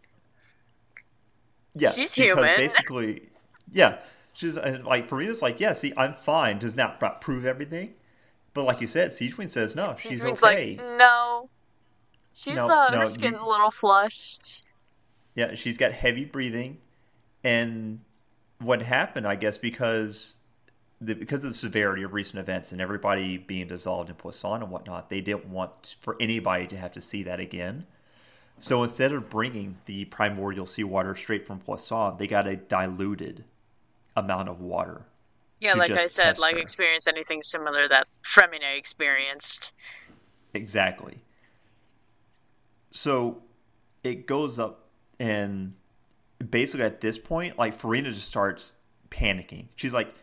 [1.74, 1.92] Yeah.
[1.92, 2.44] She's human.
[2.58, 3.30] Basically
[3.72, 3.98] Yeah.
[4.34, 6.60] She's like Furina's like, yeah, see, I'm fine.
[6.60, 7.94] Does not prove everything.
[8.54, 10.78] But like you said, Sigewinne says no, she's okay.
[10.78, 11.50] Like, no.
[12.34, 14.64] She's no, uh no, her skin's you, a little flushed.
[15.36, 16.78] Yeah, she's got heavy breathing
[17.44, 18.00] and
[18.60, 20.36] what happened, I guess, because
[21.06, 24.72] the, because of the severity of recent events and everybody being dissolved in Poisson and
[24.72, 27.86] whatnot, they didn't want for anybody to have to see that again.
[28.60, 33.44] So instead of bringing the primordial seawater straight from Poisson, they got a diluted
[34.16, 35.06] amount of water.
[35.60, 36.62] Yeah, like I said, like her.
[36.62, 39.74] experience anything similar that Freminet experienced.
[40.54, 41.20] Exactly.
[42.92, 43.42] So
[44.04, 44.88] it goes up,
[45.20, 45.74] and
[46.50, 48.74] basically at this point, like Furina just starts
[49.10, 49.68] panicking.
[49.76, 50.14] She's like,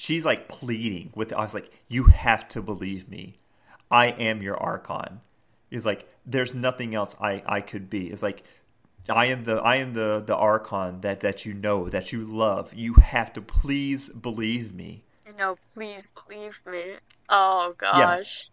[0.00, 3.38] she's like pleading with I was like, You have to believe me.
[3.90, 5.20] I am your Archon.
[5.68, 8.10] He's like, There's nothing else I, I could be.
[8.10, 8.42] It's like
[9.10, 12.72] I am the I am the, the Archon that, that you know, that you love.
[12.72, 15.02] You have to please believe me.
[15.38, 16.94] No, please believe me.
[17.28, 18.50] Oh gosh.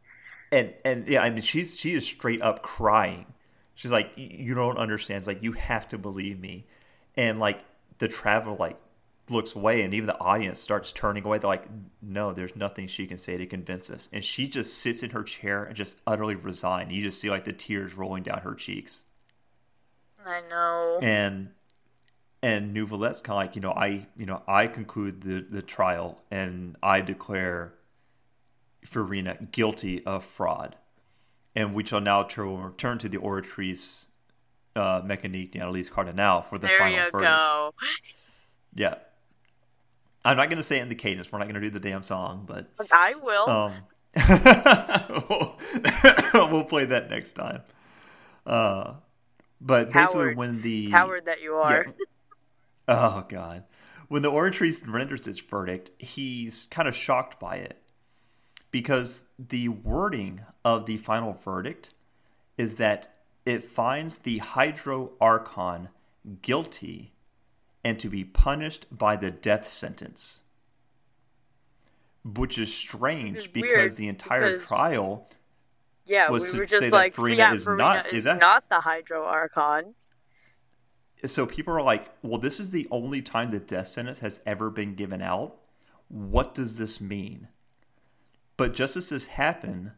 [0.51, 0.59] Yeah.
[0.59, 3.25] And and yeah, I mean she's she is straight up crying.
[3.75, 5.19] She's like, You don't understand.
[5.19, 6.65] It's like you have to believe me.
[7.15, 7.63] And like
[7.99, 8.77] the traveler like
[9.29, 11.37] looks away, and even the audience starts turning away.
[11.37, 11.67] They're like,
[12.01, 15.23] "No, there's nothing she can say to convince us." And she just sits in her
[15.23, 16.91] chair and just utterly resigned.
[16.91, 19.03] You just see like the tears rolling down her cheeks.
[20.25, 20.99] I know.
[21.01, 21.49] And
[22.41, 26.19] and Neuvillette's kind of like, you know, I you know I conclude the the trial
[26.31, 27.73] and I declare
[28.85, 30.75] Furina guilty of fraud,
[31.55, 34.05] and we shall now turn to the oratrice
[34.75, 37.21] uh, Mécanique d'Analyse Cardinal for the there final you verdict.
[37.21, 37.73] go.
[38.75, 38.95] Yeah.
[40.27, 41.31] I'm not going to say it in the cadence.
[41.31, 43.49] We're not going to do the damn song, but I will.
[43.49, 43.71] Um,
[46.51, 47.61] we'll play that next time.
[48.45, 48.95] Uh,
[49.61, 51.85] but basically, when the Coward that you are.
[51.87, 51.93] Yeah.
[52.89, 53.63] Oh God!
[54.09, 57.81] When the oratrice renders its verdict, he's kind of shocked by it
[58.71, 61.93] because the wording of the final verdict
[62.57, 65.87] is that it finds the Hydro Archon
[66.41, 67.13] guilty
[67.83, 70.39] and to be punished by the death sentence.
[72.23, 75.29] Which is strange It's because the entire because- trial
[76.05, 78.13] Yeah, was we to were say just that like, Furina yeah, is Furina not- is
[78.13, 79.95] is that- not the Hydro Archon.
[81.25, 84.69] so people are like, well, this is the only time the death sentence has ever
[84.69, 85.57] been given out.
[86.09, 87.47] What does this mean?
[88.55, 89.91] But just as this happened,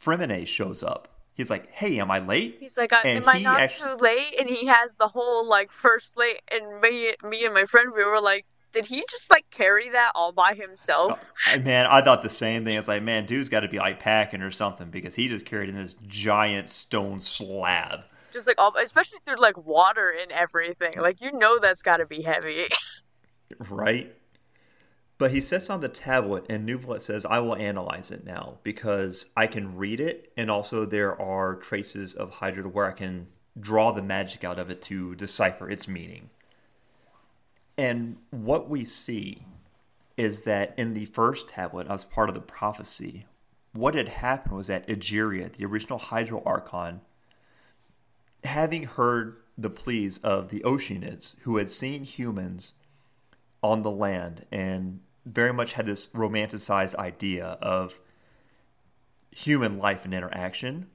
[0.00, 1.15] Freminet shows up.
[1.36, 2.56] He's like, hey, am I late?
[2.60, 4.34] He's like, uh, I, am I not actu- too late?
[4.40, 8.04] And he has the whole like first late, and me, me and my friend, we
[8.04, 11.32] were like, did he just like carry that all by himself?
[11.48, 12.76] Oh, and man, I thought the same thing.
[12.76, 15.68] It's like, man, dude's got to be like packing or something because he just carried
[15.68, 18.00] in this giant stone slab.
[18.32, 20.92] Just like all, especially through like water and everything.
[20.98, 22.64] Like you know that's got to be heavy.
[23.70, 24.12] Right?
[25.18, 29.26] But he sets on the tablet, and Neuvillette says, I will analyze it now because
[29.34, 33.28] I can read it, and also there are traces of Hydro where I can
[33.58, 36.28] draw the magic out of it to decipher its meaning.
[37.78, 39.46] And what we see
[40.18, 43.26] is that in the first tablet, as part of the prophecy,
[43.72, 47.00] what had happened was that Egeria, the original Hydro Archon,
[48.44, 52.72] having heard the pleas of the Oceanids, who had seen humans
[53.62, 57.98] on the land and very much had this romanticized idea of
[59.30, 60.86] human life and interaction,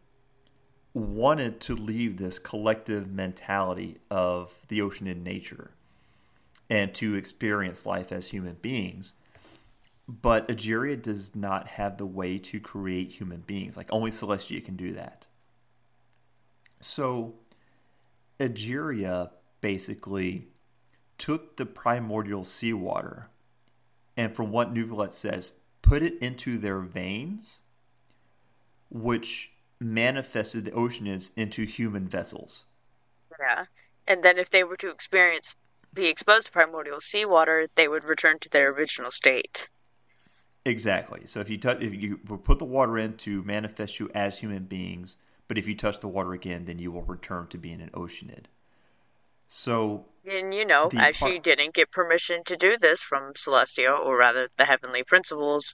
[0.94, 5.72] wanted to leave this collective mentality of the Oceanid nature
[6.70, 9.14] and to experience life as human beings.
[10.08, 13.78] But Egeria does not have the way to create human beings.
[13.78, 15.28] Like only Celestia can do that.
[16.80, 17.36] So
[18.40, 20.48] Egeria basically
[21.18, 23.31] took the primordial seawater
[24.22, 27.58] and from what Neuvillette says, put it into their veins,
[28.92, 29.50] which
[29.80, 32.66] manifested the Oceanids into human vessels.
[33.40, 33.66] yeah.
[34.08, 35.56] And then if they were to experience
[35.94, 39.68] be exposed to primordial seawater, they would return to their original state.
[40.66, 41.22] Exactly.
[41.26, 44.66] So if you touch, if you put the water in to manifest you as human
[44.66, 45.18] beings,
[45.48, 48.46] but if you touch the water again, then you will return to being an Oceanid.
[49.48, 53.98] So And you know, as par- she didn't get permission to do this from Celestia,
[53.98, 55.74] or rather the heavenly principles,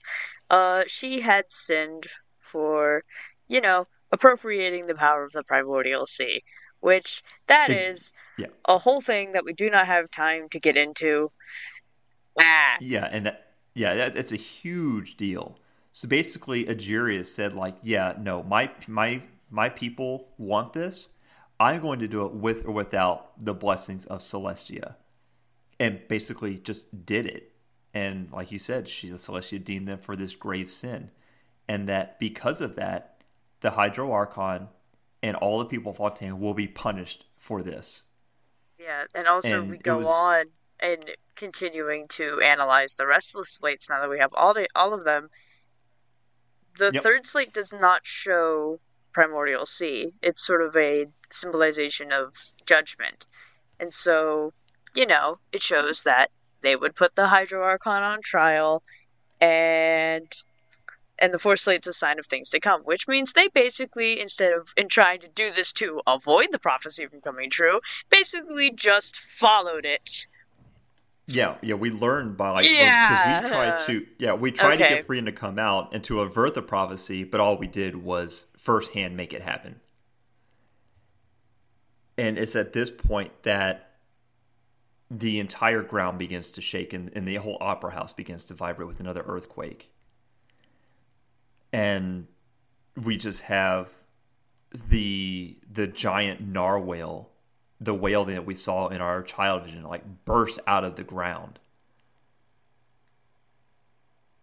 [0.50, 2.06] uh, she had sinned
[2.40, 3.04] for,
[3.46, 6.42] you know, appropriating the power of the primordial sea,
[6.80, 8.46] which that Ex- is yeah.
[8.66, 11.30] a whole thing that we do not have time to get into.
[12.38, 15.56] Ah, Yeah, and that yeah, that, that's a huge deal.
[15.92, 21.08] So basically, Egeria said like, yeah, no, my my my people want this.
[21.60, 24.94] I'm going to do it with or without the blessings of Celestia,
[25.80, 27.52] and basically just did it.
[27.94, 31.10] And like you said, she Celestia deemed them for this grave sin,
[31.68, 33.22] and that because of that,
[33.60, 34.68] the Hydro Archon
[35.22, 38.02] and all the people of Fontaine will be punished for this.
[38.78, 40.44] yeah, and also And we go was- on
[40.80, 44.68] and continuing to analyze the rest of the slates now that we have all the,
[44.76, 45.28] all of them.
[46.78, 47.02] The Yep.
[47.02, 48.78] third slate does not show
[49.18, 50.12] primordial sea.
[50.22, 53.26] It's sort of a symbolization of judgment.
[53.80, 54.52] And so,
[54.94, 56.28] you know, it shows that
[56.60, 58.84] they would put the Hydro Archon on trial
[59.40, 60.32] and
[61.18, 64.52] and the fourth slate's a sign of things to come, which means they basically, instead
[64.52, 67.80] of in trying to do this to avoid the prophecy from coming true,
[68.10, 70.28] basically just followed it.
[71.28, 73.42] Yeah, yeah, we learned by Yeah.
[73.42, 76.54] we tried to yeah we tried to get Freedom to come out and to avert
[76.54, 79.80] the prophecy, but all we did was firsthand make it happen.
[82.16, 83.84] And it's at this point that
[85.10, 88.88] the entire ground begins to shake and, and the whole opera house begins to vibrate
[88.88, 89.90] with another earthquake.
[91.72, 92.26] And
[92.96, 93.90] we just have
[94.90, 97.30] the the giant narwhal,
[97.80, 101.58] the whale that we saw in our child vision, like burst out of the ground.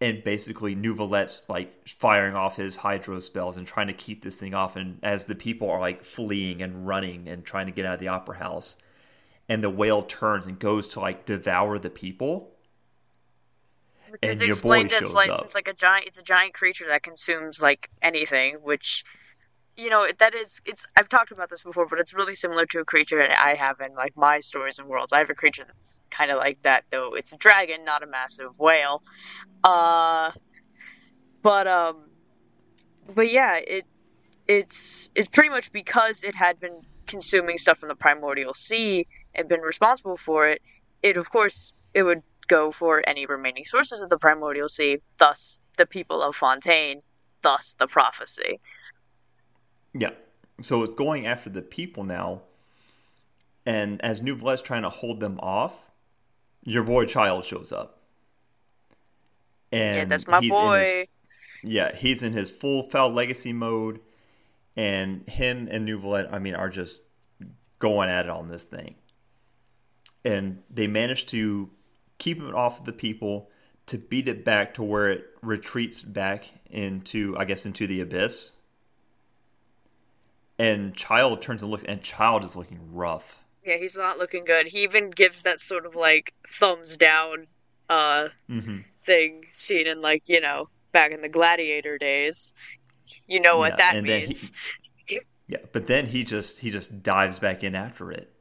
[0.00, 4.54] and basically Neuvillette's like firing off his hydro spells and trying to keep this thing
[4.54, 4.76] off.
[4.76, 8.00] And as the people are like fleeing and running and trying to get out of
[8.00, 8.76] the opera house,
[9.48, 12.52] and the whale turns and goes to like devour the people.
[14.22, 15.40] And your boy it's like up.
[15.42, 19.04] it's like a giant it's a giant creature that consumes like anything, which
[19.76, 22.80] you know that is it's I've talked about this before, but it's really similar to
[22.80, 25.12] a creature I have in like my stories and worlds.
[25.12, 28.06] I have a creature that's kind of like that, though it's a dragon, not a
[28.06, 29.02] massive whale.
[29.62, 30.30] Uh,
[31.42, 32.04] but um,
[33.14, 33.84] but yeah, it
[34.48, 39.48] it's it's pretty much because it had been consuming stuff from the primordial sea and
[39.48, 40.62] been responsible for it.
[41.02, 45.60] It of course it would go for any remaining sources of the primordial sea, thus
[45.76, 47.02] the people of Fontaine,
[47.42, 48.60] thus the prophecy.
[49.98, 50.10] Yeah.
[50.60, 52.42] So it's going after the people now.
[53.64, 55.72] And as Neuvillette's trying to hold them off,
[56.64, 58.00] your boy Childe shows up.
[59.72, 61.06] And yeah, that's my boy.
[61.62, 64.00] His, yeah, he's in his full foul legacy mode.
[64.76, 67.02] And him and Neuvillette, I mean, are just
[67.78, 68.94] going at it on this thing.
[70.24, 71.70] And they manage to
[72.18, 73.50] keep it off of the people
[73.86, 78.52] to beat it back to where it retreats back into, I guess, into the abyss
[80.58, 83.42] and Childe turns and looks, and Childe is looking rough.
[83.64, 84.66] Yeah, he's not looking good.
[84.66, 87.46] He even gives that sort of like thumbs down
[87.88, 88.78] uh mm-hmm.
[89.04, 92.54] thing seen in like you know back in the gladiator days.
[93.26, 94.52] You know what yeah, that means.
[95.06, 98.32] He, yeah, but then he just he just dives back in after it,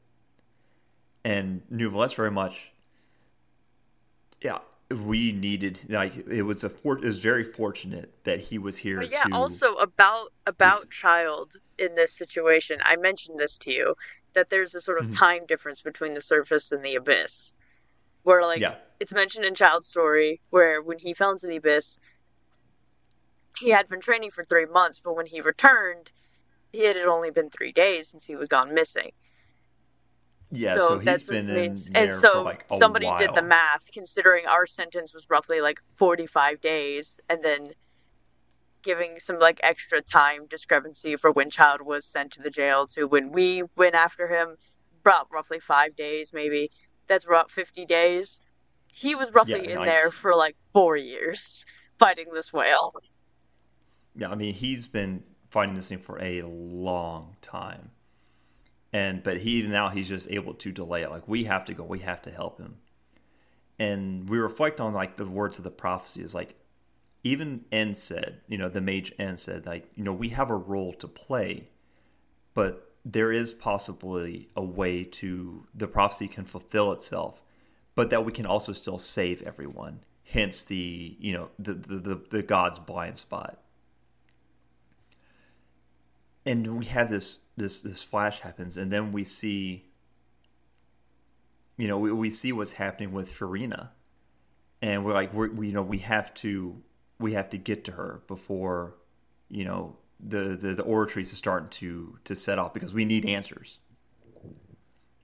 [1.24, 2.72] and Neuvillette's very much.
[4.42, 4.60] Yeah,
[5.02, 9.00] we needed like it was a for, it was very fortunate that he was here.
[9.00, 13.72] But yeah, to, also about about to, Childe in this situation, I mentioned this to
[13.72, 13.96] you
[14.34, 15.20] that there's a sort of mm-hmm.
[15.20, 17.54] time difference between the surface and the abyss,
[18.24, 18.76] where like yeah.
[19.00, 22.00] it's mentioned in Childe's story where when he fell into the abyss,
[23.58, 26.12] he had been training for three months, but when he returned,
[26.72, 29.12] he had only been three days since he was gone missing.
[30.52, 31.90] Yeah, so, so that's been what means.
[31.94, 33.18] and so like somebody while.
[33.18, 37.68] did the math, considering our sentence was roughly like 45 days, and then
[38.84, 43.06] giving some like extra time discrepancy for when Childe was sent to the jail to
[43.06, 44.56] when we went after him,
[45.02, 46.72] about roughly five days maybe.
[47.08, 48.42] That's about 50 days.
[48.88, 51.66] He was roughly yeah, in there for like four years
[52.00, 52.94] fighting this whale.
[54.16, 57.92] Yeah, I mean he's been fighting this thing for a long time
[58.96, 61.12] and but he now he's just able to delay it.
[61.12, 61.84] Like we have to go.
[61.84, 62.76] We have to help him.
[63.78, 66.56] And we reflect on like the words of the prophecy is like
[67.22, 70.56] even N said you know the mage N said like you know we have a
[70.56, 71.68] role to play
[72.54, 77.42] but there is possibly a way to the prophecy can fulfill itself
[77.96, 80.00] but that we can also still save everyone.
[80.24, 83.60] Hence the you know the the, the, the god's blind spot
[86.46, 89.86] and we have this this this flash happens, and then we see,
[91.78, 93.90] you know, we, we see what's happening with Furina,
[94.82, 96.82] and we're like, we're, we you know we have to
[97.20, 98.96] we have to get to her before,
[99.50, 103.26] you know, the the, the oratories are starting to to set off because we need
[103.26, 103.80] answers.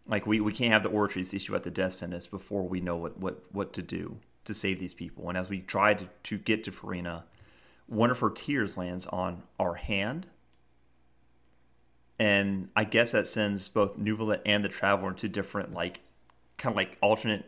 [0.07, 2.97] Like we, we can't have the oratories issue at the death sentence before we know
[2.97, 5.29] what, what, what to do to save these people.
[5.29, 7.23] And as we try to, to get to Furina,
[7.87, 10.27] one of her tears lands on our hand
[12.21, 16.01] and I guess that sends both Neuvillette and the Traveler into different, like,
[16.59, 17.45] kind of like alternate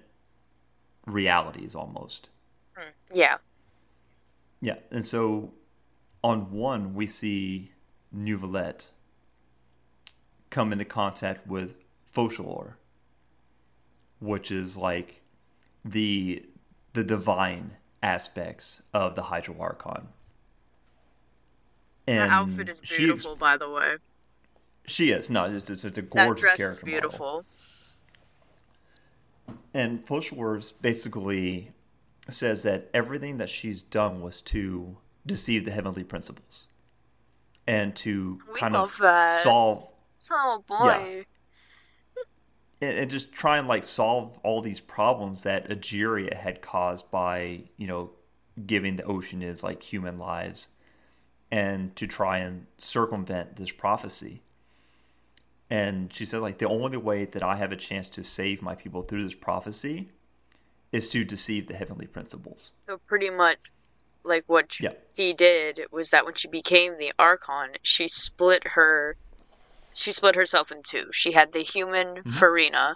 [1.06, 2.30] realities almost.
[2.76, 2.90] Hmm.
[3.14, 3.38] Yeah.
[4.62, 5.54] Yeah, and so
[6.24, 7.72] on one we see
[8.18, 8.88] Neuvillette
[10.50, 11.76] come into contact with
[12.12, 12.74] Focalors,
[14.20, 15.22] which is like
[15.86, 16.44] the
[16.94, 20.08] the divine aspects of the Hydro Archon.
[22.08, 23.98] And the outfit is beautiful, by the way.
[24.86, 25.30] She is.
[25.30, 26.86] No, it's, it's, it's a gorgeous that dress character.
[26.86, 27.46] Is beautiful.
[29.48, 29.58] Model.
[29.74, 31.72] And Focalors basically
[32.30, 36.68] says that everything that she's done was to deceive the heavenly principles
[37.68, 39.44] and to we kind of that.
[39.44, 39.88] solve.
[40.32, 41.26] Oh boy.
[42.82, 47.10] Yeah, and, and, just try and like solve all these problems that Egeria had caused
[47.12, 48.12] by you know
[48.66, 50.68] giving the Oceanids like human lives,
[51.52, 54.42] and to try and circumvent this prophecy.
[55.74, 58.76] And she said, like, the only way that I have a chance to save my
[58.76, 60.10] people through this prophecy
[60.92, 62.70] is to deceive the heavenly principles.
[62.88, 63.58] So pretty much
[64.22, 64.92] like what yeah.
[65.16, 69.16] he did was that when she became the Archon, she split her
[69.96, 71.08] she split herself in two.
[71.12, 72.30] She had the human mm-hmm.
[72.30, 72.94] Furina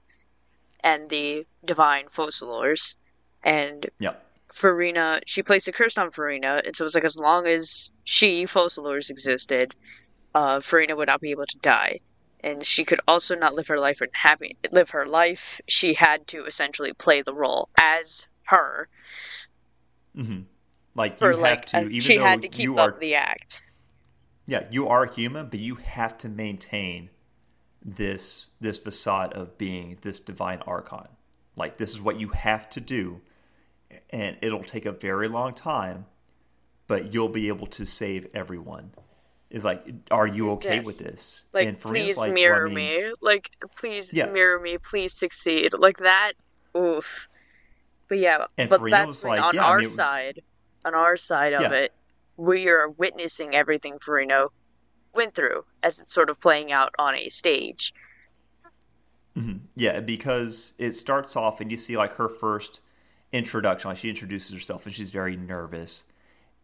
[0.83, 2.95] and the divine Focalors.
[3.43, 4.13] And yeah.
[4.53, 7.89] Furina, she placed a curse on Furina and so it was like as long as
[8.03, 9.73] she, Focalors, existed,
[10.35, 12.01] uh, Furina would not be able to die.
[12.41, 15.59] And she could also not live her life and having live her life.
[15.67, 18.87] She had to essentially play the role as her.
[20.15, 20.41] Mm-hmm.
[20.95, 23.61] Like you have like, to, even she though had to keep up are, the act.
[24.47, 27.09] Yeah, you are human, but you have to maintain
[27.83, 31.07] this this facade of being this divine archon.
[31.55, 33.21] Like this is what you have to do,
[34.09, 36.05] and it'll take a very long time,
[36.87, 38.91] but you'll be able to save everyone.
[39.49, 41.45] Is like, are you okay with this?
[41.53, 43.13] Like, and please like, mirror well, I mean, me.
[43.21, 44.25] Like, please yeah.
[44.25, 44.77] mirror me.
[44.77, 45.71] Please succeed.
[45.77, 46.33] Like that.
[46.75, 47.29] Oof.
[48.09, 50.41] But yeah, and but that's like, on yeah, our I mean, side.
[50.85, 51.73] On our side of yeah.
[51.73, 51.93] it,
[52.37, 54.49] we are witnessing everything Furina
[55.13, 57.93] went through as it's sort of playing out on a stage.
[59.35, 59.57] Mm-hmm.
[59.75, 62.81] Yeah, because it starts off and you see like her first
[63.33, 66.05] introduction, like she introduces herself and she's very nervous,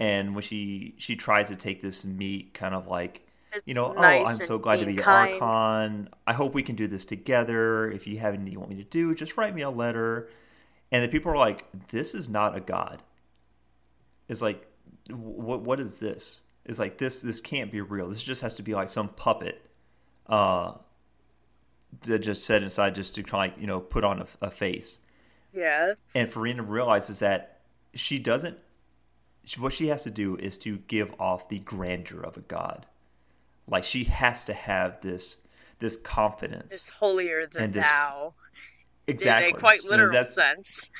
[0.04, 3.94] and when she she tries to take this meet, kind of like it's you know,
[3.94, 5.42] nice oh, I'm so glad to be your kind.
[5.42, 6.10] Archon.
[6.28, 7.90] I hope we can do this together.
[7.90, 10.30] If you have anything you want me to do, just write me a letter.
[10.92, 13.02] And the people are like, "This is not a god."
[14.28, 14.68] It's like,
[15.10, 16.42] what what is this?
[16.66, 18.10] it's like this this can't be real.
[18.10, 19.62] This just has to be like some puppet
[20.28, 20.74] uh
[22.04, 25.00] that just set inside just to try you know put on a, a face.
[25.54, 25.94] Yeah.
[26.14, 27.62] And Furina realizes that
[27.94, 28.58] she doesn't
[29.58, 32.86] what she has to do is to give off the grandeur of a god.
[33.68, 35.38] Like she has to have this
[35.80, 36.72] this confidence.
[36.72, 38.34] This holier than this, thou.
[39.08, 39.50] Exactly.
[39.50, 40.92] In a quite literal sense.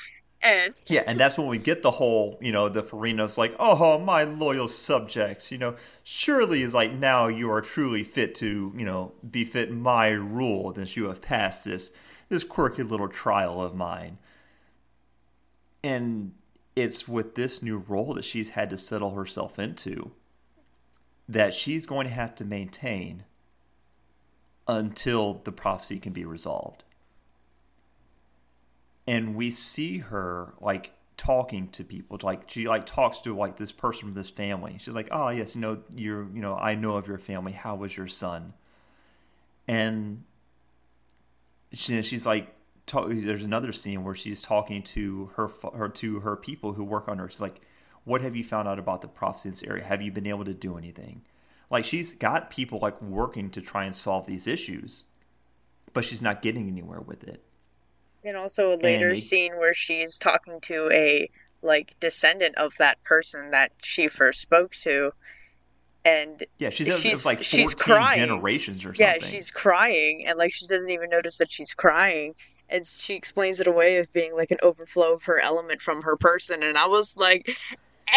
[0.42, 3.98] And yeah, and that's when we get the whole, you know, the Furina's like, oh,
[3.98, 8.84] my loyal subjects, you know, surely is like now you are truly fit to, you
[8.84, 11.92] know, befit my rule, since you have passed this
[12.28, 14.18] this quirky little trial of mine.
[15.82, 16.32] And
[16.76, 20.10] it's with this new role that she's had to settle herself into
[21.28, 23.24] that she's going to have to maintain
[24.66, 26.84] until the prophecy can be resolved.
[29.06, 33.70] And we see her like talking to people like she like talks to like this
[33.70, 34.76] person from this family.
[34.80, 37.52] She's like oh yes you know you're you know i know of your family.
[37.52, 38.54] How was your son?
[39.68, 40.24] And
[41.72, 42.53] she, she's like
[42.86, 47.08] talk, there's another scene where she's talking to her her to her people who work
[47.08, 47.60] on her she's like
[48.04, 50.44] what have you found out about the prophecy in this area have you been able
[50.44, 51.22] to do anything
[51.70, 55.04] like she's got people like working to try and solve these issues
[55.92, 57.42] but she's not getting anywhere with it
[58.24, 61.28] and also a later and scene where she's talking to a
[61.62, 65.12] like descendant of that person that she first spoke to.
[66.04, 69.06] And yeah, she's, she's like she's crying generations or something.
[69.06, 72.34] Yeah, she's crying, and like she doesn't even notice that she's crying,
[72.74, 76.16] and she explains it away of being like an overflow of her element from her
[76.16, 77.56] person, and I was like,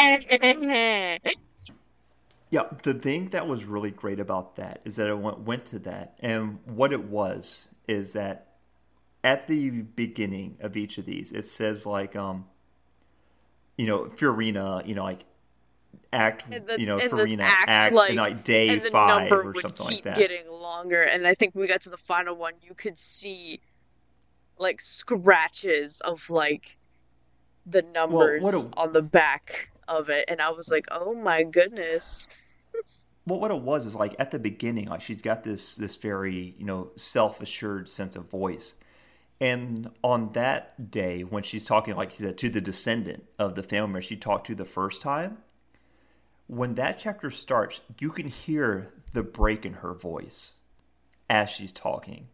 [2.50, 2.64] yeah.
[2.84, 6.16] The thing that was really great about that is that it went, went to that,
[6.20, 8.48] and what it was is that
[9.24, 12.46] at the beginning of each of these, it says like um,
[13.78, 15.24] you know, Furina, you know, like
[16.12, 20.18] act, the, you know, Furina act, act like, like day five or something like that.
[20.18, 22.54] Getting longer, and I think we got to the final one.
[22.64, 23.60] You could see
[24.60, 26.78] like scratches of like
[27.66, 31.44] the numbers well, a, on the back of it, and I was like, oh my
[31.44, 32.28] goodness.
[33.26, 36.56] well, what it was is like at the beginning, like she's got this this very
[36.58, 38.76] you know self assured sense of voice,
[39.40, 43.64] and on that day, when she's talking, like she said, to the descendant of the
[43.64, 45.38] family she talked to the first time,
[46.48, 50.54] when that chapter starts, you can hear the break in her voice
[51.30, 52.28] as she's talking.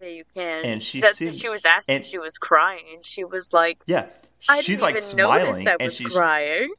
[0.00, 0.64] Yeah, you can.
[0.64, 4.06] And she she was asked and, if she was crying, and she was like, "Yeah."
[4.48, 6.72] I she's like smiling, I and she's crying.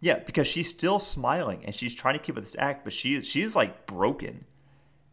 [0.00, 3.22] Yeah, because she's still smiling, and she's trying to keep up this act, but she
[3.22, 4.44] she's like broken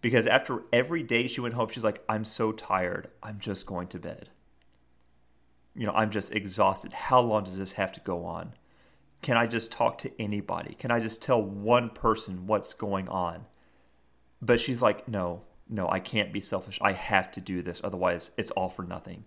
[0.03, 3.07] because after every day she went home, she's like, I'm so tired.
[3.23, 4.29] I'm just going to bed.
[5.75, 6.91] You know, I'm just exhausted.
[6.91, 8.53] How long does this have to go on?
[9.21, 10.75] Can I just talk to anybody?
[10.75, 13.45] Can I just tell one person what's going on?
[14.41, 16.77] But she's like, no, no, I can't be selfish.
[16.81, 17.81] I have to do this.
[17.83, 19.25] Otherwise, it's all for nothing.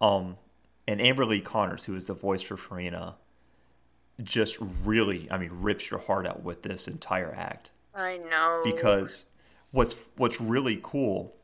[0.00, 0.36] Um,
[0.86, 3.14] and Amber Lee Connors, who is the voice for Furina,
[4.22, 7.70] just really, I mean, rips your heart out with this entire act.
[7.94, 8.62] I know.
[8.64, 9.24] Because
[9.70, 11.34] what's what's really cool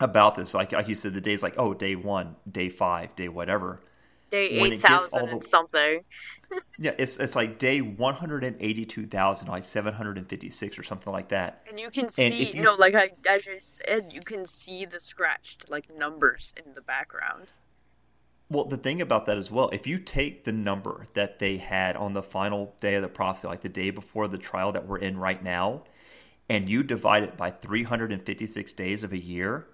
[0.00, 3.28] about this, like like you said, the days like oh day one, day five, day
[3.28, 3.80] whatever.
[4.32, 6.00] Day eight thousand and something.
[6.78, 10.26] yeah, it's it's like day one hundred and eighty two thousand, like seven hundred and
[10.26, 11.62] fifty six or something like that.
[11.68, 14.86] And you can see, you, you, know, like I as you said, you can see
[14.86, 17.52] the scratched like numbers in the background.
[18.48, 21.94] Well, the thing about that as well, if you take the number that they had
[21.96, 24.98] on the final day of the prophecy, like the day before the trial that we're
[24.98, 25.84] in right now,
[26.48, 29.68] and you divide it by 356 days of a year,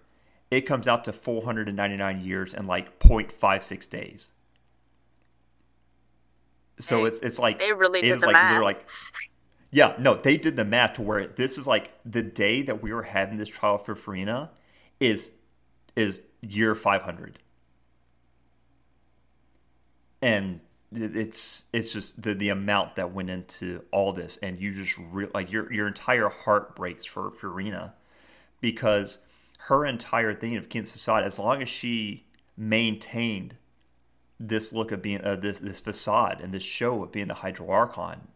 [0.51, 4.31] it comes out to 499 years and like 0.56 days.
[6.79, 8.53] So it's it's like they really did it's the like math.
[8.53, 8.87] they're like
[9.71, 12.93] yeah no they did the math to where this is like the day that we
[12.93, 14.51] were having this trial for Furina
[15.01, 15.31] is
[15.97, 17.39] is year 500
[20.23, 20.61] and
[20.93, 25.29] it's it's just the the amount that went into all this and you just re-
[25.35, 27.93] like your your entire heart breaks for Furina
[28.61, 29.19] because
[29.59, 32.25] her entire thing of King Society as long as she
[32.57, 33.55] maintained
[34.41, 37.71] this look of being uh, this this facade and this show of being the Hydro
[37.71, 38.29] Archon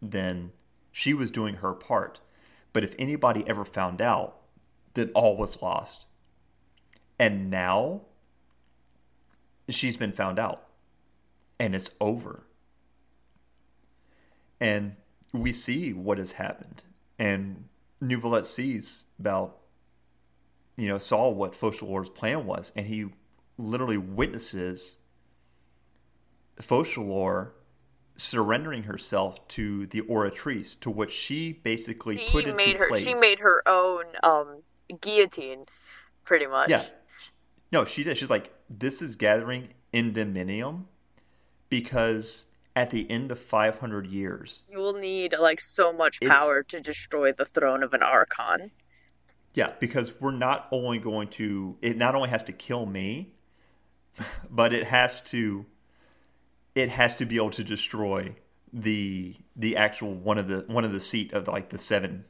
[0.00, 0.52] then
[0.92, 2.20] she was doing her part
[2.72, 4.36] but if anybody ever found out
[4.94, 6.06] then all was lost
[7.18, 8.02] and now
[9.68, 10.64] she's been found out
[11.58, 12.44] and it's over.
[14.60, 14.96] And
[15.32, 16.82] we see what has happened.
[17.18, 17.64] And
[18.02, 19.58] Neuvillette sees about,
[20.76, 23.06] you know, saw what Focalor's plan was, and he
[23.58, 24.96] literally witnesses
[26.60, 27.50] Focalor
[28.16, 33.04] surrendering herself to the Oratrice, to what she basically she put into her place.
[33.04, 34.62] she made her own um
[35.00, 35.66] guillotine
[36.24, 36.84] pretty much Yeah.
[37.72, 38.16] No, she did.
[38.16, 40.84] She's like, this is gathering Endymion
[41.70, 46.80] because at the end of 500 years, you will need like so much power to
[46.80, 48.70] destroy the throne of an archon
[49.54, 53.32] yeah, because we're not only going to, it not only has to kill me,
[54.50, 55.64] but it has to,
[56.74, 58.34] it has to be able to destroy
[58.72, 62.24] the the actual one of the one of the seat of like the seven.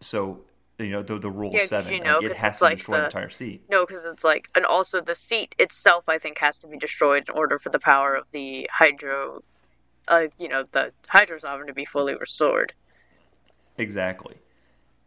[0.00, 0.40] So
[0.78, 2.76] you know the the rule Yeah, seven, you know, like, it has it's to like
[2.76, 3.62] destroy the the- entire seat.
[3.70, 7.28] no because it's like and also the seat itself i think has to be destroyed
[7.28, 9.40] in order for the power of the hydro
[10.08, 12.74] uh you know the hydro sovereign to be fully restored
[13.76, 14.36] Exactly.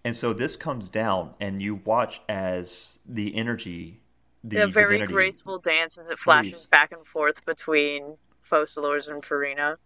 [0.03, 4.01] And so this comes down, and you watch as the energy,
[4.49, 6.65] the the very divinity- graceful dance as it flashes freeze.
[6.67, 8.17] back and forth between
[8.49, 9.77] Focalors and Furina.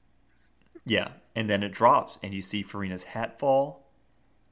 [0.86, 3.88] Yeah, and then it drops, and you see Furina's hat fall,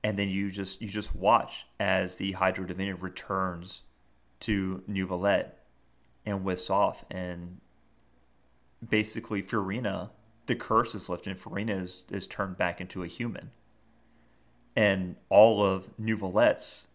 [0.04, 3.82] and then you just you just watch as the Hydro Divinity returns
[4.42, 5.52] to Neuvillette
[6.26, 7.60] and whisks off, and
[8.88, 10.10] basically Furina,
[10.46, 13.52] the curse is lifted, and Furina is is turned back into a human,
[14.76, 16.88] and all of Neuvillette's,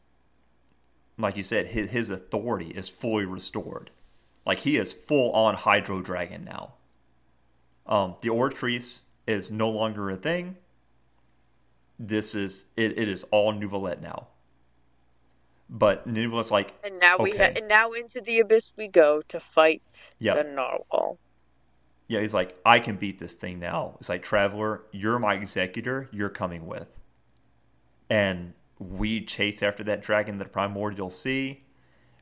[1.23, 3.91] like you said, his his authority is fully restored,
[4.47, 6.75] like he is full on Hydro Dragon now.
[7.87, 10.57] Um, the Oratrice is no longer a thing.
[11.99, 14.29] This is it, it is all Neuvillette now.
[15.69, 19.41] But Neuvillette's like, And now we ha- and now into the abyss we go to
[19.41, 20.35] fight Yeah.
[20.35, 21.19] the narwhal.
[22.09, 23.95] yeah, he's like, I can beat this thing now.
[23.99, 26.89] It's like, Traveler, you're my executor, you're coming with.
[28.11, 28.53] And
[28.91, 31.63] we chase after that dragon, the primordial sea.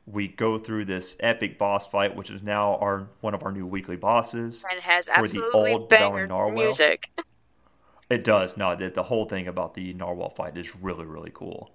[0.07, 3.65] We go through this epic boss fight, which is now our one of our new
[3.65, 4.63] weekly bosses.
[4.69, 7.09] And has absolutely banger music.
[8.09, 8.57] It does.
[8.57, 11.71] No, the, the whole thing about the narwhal fight is really, really cool.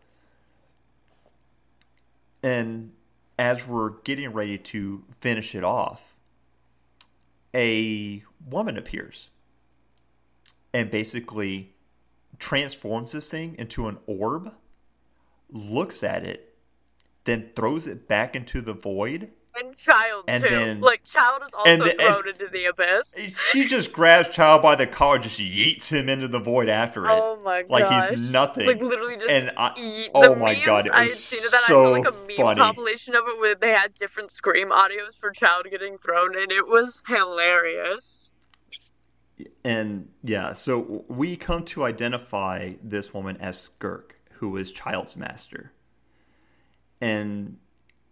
[2.43, 2.93] And
[3.39, 6.15] as we're getting ready to finish it off,
[7.55, 9.29] a woman appears
[10.75, 11.73] and basically
[12.39, 14.53] transforms this thing into an orb,
[15.51, 16.55] looks at it,
[17.25, 19.31] then throws it back into the void.
[19.59, 20.51] And Childe And too.
[20.51, 23.33] then- like Childe is also and the- and- thrown into the abyss.
[23.53, 27.11] She just grabs Childe by the collar, just yeets him into the void after it.
[27.11, 27.71] Oh my gosh.
[27.71, 28.67] like he's nothing.
[28.67, 30.67] Like literally just and I, eat oh the my memes.
[30.67, 31.55] God, it I was had seen that.
[31.65, 32.61] I so saw like a meme funny.
[32.61, 36.67] compilation of it where they had different scream audios for Childe getting thrown, and it
[36.69, 38.35] was hilarious.
[39.65, 45.73] And yeah, so we come to identify this woman as Skirk, who is Childe's master.
[47.01, 47.59] And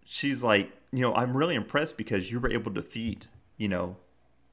[0.04, 3.96] she's like, you know, I'm really impressed because you were able to defeat, you know,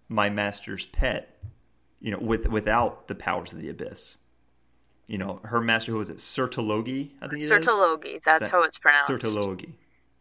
[0.08, 1.38] my master's pet,
[2.00, 4.18] you know, with without the powers of the abyss.
[5.08, 7.42] You know, her master who was it, Surtalogi, I think?
[7.42, 9.10] Surtalogi, that's That- how it's pronounced.
[9.10, 9.74] Surtalogi.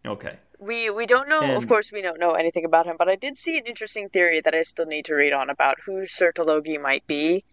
[0.05, 0.36] Okay.
[0.59, 3.39] We we don't know, of course, we don't know anything about him, but I did
[3.39, 7.06] see an interesting theory that I still need to read on about who Surtalogi might
[7.06, 7.44] be,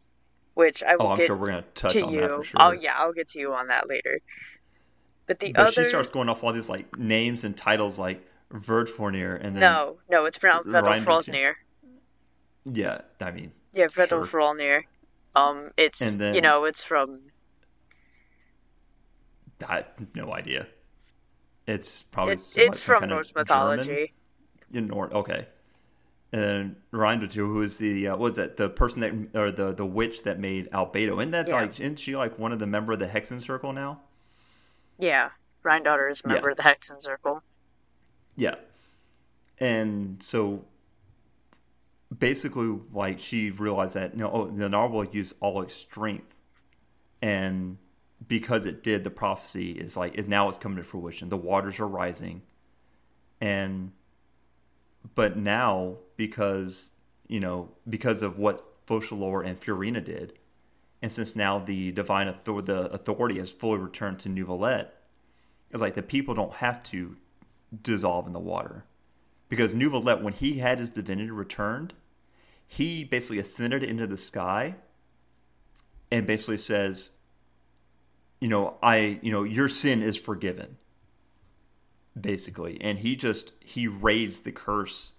[0.57, 2.21] which I will Oh, I'm get sure we're gonna touch to on you.
[2.21, 2.59] that for sure.
[2.61, 4.19] Oh yeah, I'll get to you on that later.
[5.27, 8.25] But the But other she starts going off all these like names and titles like
[8.51, 11.53] Vedrfolnir and then no, no, it's pronounced Vedel
[12.65, 14.83] Yeah, I mean Yeah, Vedel Sure.
[15.35, 17.19] Um, it's then- you know, it's from
[19.67, 19.85] I have
[20.15, 20.65] no idea.
[21.67, 23.41] It's probably it, some- like it's from Norse German?
[23.41, 24.13] mythology.
[24.73, 25.47] In Nor- okay.
[26.33, 28.57] And Rhinedottir, who is the uh, what's that?
[28.57, 31.19] The person that or the the witch that made Albedo.
[31.19, 31.55] Isn't that yeah.
[31.55, 31.79] like?
[31.79, 34.01] Isn't she like one of the member of the Hexenzirkel now?
[34.99, 35.29] Yeah,
[35.63, 36.51] Daughter is a member yeah.
[36.51, 37.41] of the Hexenzirkel.
[38.35, 38.55] Yeah,
[39.59, 40.65] and so
[42.17, 46.33] basically, like she realized that you know, oh, the Narwhal used all its strength,
[47.21, 47.77] and
[48.27, 51.29] because it did, the prophecy is like is now it's coming to fruition.
[51.29, 52.41] The waters are rising,
[53.41, 53.91] and
[55.15, 56.91] but now because
[57.27, 60.33] you know because of what Focalors and Furina did,
[61.01, 64.89] and since now the divine author- the authority has fully returned to Neuvillette,
[65.71, 67.17] it's like the people don't have to
[67.83, 68.85] dissolve in the water
[69.49, 71.93] because Neuvillette, when he had his divinity returned,
[72.67, 74.75] he basically ascended into the sky
[76.11, 77.11] and basically says,
[78.39, 80.77] you know, I, you know, your sin is forgiven.
[82.19, 85.11] Basically, and he just he raised the curse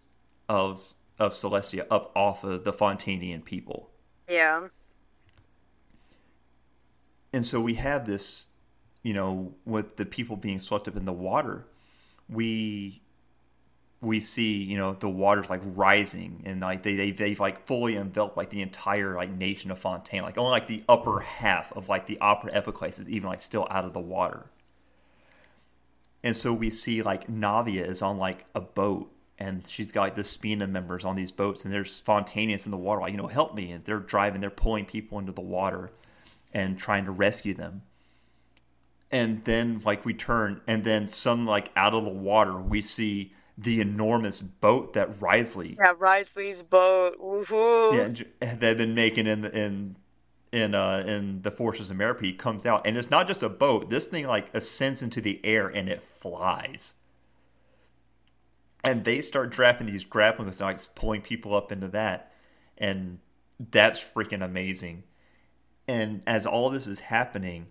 [0.49, 3.91] of of Celestia up off of the Fontanian people.
[4.29, 4.69] Yeah.
[7.33, 8.47] And so we have this,
[9.03, 11.67] you know, with the people being swept up in the water,
[12.29, 13.03] we
[14.01, 17.97] we see you know the waters like rising and like they, they they've like fully
[17.97, 21.89] enveloped like the entire like nation of Fontaine like only like the upper half of
[21.89, 24.47] like the opera epiclese is even like still out of the water
[26.23, 30.17] and so we see like Navia is on like a boat and she's got like
[30.17, 33.27] the Spina members on these boats and there's Fontanians in the water like you know
[33.27, 35.91] help me and they're driving they're pulling people into the water
[36.53, 37.83] and trying to rescue them
[39.11, 43.33] and then like we turn and then some like out of the water we see
[43.59, 45.77] the enormous boat that Wriothesley.
[45.79, 47.17] Yeah, Wriothesley's boat.
[47.19, 47.97] Woo-hoo.
[48.41, 49.97] Yeah, they've been making in the, in
[50.53, 53.91] in uh in the Fortress of Meropide comes out, and it's not just a boat.
[53.91, 56.95] This thing like ascends into the air and it flies.
[58.85, 62.33] And they start drafting these grappling hooks, and like pulling people up into that,
[62.79, 63.19] and
[63.71, 65.03] that's freaking amazing.
[65.87, 67.67] And as all this is happening,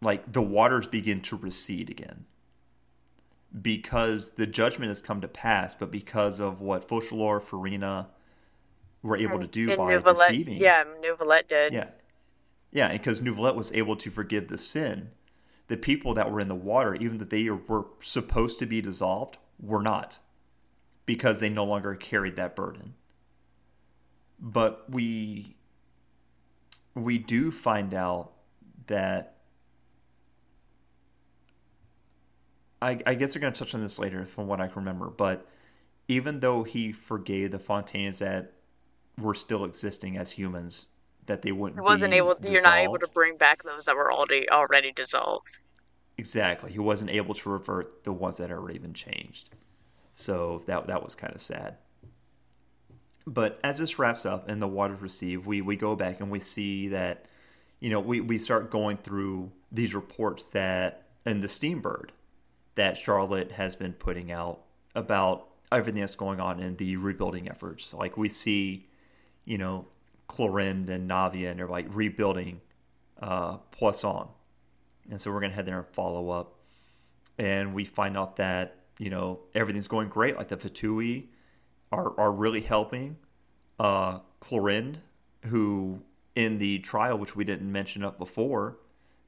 [0.00, 2.24] like the waters begin to recede again
[3.62, 8.06] because the judgment has come to pass, but because of what Focalors, Furina
[9.02, 10.58] were able to do and by Neuvillette, deceiving.
[10.58, 11.72] Yeah, Neuvillette did.
[11.72, 11.88] Yeah.
[12.72, 15.10] Yeah, because Neuvillette was able to forgive the sin.
[15.68, 19.38] The people that were in the water, even that they were supposed to be dissolved,
[19.60, 20.18] were not
[21.06, 22.94] because they no longer carried that burden.
[24.38, 25.56] But we
[26.94, 28.32] we do find out
[28.86, 29.36] that
[32.82, 35.08] I, I guess they're going to touch on this later from what I can remember,
[35.08, 35.46] but
[36.08, 38.54] even though he forgave the Fontaines that
[39.20, 40.86] were still existing as humans,
[41.26, 41.78] that they wouldn't.
[41.78, 42.34] He wasn't able.
[42.34, 42.52] Dissolved.
[42.52, 45.60] You're not able to bring back those that were already already dissolved.
[46.18, 49.50] Exactly, he wasn't able to revert the ones that had already been changed.
[50.14, 51.76] So that that was kind of sad.
[53.26, 56.40] But as this wraps up and the waters receive, we we go back and we
[56.40, 57.26] see that,
[57.78, 62.10] you know, we we start going through these reports that in the Steambird
[62.74, 64.60] that Charlotte has been putting out
[64.94, 67.92] about everything that's going on in the rebuilding efforts.
[67.94, 68.88] Like we see,
[69.44, 69.86] you know,
[70.28, 72.60] Clorinde and Navia, and they're like rebuilding
[73.20, 74.28] uh, Poisson.
[75.10, 76.54] And so we're going to head there and follow up.
[77.38, 80.36] And we find out that, you know, everything's going great.
[80.36, 81.26] Like the Fatui
[81.90, 83.16] are, are really helping.
[83.78, 84.98] Uh, Clorinde,
[85.46, 86.00] who
[86.36, 88.76] in the trial, which we didn't mention up before,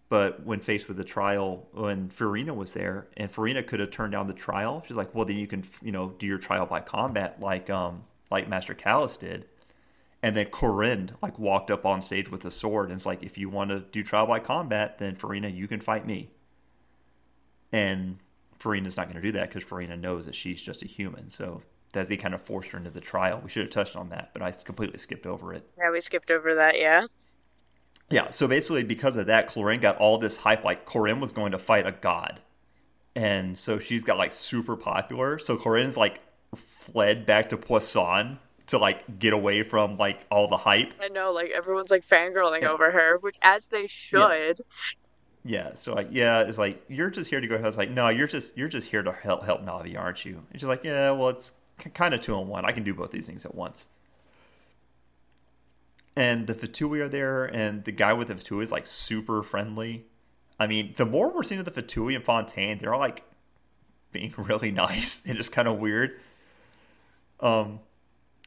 [0.08, 4.12] but when faced with the trial, when Furina was there, and Furina could have turned
[4.12, 6.80] down the trial, she's like, "Well, then you can, you know, do your trial by
[6.80, 9.46] combat, like, um, like Master Callas did."
[10.22, 13.36] And then Clorinde like walked up on stage with a sword, and it's like, "If
[13.36, 16.30] you want to do trial by combat, then Furina, you can fight me."
[17.72, 18.18] And
[18.60, 21.28] Furina's not going to do that because Furina knows that she's just a human.
[21.30, 21.62] So
[21.92, 23.40] they kind of forced her into the trial.
[23.42, 25.68] We should have touched on that, but I completely skipped over it.
[25.76, 26.78] Yeah, we skipped over that.
[26.78, 27.06] Yeah.
[28.10, 30.64] Yeah, so basically, because of that, Clorinde got all this hype.
[30.64, 32.40] Like Clorinde was going to fight a god,
[33.16, 35.38] and so she's got like super popular.
[35.38, 36.20] So Clorinde's like
[36.54, 38.38] fled back to Poisson
[38.68, 40.92] to like get away from like all the hype.
[41.00, 42.70] I know, like everyone's like fangirling yeah.
[42.70, 44.60] over her, which as they should.
[45.44, 45.68] Yeah.
[45.68, 45.74] yeah.
[45.74, 47.56] so like yeah, it's like you're just here to go.
[47.56, 50.42] I was like, no, you're just you're just here to help help Navi, aren't you?
[50.50, 51.52] And she's like, yeah, well, it's
[51.94, 52.64] kind of two in one.
[52.64, 53.86] I can do both these things at once
[56.16, 60.04] and the Fatui are there, and the guy with the Fatui is like super friendly.
[60.58, 63.24] I mean, the more we're seeing of the Fatui and Fontaine, they're all like
[64.12, 66.20] being really nice and just kind of weird.
[67.40, 67.80] Um,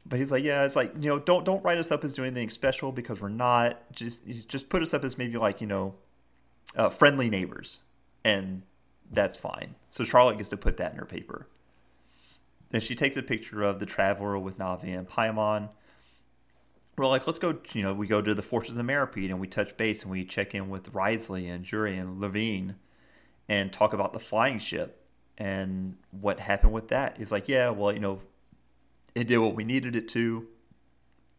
[0.06, 2.28] but he's like, yeah, it's like you know, don't don't write us up as doing
[2.28, 3.92] anything special because we're not.
[3.92, 5.96] Just just put us up as maybe like you know,
[6.76, 7.80] uh, friendly neighbors,
[8.24, 8.62] and
[9.12, 9.76] that's fine.
[9.90, 11.48] So Charlotte gets to put that in her paper.
[12.72, 15.70] and she takes a picture of the traveler with Navi and Paimon.
[16.98, 17.58] We're like, let's go.
[17.74, 20.12] You know, we go to the Fortress of the Meropide and we touch base and
[20.12, 22.76] we check in with Wriothesley and Jury and Levine
[23.50, 25.08] and talk about the flying ship
[25.38, 27.18] and what happened with that.
[27.18, 28.22] He's like, yeah, well, you know,
[29.16, 30.48] it did what we needed it to.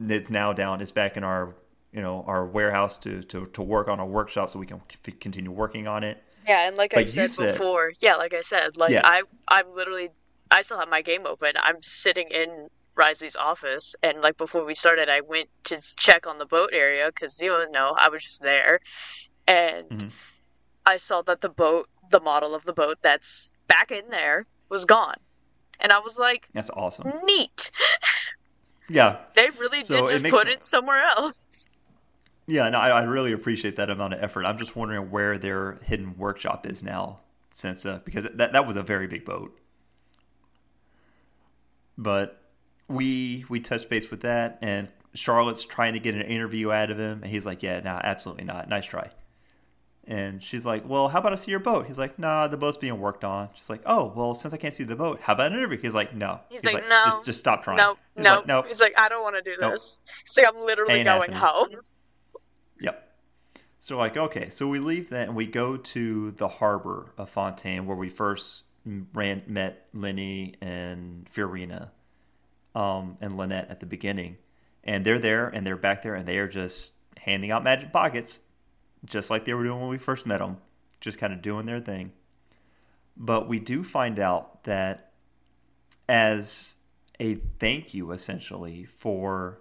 [0.01, 0.81] It's now down.
[0.81, 1.55] It's back in our
[1.93, 4.81] you know our warehouse to to, to work on a workshop so we can
[5.21, 6.23] continue working on it.
[6.47, 9.03] Yeah, and like I said, said, before, yeah, like I said, like yeah.
[9.05, 10.09] I I'm literally
[10.51, 11.53] I still have my game open.
[11.61, 16.39] I'm sitting in Wriothesley's office, and like before we started, I went to check on
[16.39, 18.81] the boat area because you know I was just there,
[19.47, 20.09] and mm-hmm.
[20.85, 24.85] I saw that the boat, the model of the boat that's back in there, was
[24.85, 25.17] gone,
[25.81, 27.71] and I was like, "That's awesome, neat."
[28.89, 31.69] yeah, they really so did just put it somewhere else.
[32.47, 34.45] Yeah, no, I, I, really appreciate that amount of effort.
[34.45, 37.19] I'm just wondering where their hidden workshop is now,
[37.51, 39.59] since uh, because that that was a very big boat.
[41.99, 42.41] But
[42.89, 46.99] we we touched base with that, and Charlotte's trying to get an interview out of
[46.99, 48.69] him, and he's like, "Yeah, nah, absolutely not.
[48.69, 49.11] Nice try."
[50.09, 52.79] And she's like, "Well, how about I see your boat?" He's like, "Nah, the boat's
[52.79, 55.51] being worked on." She's like, "Oh, well, since I can't see the boat, how about
[55.51, 57.97] an interview?" He's like, "No." He's, he's like, like, "No, just, just stop trying." No,
[58.15, 58.63] he's no, like, no.
[58.63, 59.61] He's like, "I don't want to do this."
[60.05, 60.17] Nope.
[60.25, 61.79] He's like, "I'm literally Ain't going happening.
[61.79, 61.85] home."
[62.81, 63.13] Yep.
[63.81, 67.87] So like, okay, so we leave that and we go to the harbor of Fontaine
[67.87, 68.63] where we first
[69.13, 71.91] ran met Lyney and Fiorina
[72.75, 74.37] um, and Lynette at the beginning,
[74.85, 78.39] and they're there and they're back there and they are just handing out magic pockets,
[79.07, 80.59] just like they were doing when we first met them,
[81.01, 82.13] just kind of doing their thing.
[83.17, 85.13] But we do find out that
[86.09, 86.75] as
[87.19, 89.61] a thank you, essentially, for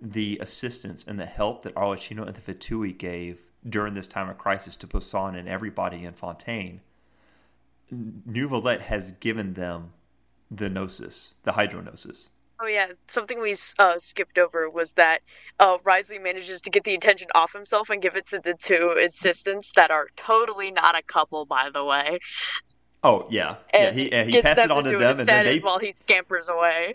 [0.00, 4.38] the assistance and the help that Arlecchino and the Fatui gave during this time of
[4.38, 6.80] crisis to Poisson and everybody in Fontaine,
[7.92, 9.92] Neuvillette has given them
[10.50, 12.28] the gnosis, the hydrognosis.
[12.60, 15.20] Oh yeah, something we uh, skipped over was that
[15.60, 18.96] uh, Wriothesley manages to get the attention off himself and give it to the two
[19.00, 22.18] assistants that are totally not a couple, by the way.
[23.04, 24.24] Oh yeah, and yeah.
[24.24, 26.94] He, he passed it on to them, and then they while he scampers away.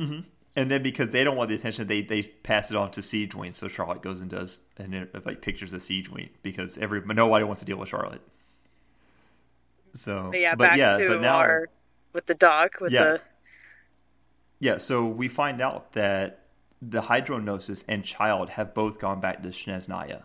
[0.00, 0.20] Mm-hmm.
[0.54, 3.54] And then because they don't want the attention, they they pass it on to Sigewinne.
[3.54, 7.66] So Charlotte goes and does and like pictures of Sigewinne because every nobody wants to
[7.66, 8.22] deal with Charlotte.
[9.94, 11.68] So but yeah, but back yeah, to but now our,
[12.12, 13.20] with the doc with yeah, the
[14.62, 14.78] yeah.
[14.78, 16.44] So we find out that
[16.80, 20.22] the Hydrognosis and Childe have both gone back to Snezhnaya.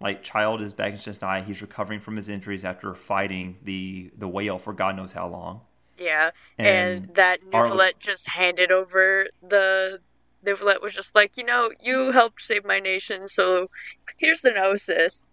[0.00, 1.44] Like Childe is back in Snezhnaya.
[1.44, 5.60] He's recovering from his injuries after fighting the the whale for God knows how long.
[5.96, 6.66] Yeah, and,
[7.06, 10.00] and that Ar- just handed over the.
[10.46, 13.70] Neuvillette was just like, you know, you helped save my nation, so
[14.18, 15.32] here's the Gnosis.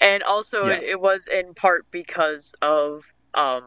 [0.00, 0.74] And also, yeah.
[0.74, 3.64] it, it, was in part because of um,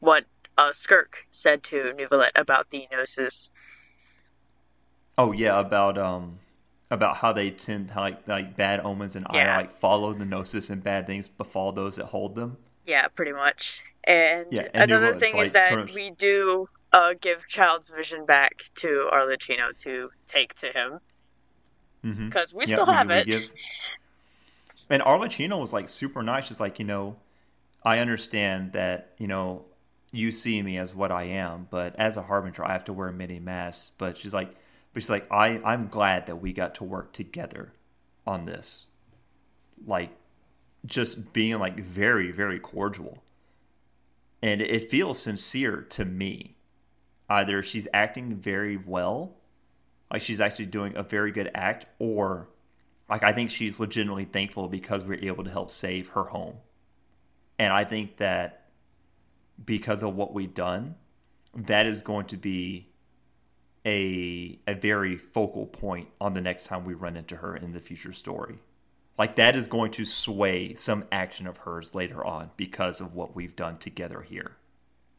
[0.00, 0.24] what
[0.56, 3.50] uh, Skirk said to Neuvillette about the Gnosis.
[5.16, 6.38] Oh yeah, about um,
[6.90, 9.54] about how they tend to like like bad omens and yeah.
[9.54, 12.56] I like follow the Gnosis and bad things befall those that hold them.
[12.86, 13.82] Yeah, pretty much.
[14.04, 18.62] And, yeah, and another thing like, is that we do uh, give Childe's vision back
[18.76, 21.00] to Arlecchino to take to him
[22.02, 22.58] because mm-hmm.
[22.58, 23.26] we yeah, still have we, it.
[23.26, 23.52] Give...
[24.90, 27.16] And Arlecchino was like super nice, just like you know,
[27.82, 29.64] I understand that you know
[30.16, 33.12] you see me as what I am, but as a harbinger, I have to wear
[33.12, 33.90] many masks.
[33.96, 34.54] But she's like,
[34.92, 37.72] but she's like, I I'm glad that we got to work together
[38.26, 38.86] on this,
[39.86, 40.10] like
[40.86, 43.22] just being like very very cordial
[44.44, 46.54] and it feels sincere to me.
[47.30, 49.38] Either she's acting very well,
[50.12, 52.50] like she's actually doing a very good act, or
[53.08, 56.56] like I think she's legitimately thankful because we are able to help save her home.
[57.58, 58.63] And I think that
[59.62, 60.94] because of what we've done,
[61.54, 62.88] that is going to be
[63.86, 67.80] a a very focal point on the next time we run into her in the
[67.80, 68.58] future story.
[69.18, 73.36] Like that is going to sway some action of hers later on because of what
[73.36, 74.56] we've done together here.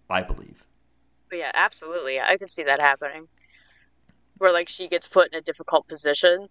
[0.10, 0.66] I believe.
[1.30, 2.20] But yeah, absolutely.
[2.20, 3.28] I can see that happening.
[4.38, 6.48] Where like she gets put in a difficult position.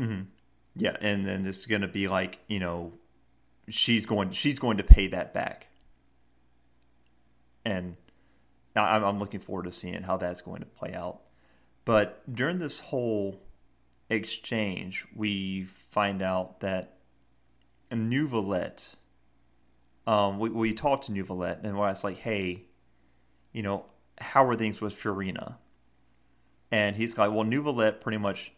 [0.00, 0.22] Mm-hmm.
[0.76, 2.92] Yeah, and then this is going to be like you know,
[3.68, 5.68] she's going she's going to pay that back.
[7.64, 7.96] And
[8.74, 11.20] I'm, I'm looking forward to seeing how that's going to play out.
[11.84, 13.40] But during this whole
[14.08, 16.98] exchange, we find out that
[17.90, 18.94] Neuvillette,
[20.06, 22.64] um, we, we talked to Neuvillette, and I was like, hey,
[23.52, 23.86] you know,
[24.18, 25.56] how are things with Furina?
[26.70, 28.52] And he's like, well, Neuvillette pretty much,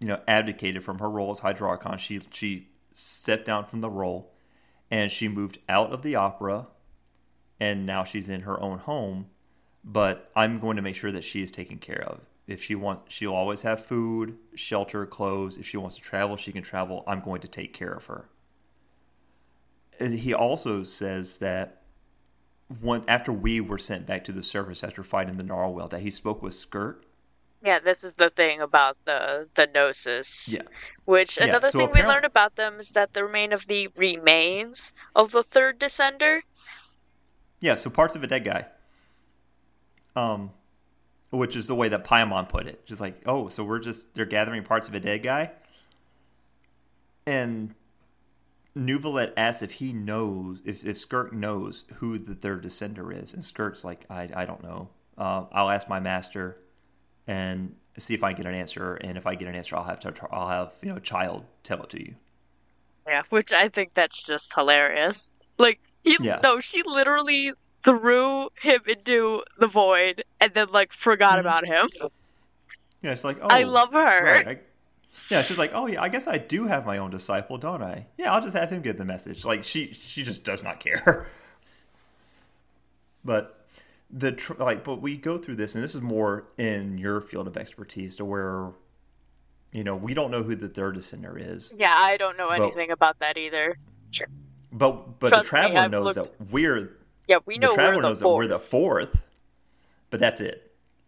[0.00, 1.98] you know, abdicated from her role as Hydro Archon.
[1.98, 4.32] She, she stepped down from the role,
[4.90, 6.66] and she moved out of the opera,
[7.60, 9.26] and now she's in her own home.
[9.84, 12.20] but I'm going to make sure that she is taken care of.
[12.46, 15.56] If she wants, she'll always have food, shelter, clothes.
[15.58, 17.04] If she wants to travel, she can travel.
[17.06, 18.28] I'm going to take care of her.
[19.98, 21.82] And he also says that
[22.80, 26.10] when after we were sent back to the surface after fighting the narwhal, that he
[26.10, 27.04] spoke with Skirk.
[27.62, 30.48] Yeah, this is the thing about the the gnosis.
[30.52, 30.62] Yeah.
[31.04, 33.88] Which Yeah, another so thing we learned about them is that the remain of the
[33.96, 36.42] remains of the third descender.
[37.66, 38.64] Yeah, so parts of a dead guy.
[40.14, 40.52] Um,
[41.30, 42.86] which is the way that Paimon put it.
[42.86, 45.50] Just like, oh, so we're just they're gathering parts of a dead guy.
[47.26, 47.74] And
[48.76, 53.42] Neuvillette asks if he knows if if Skirk knows who the third descender is, and
[53.42, 54.88] Skirk's like, I I don't know.
[55.18, 56.58] Uh, I'll ask my master,
[57.26, 58.94] and see if I can get an answer.
[58.94, 61.82] And if I get an answer, I'll have to I'll have you know Childe tell
[61.82, 62.14] it to you.
[63.08, 65.32] Yeah, which I think that's just hilarious.
[65.58, 66.40] Like he Yeah.
[66.42, 67.52] no, she literally
[67.84, 71.40] threw him into the void and then like forgot Mhm.
[71.40, 71.88] about him.
[73.02, 74.24] Yeah, it's like, oh, I love her.
[74.24, 74.48] Right.
[74.48, 74.58] I,
[75.30, 78.06] yeah, she's like, oh yeah, I guess I do have my own disciple, don't I?
[78.16, 79.44] Yeah, I'll just have him get the message.
[79.44, 81.26] Like she, she just does not care.
[83.24, 83.66] but
[84.10, 87.46] the tr- like, but we go through this, and this is more in your field
[87.48, 88.70] of expertise, to where,
[89.72, 92.90] you know, we don't know who the third descender is, Yeah, I don't know anything
[92.92, 93.76] about that either.
[94.72, 96.96] But but Trust the traveler me, knows looked- that we're
[97.28, 98.48] Yeah, we know the traveler we're the knows that we're fourth.
[98.48, 99.22] the fourth,
[100.10, 100.62] but that's it.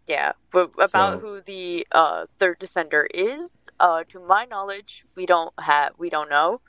[0.07, 3.49] Yeah, but about So- who the uh, third descender is,
[3.79, 6.61] uh, to my knowledge, we don't have we don't know.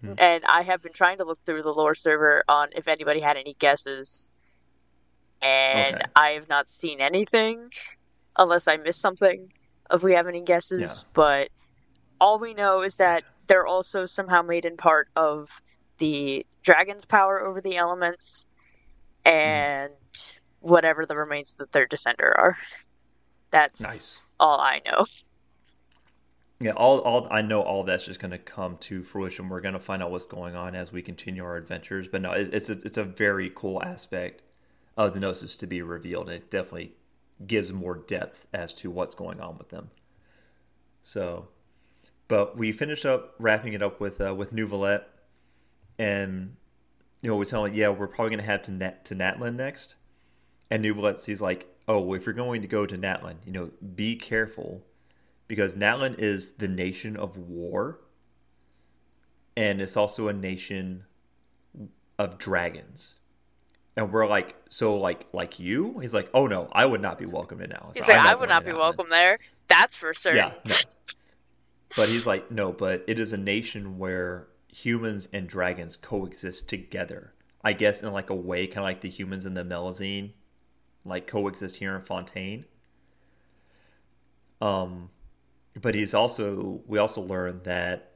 [0.00, 0.14] Hmm.
[0.18, 3.36] And I have been trying to look through the lore server on if anybody had
[3.36, 4.28] any guesses,
[5.40, 6.04] and Okay.
[6.16, 7.70] I have not seen anything,
[8.36, 9.52] unless I missed something.
[9.92, 11.10] If we have any guesses, Yeah.
[11.12, 11.48] but
[12.20, 15.60] all we know is that they're also somehow made in part of
[15.98, 18.48] the dragon's power over the elements,
[19.24, 19.92] and
[20.60, 22.56] whatever the remains of the third descender are.
[23.50, 24.18] That's Nice.
[24.40, 25.04] all I know.
[26.60, 29.48] Yeah, all, all I know, all that's just going to come to fruition.
[29.48, 32.06] We're going to find out what's going on as we continue our adventures.
[32.10, 34.42] But no, it, it's a, it's a very cool aspect
[34.96, 36.28] of the Gnosis to be revealed.
[36.28, 36.92] It definitely
[37.46, 39.90] gives more depth as to what's going on with them.
[41.02, 41.48] So,
[42.28, 45.04] but we finished up wrapping it up with uh, with Neuvillette,
[46.02, 46.56] and
[47.20, 49.94] you know we're telling yeah we're probably going to head to Nat, to Natlan next,
[50.70, 54.16] and Neuvillette sees like oh if you're going to go to Natlan, you know be
[54.16, 54.82] careful
[55.46, 58.00] because Natlan is the nation of war,
[59.56, 61.04] and it's also a nation
[62.18, 63.14] of dragons.
[63.94, 66.00] And we're like, so like like you?
[66.00, 67.94] He's like, oh no, I would not be welcome to Natlan.
[67.94, 69.38] He's So like, I'm would not be Natlan." welcome there.
[69.68, 70.38] That's for certain.
[70.38, 70.76] Yeah, no.
[71.94, 77.34] But he's like, no, but it is a nation where humans and dragons coexist together.
[77.62, 80.32] I guess in like a way, kind of like the humans in the Melusine,
[81.04, 82.64] like coexist here in Fontaine.
[84.60, 85.10] Um,
[85.80, 88.12] but he's also we also learned that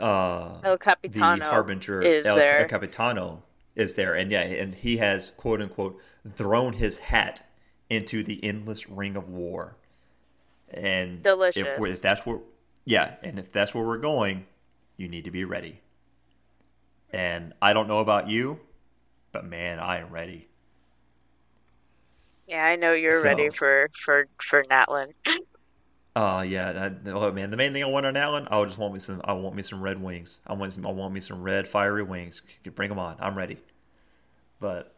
[0.00, 2.60] uh El the harbinger is El, there.
[2.62, 3.44] El Capitano
[3.76, 5.98] is there, and yeah, and he has quote unquote
[6.34, 7.46] thrown his hat
[7.90, 9.76] into the endless ring of war.
[10.70, 11.78] And If, Delicious.
[11.78, 12.38] we're- if that's where,
[12.86, 14.46] yeah, and if that's where we're going,
[15.02, 15.80] you need to be ready.
[17.12, 18.60] And I don't know about you,
[19.32, 20.48] but man, I am ready.
[22.46, 25.12] Yeah, I know you're ready for for for Natlan.
[26.14, 28.92] Uh yeah, I, oh man, the main thing I want on one, I just want
[28.92, 29.22] me some.
[29.24, 30.36] I want me some red wings.
[30.46, 30.86] I want some.
[30.86, 32.42] I want me some red fiery wings.
[32.74, 33.16] Bring them on.
[33.18, 33.56] I'm ready.
[34.60, 34.94] But,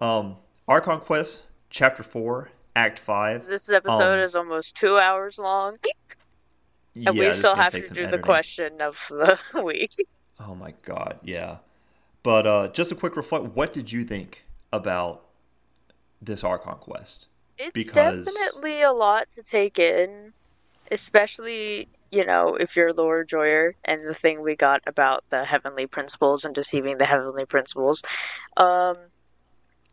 [0.00, 0.36] um,
[0.68, 1.40] Archon Quest
[1.70, 3.46] Chapter Four, Act Five.
[3.46, 5.78] This episode Um, is almost two hours long,
[6.94, 10.06] and yeah, we still have to do the question of the week.
[10.40, 11.56] Oh my god, yeah.
[12.22, 13.46] But uh, just a quick reflect.
[13.54, 15.24] What did you think about
[16.22, 17.26] this Archon Quest?
[17.58, 20.32] It's Because- definitely a lot to take in,
[20.90, 25.86] especially, you know, if you're Laura Joyer and the thing we got about the heavenly
[25.86, 28.02] principles and deceiving the heavenly principles.
[28.56, 28.96] Um,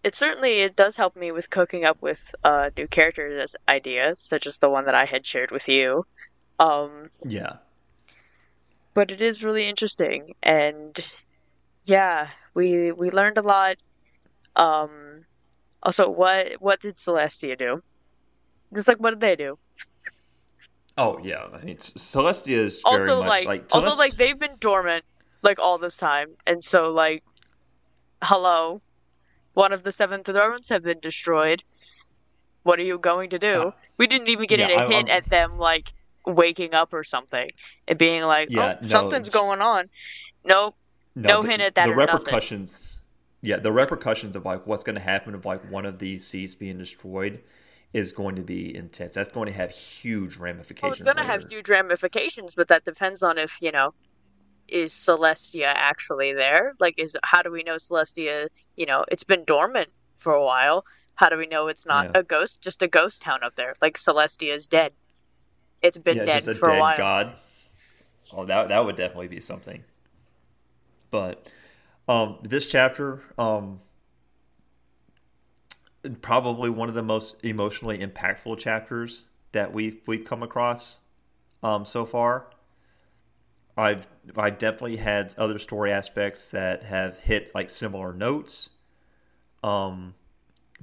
[0.04, 4.20] it certainly it does help me with cooking up with uh, new characters as ideas,
[4.20, 6.06] such as the one that I had shared with you.
[6.62, 7.54] Um, Yeah,
[8.94, 10.36] but it is really interesting.
[10.44, 10.94] And
[11.86, 13.78] yeah we we learned a lot.
[14.56, 15.26] Um
[15.82, 17.82] also what what did celestia do?
[18.74, 19.58] Just like what did they do?
[20.98, 25.06] Oh yeah, I mean Celestia is very also like, like also like they've been dormant
[25.42, 26.30] like all this time.
[26.46, 27.24] And so like
[28.22, 28.82] hello
[29.54, 31.64] one of the seven thrones have been destroyed.
[32.64, 33.54] What are you going to do?
[33.54, 35.92] Uh, we didn't even get yeah, a I- hint I'm- at them like
[36.26, 37.50] waking up or something
[37.88, 38.88] and being like Yeah, oh no.
[38.88, 39.90] something's going on
[40.44, 40.76] nope
[41.16, 42.16] no the, hint at that The or nothing.
[42.16, 42.98] repercussions,
[43.42, 46.56] yeah, the repercussions of like what's going to happen of like one of these seats
[46.56, 47.42] being destroyed
[47.94, 49.14] is going to be intense.
[49.14, 50.84] That's going to have huge ramifications.
[50.84, 53.94] Well, it's going to have huge ramifications, but that depends on if you know
[54.68, 56.74] is Celestia actually there?
[56.80, 58.48] Like, is how do we know Celestia?
[58.78, 60.86] You know, it's been dormant for a while.
[61.16, 62.22] How do we know it's not yeah.
[62.22, 62.62] a ghost?
[62.62, 63.74] Just a ghost town up there.
[63.82, 64.94] Like Celestia is dead.
[65.82, 66.98] It's been yeah, dead for dead a while.
[66.98, 67.34] God.
[68.34, 69.84] Oh, that that would definitely be something.
[71.10, 71.48] But
[72.08, 73.82] um, this chapter, um,
[76.22, 81.00] probably one of the most emotionally impactful chapters that we've we've come across
[81.64, 82.48] um, so far.
[83.78, 88.70] I've I definitely had other story aspects that have hit like similar notes.
[89.64, 90.16] Um,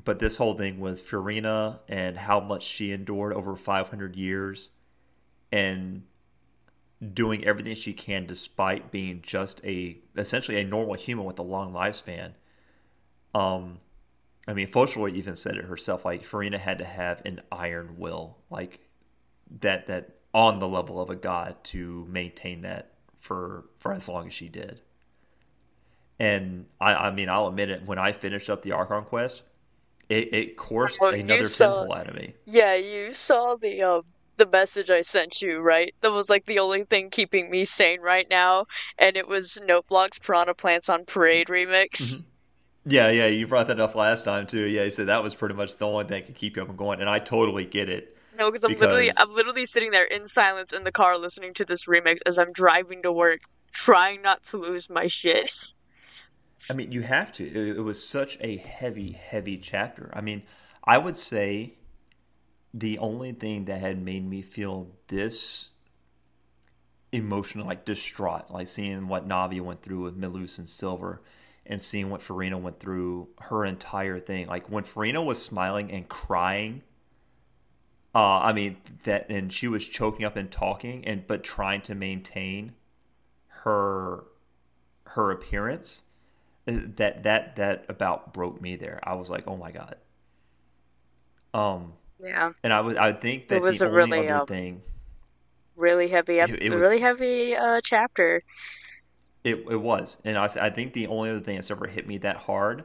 [0.04, 4.70] but this whole thing with Furina and how much she endured over 500 years
[5.50, 6.02] and
[7.14, 11.72] doing everything she can despite being just a essentially a normal human with a long
[11.72, 12.32] lifespan.
[13.34, 13.78] Um,
[14.46, 16.04] I mean, Focalors even said it herself.
[16.04, 18.80] Like Furina had to have an iron will, like
[19.60, 24.28] that that on the level of a god to maintain that for for as long
[24.28, 24.80] as she did.
[26.18, 27.86] And I, I mean, I'll admit it.
[27.86, 29.42] When I finished up the Archon quest,
[30.08, 32.34] it, it coursed well, another saw, pimple out of me.
[32.44, 34.02] Yeah, you saw the um
[34.38, 35.94] the message I sent you, right?
[36.00, 38.66] That was like the only thing keeping me sane right now,
[38.98, 41.90] and it was Noteblocks Piranha Plants on Parade remix.
[41.90, 42.28] Mm-hmm.
[42.90, 44.64] Yeah, yeah, you brought that up last time too.
[44.64, 46.68] Yeah, you said that was pretty much the only thing that could keep you up
[46.70, 48.16] and going, and I totally get it.
[48.38, 51.64] No, because I'm literally I'm literally sitting there in silence in the car listening to
[51.64, 53.40] this remix as I'm driving to work,
[53.72, 55.52] trying not to lose my shit.
[56.70, 57.46] I mean, you have to.
[57.46, 60.10] It, it was such a heavy, heavy chapter.
[60.14, 60.44] I mean,
[60.84, 61.77] I would say
[62.80, 65.68] the only thing that had made me feel this
[67.12, 71.22] emotional, like distraught, like seeing what Navi went through with Melus and Silver,
[71.66, 74.46] and seeing what Furina went through, her entire thing.
[74.46, 76.82] Like when Furina was smiling and crying,
[78.14, 81.94] uh, I mean that, and she was choking up and talking, and but trying to
[81.94, 82.72] maintain
[83.62, 84.24] her
[85.04, 86.02] her appearance.
[86.66, 89.00] Uh, that that that about broke me there.
[89.02, 89.96] I was like, oh my god.
[91.54, 92.52] Um, yeah.
[92.62, 94.82] And I would I would think that it was a really uh, thing,
[95.76, 98.42] really heavy, ep- it, it was, really heavy uh, chapter.
[99.44, 102.18] It it was, and I I think the only other thing that's ever hit me
[102.18, 102.84] that hard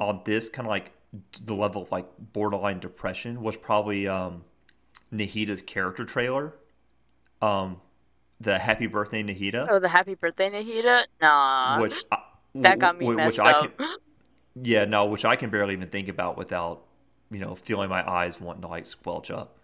[0.00, 0.92] on this kind of like
[1.44, 4.42] the level of like borderline depression was probably um
[5.12, 6.54] Nahida's character trailer.
[7.40, 7.80] Um,
[8.40, 9.66] the Happy Birthday Nahida.
[9.70, 11.04] Oh, the Happy Birthday Nahida.
[11.20, 12.18] Nah, which I,
[12.56, 13.76] that got me messed up.
[13.76, 13.88] Can,
[14.62, 16.84] yeah, no, which I can barely even think about without
[17.30, 19.58] you know, feeling my eyes wanting to like squelch up.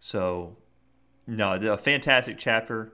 [0.00, 0.56] So,
[1.26, 2.92] no, a fantastic chapter.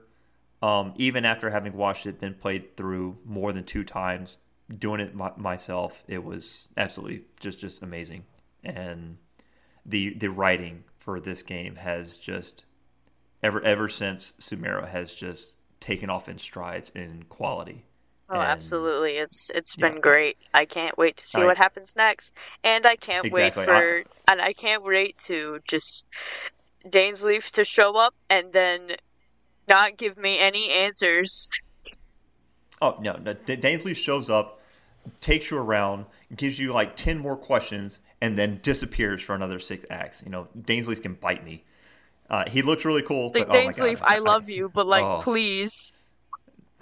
[0.61, 4.37] Um, even after having watched it, been played through more than two times,
[4.77, 8.23] doing it my, myself, it was absolutely just just amazing.
[8.63, 9.17] And
[9.85, 12.63] the the writing for this game has just
[13.41, 17.85] ever ever since Sumeru has just taken off in strides in quality.
[18.31, 19.17] Oh, and, absolutely!
[19.17, 20.37] It's it's been great.
[20.53, 22.33] I can't wait to see I, what happens next,
[22.63, 23.41] and I can't exactly.
[23.41, 26.07] wait for I, and I can't wait to just
[26.87, 28.95] Dainsleif to show up and then
[29.67, 31.49] not give me any answers.
[32.81, 33.17] Oh no!
[33.17, 34.61] no Dainsleif shows up,
[35.19, 39.85] takes you around, gives you like ten more questions, and then disappears for another six
[39.89, 40.23] acts.
[40.23, 41.65] You know, Dainsleif can bite me.
[42.29, 43.33] Uh, he looks really cool.
[43.35, 45.19] Like, but, Dainsleif, oh I, I love you, but like, oh.
[45.21, 45.91] please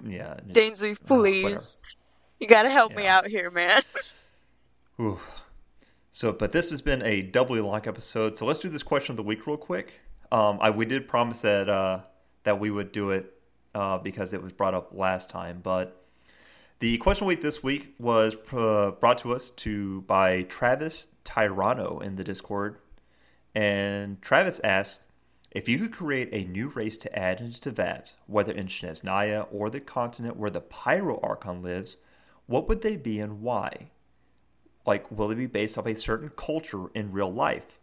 [0.05, 0.39] yeah.
[0.47, 1.79] Dainsleif, please.
[2.39, 2.97] you gotta help yeah.
[2.97, 3.83] me out here, man.
[5.01, 5.19] Ooh.
[6.11, 8.37] So, but this has been a doubly long episode.
[8.37, 9.93] So let's do this question of the week real quick.
[10.31, 12.01] Um, I we did promise that uh,
[12.43, 13.33] that we would do it
[13.73, 15.61] uh, because it was brought up last time.
[15.63, 16.03] But
[16.79, 21.07] the question of the week this week was uh, brought to us to by Travis
[21.23, 22.77] Tyrano in the Discord,
[23.55, 25.01] and Travis asked,
[25.51, 29.69] if you could create a new race to add into Teyvat, whether in Snezhnaya or
[29.69, 31.97] the continent where the Pyro Archon lives,
[32.45, 33.89] what would they be and why?
[34.85, 37.79] Like, will they be based off a certain culture in real life?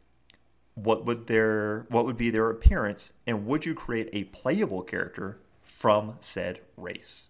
[0.75, 5.39] What would their what would be their appearance, and would you create a playable character
[5.63, 7.29] from said race?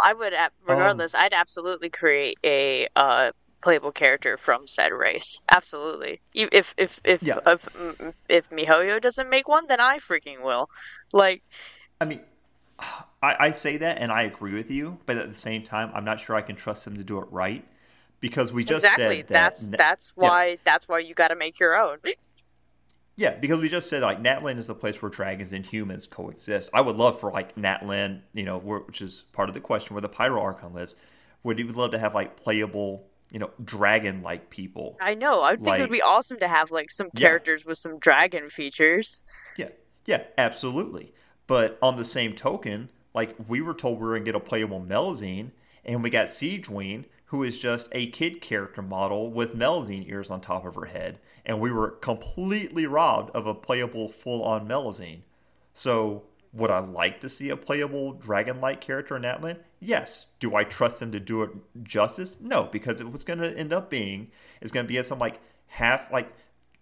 [0.00, 0.32] I would,
[0.66, 5.40] regardless, um, I'd absolutely create a uh, playable character from said race.
[5.52, 6.20] Absolutely.
[6.34, 7.38] If if if yeah.
[7.46, 10.70] if, mm, if MiHoYo doesn't make one, then I freaking will.
[11.12, 11.42] Like,
[12.00, 12.20] I mean,
[13.22, 16.04] I, I say that and I agree with you, but at the same time, I'm
[16.04, 17.64] not sure I can trust them to do it right
[18.20, 19.18] because we just exactly.
[19.18, 20.56] said that that's that's why yeah.
[20.64, 21.98] that's why you got to make your own.
[23.16, 26.70] Yeah, because we just said like Natlan is a place where dragons and humans coexist.
[26.72, 30.00] I would love for like Natlan, you know, which is part of the question where
[30.00, 30.94] the Pyro Archon lives,
[31.42, 34.96] would you love to have like playable, you know, dragon like people?
[35.00, 35.42] I know.
[35.42, 37.68] I think like, it would be awesome to have like some characters yeah.
[37.68, 39.22] with some dragon features.
[39.56, 39.68] Yeah,
[40.06, 41.14] yeah, absolutely.
[41.46, 44.80] But on the same token, like we were told we were gonna get a playable
[44.80, 45.50] Melusine,
[45.84, 50.40] and we got Sigewinne, who is just a kid character model with Melusine ears on
[50.40, 55.20] top of her head, and we were completely robbed of a playable full on Melusine.
[55.72, 59.58] So would I like to see a playable dragon-like character in Natlan?
[59.80, 60.26] Yes.
[60.38, 61.50] Do I trust them to do it
[61.82, 62.38] justice?
[62.40, 64.30] No, because it was going to end up being
[64.60, 66.32] is going to be some like half like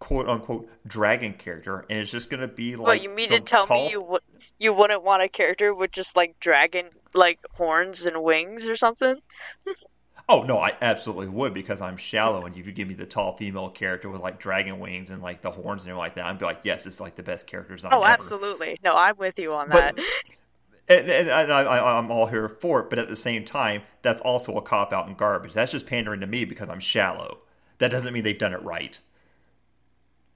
[0.00, 2.86] quote unquote dragon character, and it's just going to be like.
[2.86, 3.86] What you mean to tell tall...
[3.86, 4.18] me you w-
[4.58, 9.16] you wouldn't want a character with just like dragon like horns and wings or something?
[10.30, 13.34] Oh no, I absolutely would because I'm shallow, and if you give me the tall
[13.38, 16.38] female character with like dragon wings and like the horns and everything like that, I'd
[16.38, 17.92] be like, yes, it's like the best character design.
[17.94, 18.12] Oh, ever.
[18.12, 18.78] absolutely.
[18.84, 19.98] No, I'm with you on that.
[20.88, 24.20] and, and, and I, am all here for it, but at the same time, that's
[24.20, 25.52] also a cop out and garbage.
[25.52, 27.38] That's just pandering to me because I'm shallow.
[27.78, 28.98] That doesn't mean they've done it right.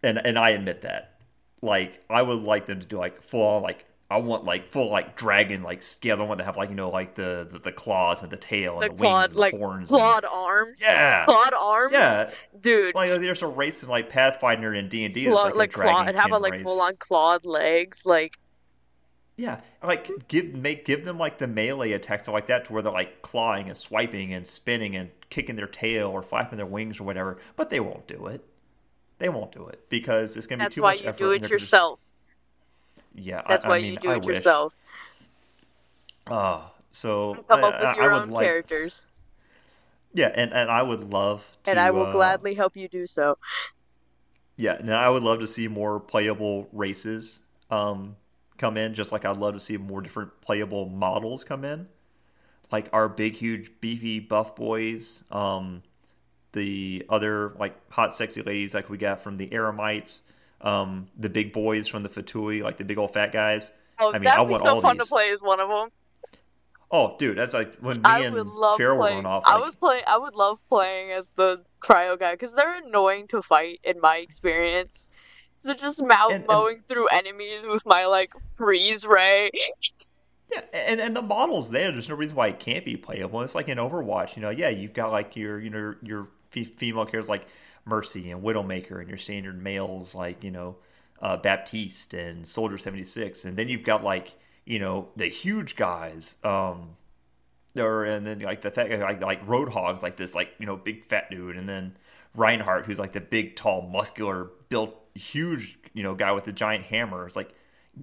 [0.03, 1.19] And and I admit that.
[1.61, 4.91] Like I would like them to do like full on like I want like full
[4.91, 6.21] like dragon like scale.
[6.21, 8.81] I want to have like you know like the the, the claws and the tail
[8.81, 10.83] and the, the clawed, wings and like, the horns, clawed and, arms.
[10.83, 11.93] Yeah, clawed arms.
[11.93, 12.31] Yeah,
[12.61, 12.95] dude.
[12.95, 16.15] Like there's a race in like Pathfinder and D and D that's like, like clawed.
[16.15, 18.05] How about like full on clawed legs?
[18.05, 18.39] Like
[19.37, 22.93] yeah, like give make give them like the melee attacks like that to where they're
[22.93, 27.05] like clawing and swiping and spinning and kicking their tail or flapping their wings or
[27.05, 27.39] whatever.
[27.57, 28.45] But they won't do it.
[29.19, 31.05] They won't do it because it's gonna be too much effort.
[31.05, 31.99] That's why you do it yourself.
[33.17, 34.75] Just, yeah, that's I, why I mean, you do it yourself.
[36.27, 39.05] Uh, so come up with your own like, characters.
[40.15, 43.07] Yeah, and, and I would love to, And I will uh, gladly help you do
[43.07, 43.39] so.
[44.57, 47.41] Yeah, and I would love to see more playable races
[47.71, 48.17] um,
[48.63, 51.89] come in, just like I'd love to see more different playable models come in.
[52.71, 55.83] Like our big, huge, beefy buff boys, um,
[56.53, 60.21] the other like hot, sexy ladies like we got from the Eremites,
[60.61, 63.71] um, the big boys from the Fatui, like the big old fat guys.
[63.99, 65.07] Oh, I mean, that'd I be so fun these.
[65.07, 65.89] to play as one of them.
[66.91, 68.37] Oh, dude, that's like when me I and
[68.77, 69.45] Farrell were going off.
[69.47, 69.57] Like...
[69.57, 70.05] I was playing.
[70.07, 74.19] I would love playing as the cryo guy because they're annoying to fight in my
[74.19, 75.09] experience.
[75.63, 76.89] So just mouth and, mowing and...
[76.89, 79.51] through enemies with my like freeze ray.
[80.53, 81.93] Yeah, and and the models there.
[81.93, 83.43] There's no reason why it can't be playable.
[83.43, 84.35] It's like in Overwatch.
[84.37, 87.47] You know, yeah, you've got like your you know your female characters like
[87.85, 90.77] Mercy and Widowmaker and your standard males like you know
[91.21, 94.35] uh, Baptiste and Soldier seventy six, and then you've got like
[94.65, 96.97] you know the huge guys, um,
[97.77, 101.05] or and then like the fat like like Roadhog's like this like you know big
[101.05, 101.97] fat dude, and then
[102.35, 106.85] Reinhardt who's like the big tall muscular built huge you know guy with the giant
[106.85, 107.27] hammer.
[107.27, 107.55] It's like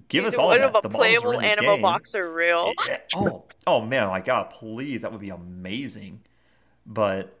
[0.08, 0.60] give He's us all that.
[0.60, 1.82] Of a the playable animal game.
[1.82, 2.72] boxer real.
[3.16, 6.20] Oh, oh man, my god, please, that would be amazing.
[6.86, 7.36] But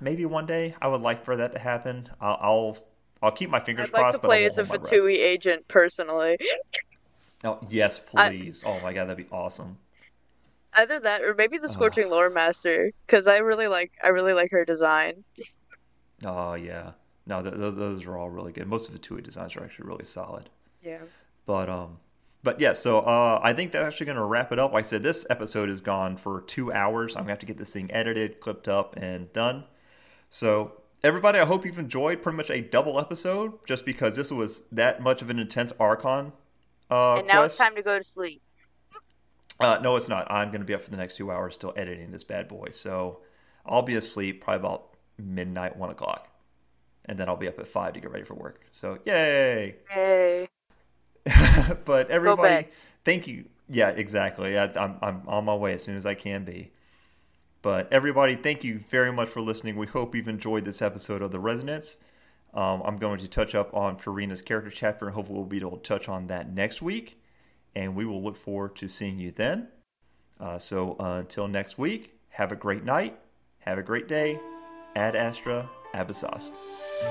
[0.00, 2.08] maybe one day I would like for that to happen.
[2.20, 2.78] I'll I'll,
[3.22, 4.04] I'll keep my fingers I'd crossed.
[4.04, 6.38] I'd like to play as a Fatui agent personally.
[7.42, 8.62] Oh yes, please!
[8.64, 9.78] I, oh my god, that'd be awesome.
[10.76, 14.32] Either that, or maybe the Scorching uh, Lore Master, because I really like I really
[14.32, 15.24] like her design.
[16.22, 16.92] Oh yeah,
[17.26, 18.66] no, th- th- those are all really good.
[18.66, 20.50] Most of the Tui designs are actually really solid.
[20.82, 21.00] Yeah.
[21.46, 21.98] But um,
[22.44, 24.72] but yeah, so uh, I think that's actually going to wrap it up.
[24.72, 27.16] Like I said, this episode is gone for two hours.
[27.16, 29.64] I'm going to have to get this thing edited, clipped up, and done.
[30.28, 34.62] So, everybody, I hope you've enjoyed pretty much a double episode just because this was
[34.72, 36.32] that much of an intense Archon.
[36.90, 37.54] Uh, and now quest.
[37.54, 38.42] it's time to go to sleep.
[39.58, 40.30] Uh, no, it's not.
[40.30, 42.68] I'm going to be up for the next two hours still editing this bad boy.
[42.72, 43.20] So,
[43.64, 46.28] I'll be asleep probably about midnight, 1 o'clock.
[47.06, 48.62] And then I'll be up at 5 to get ready for work.
[48.72, 49.76] So, yay!
[49.96, 50.48] Yay!
[51.84, 52.68] but everybody,
[53.04, 53.46] thank you.
[53.68, 54.58] Yeah, exactly.
[54.58, 56.72] I, I'm I'm on my way as soon as I can be.
[57.62, 59.76] But everybody, thank you very much for listening.
[59.76, 61.96] We hope you've enjoyed this episode of The Resonance.
[62.52, 65.78] Um, I'm going to touch up on Furina's character chapter, and hopefully we'll be able
[65.78, 67.18] to touch on that next week.
[67.74, 69.68] And we will look forward to seeing you then.
[70.38, 73.18] Uh, so uh, until next week, have a great night,
[73.60, 74.38] have a great day.
[74.96, 76.50] Ad Astra Abyssos.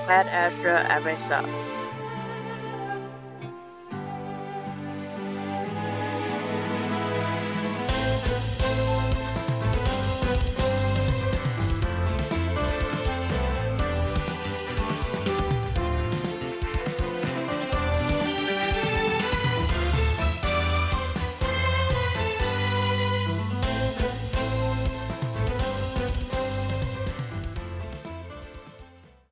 [0.08, 1.44] Ad Astra Abyssos.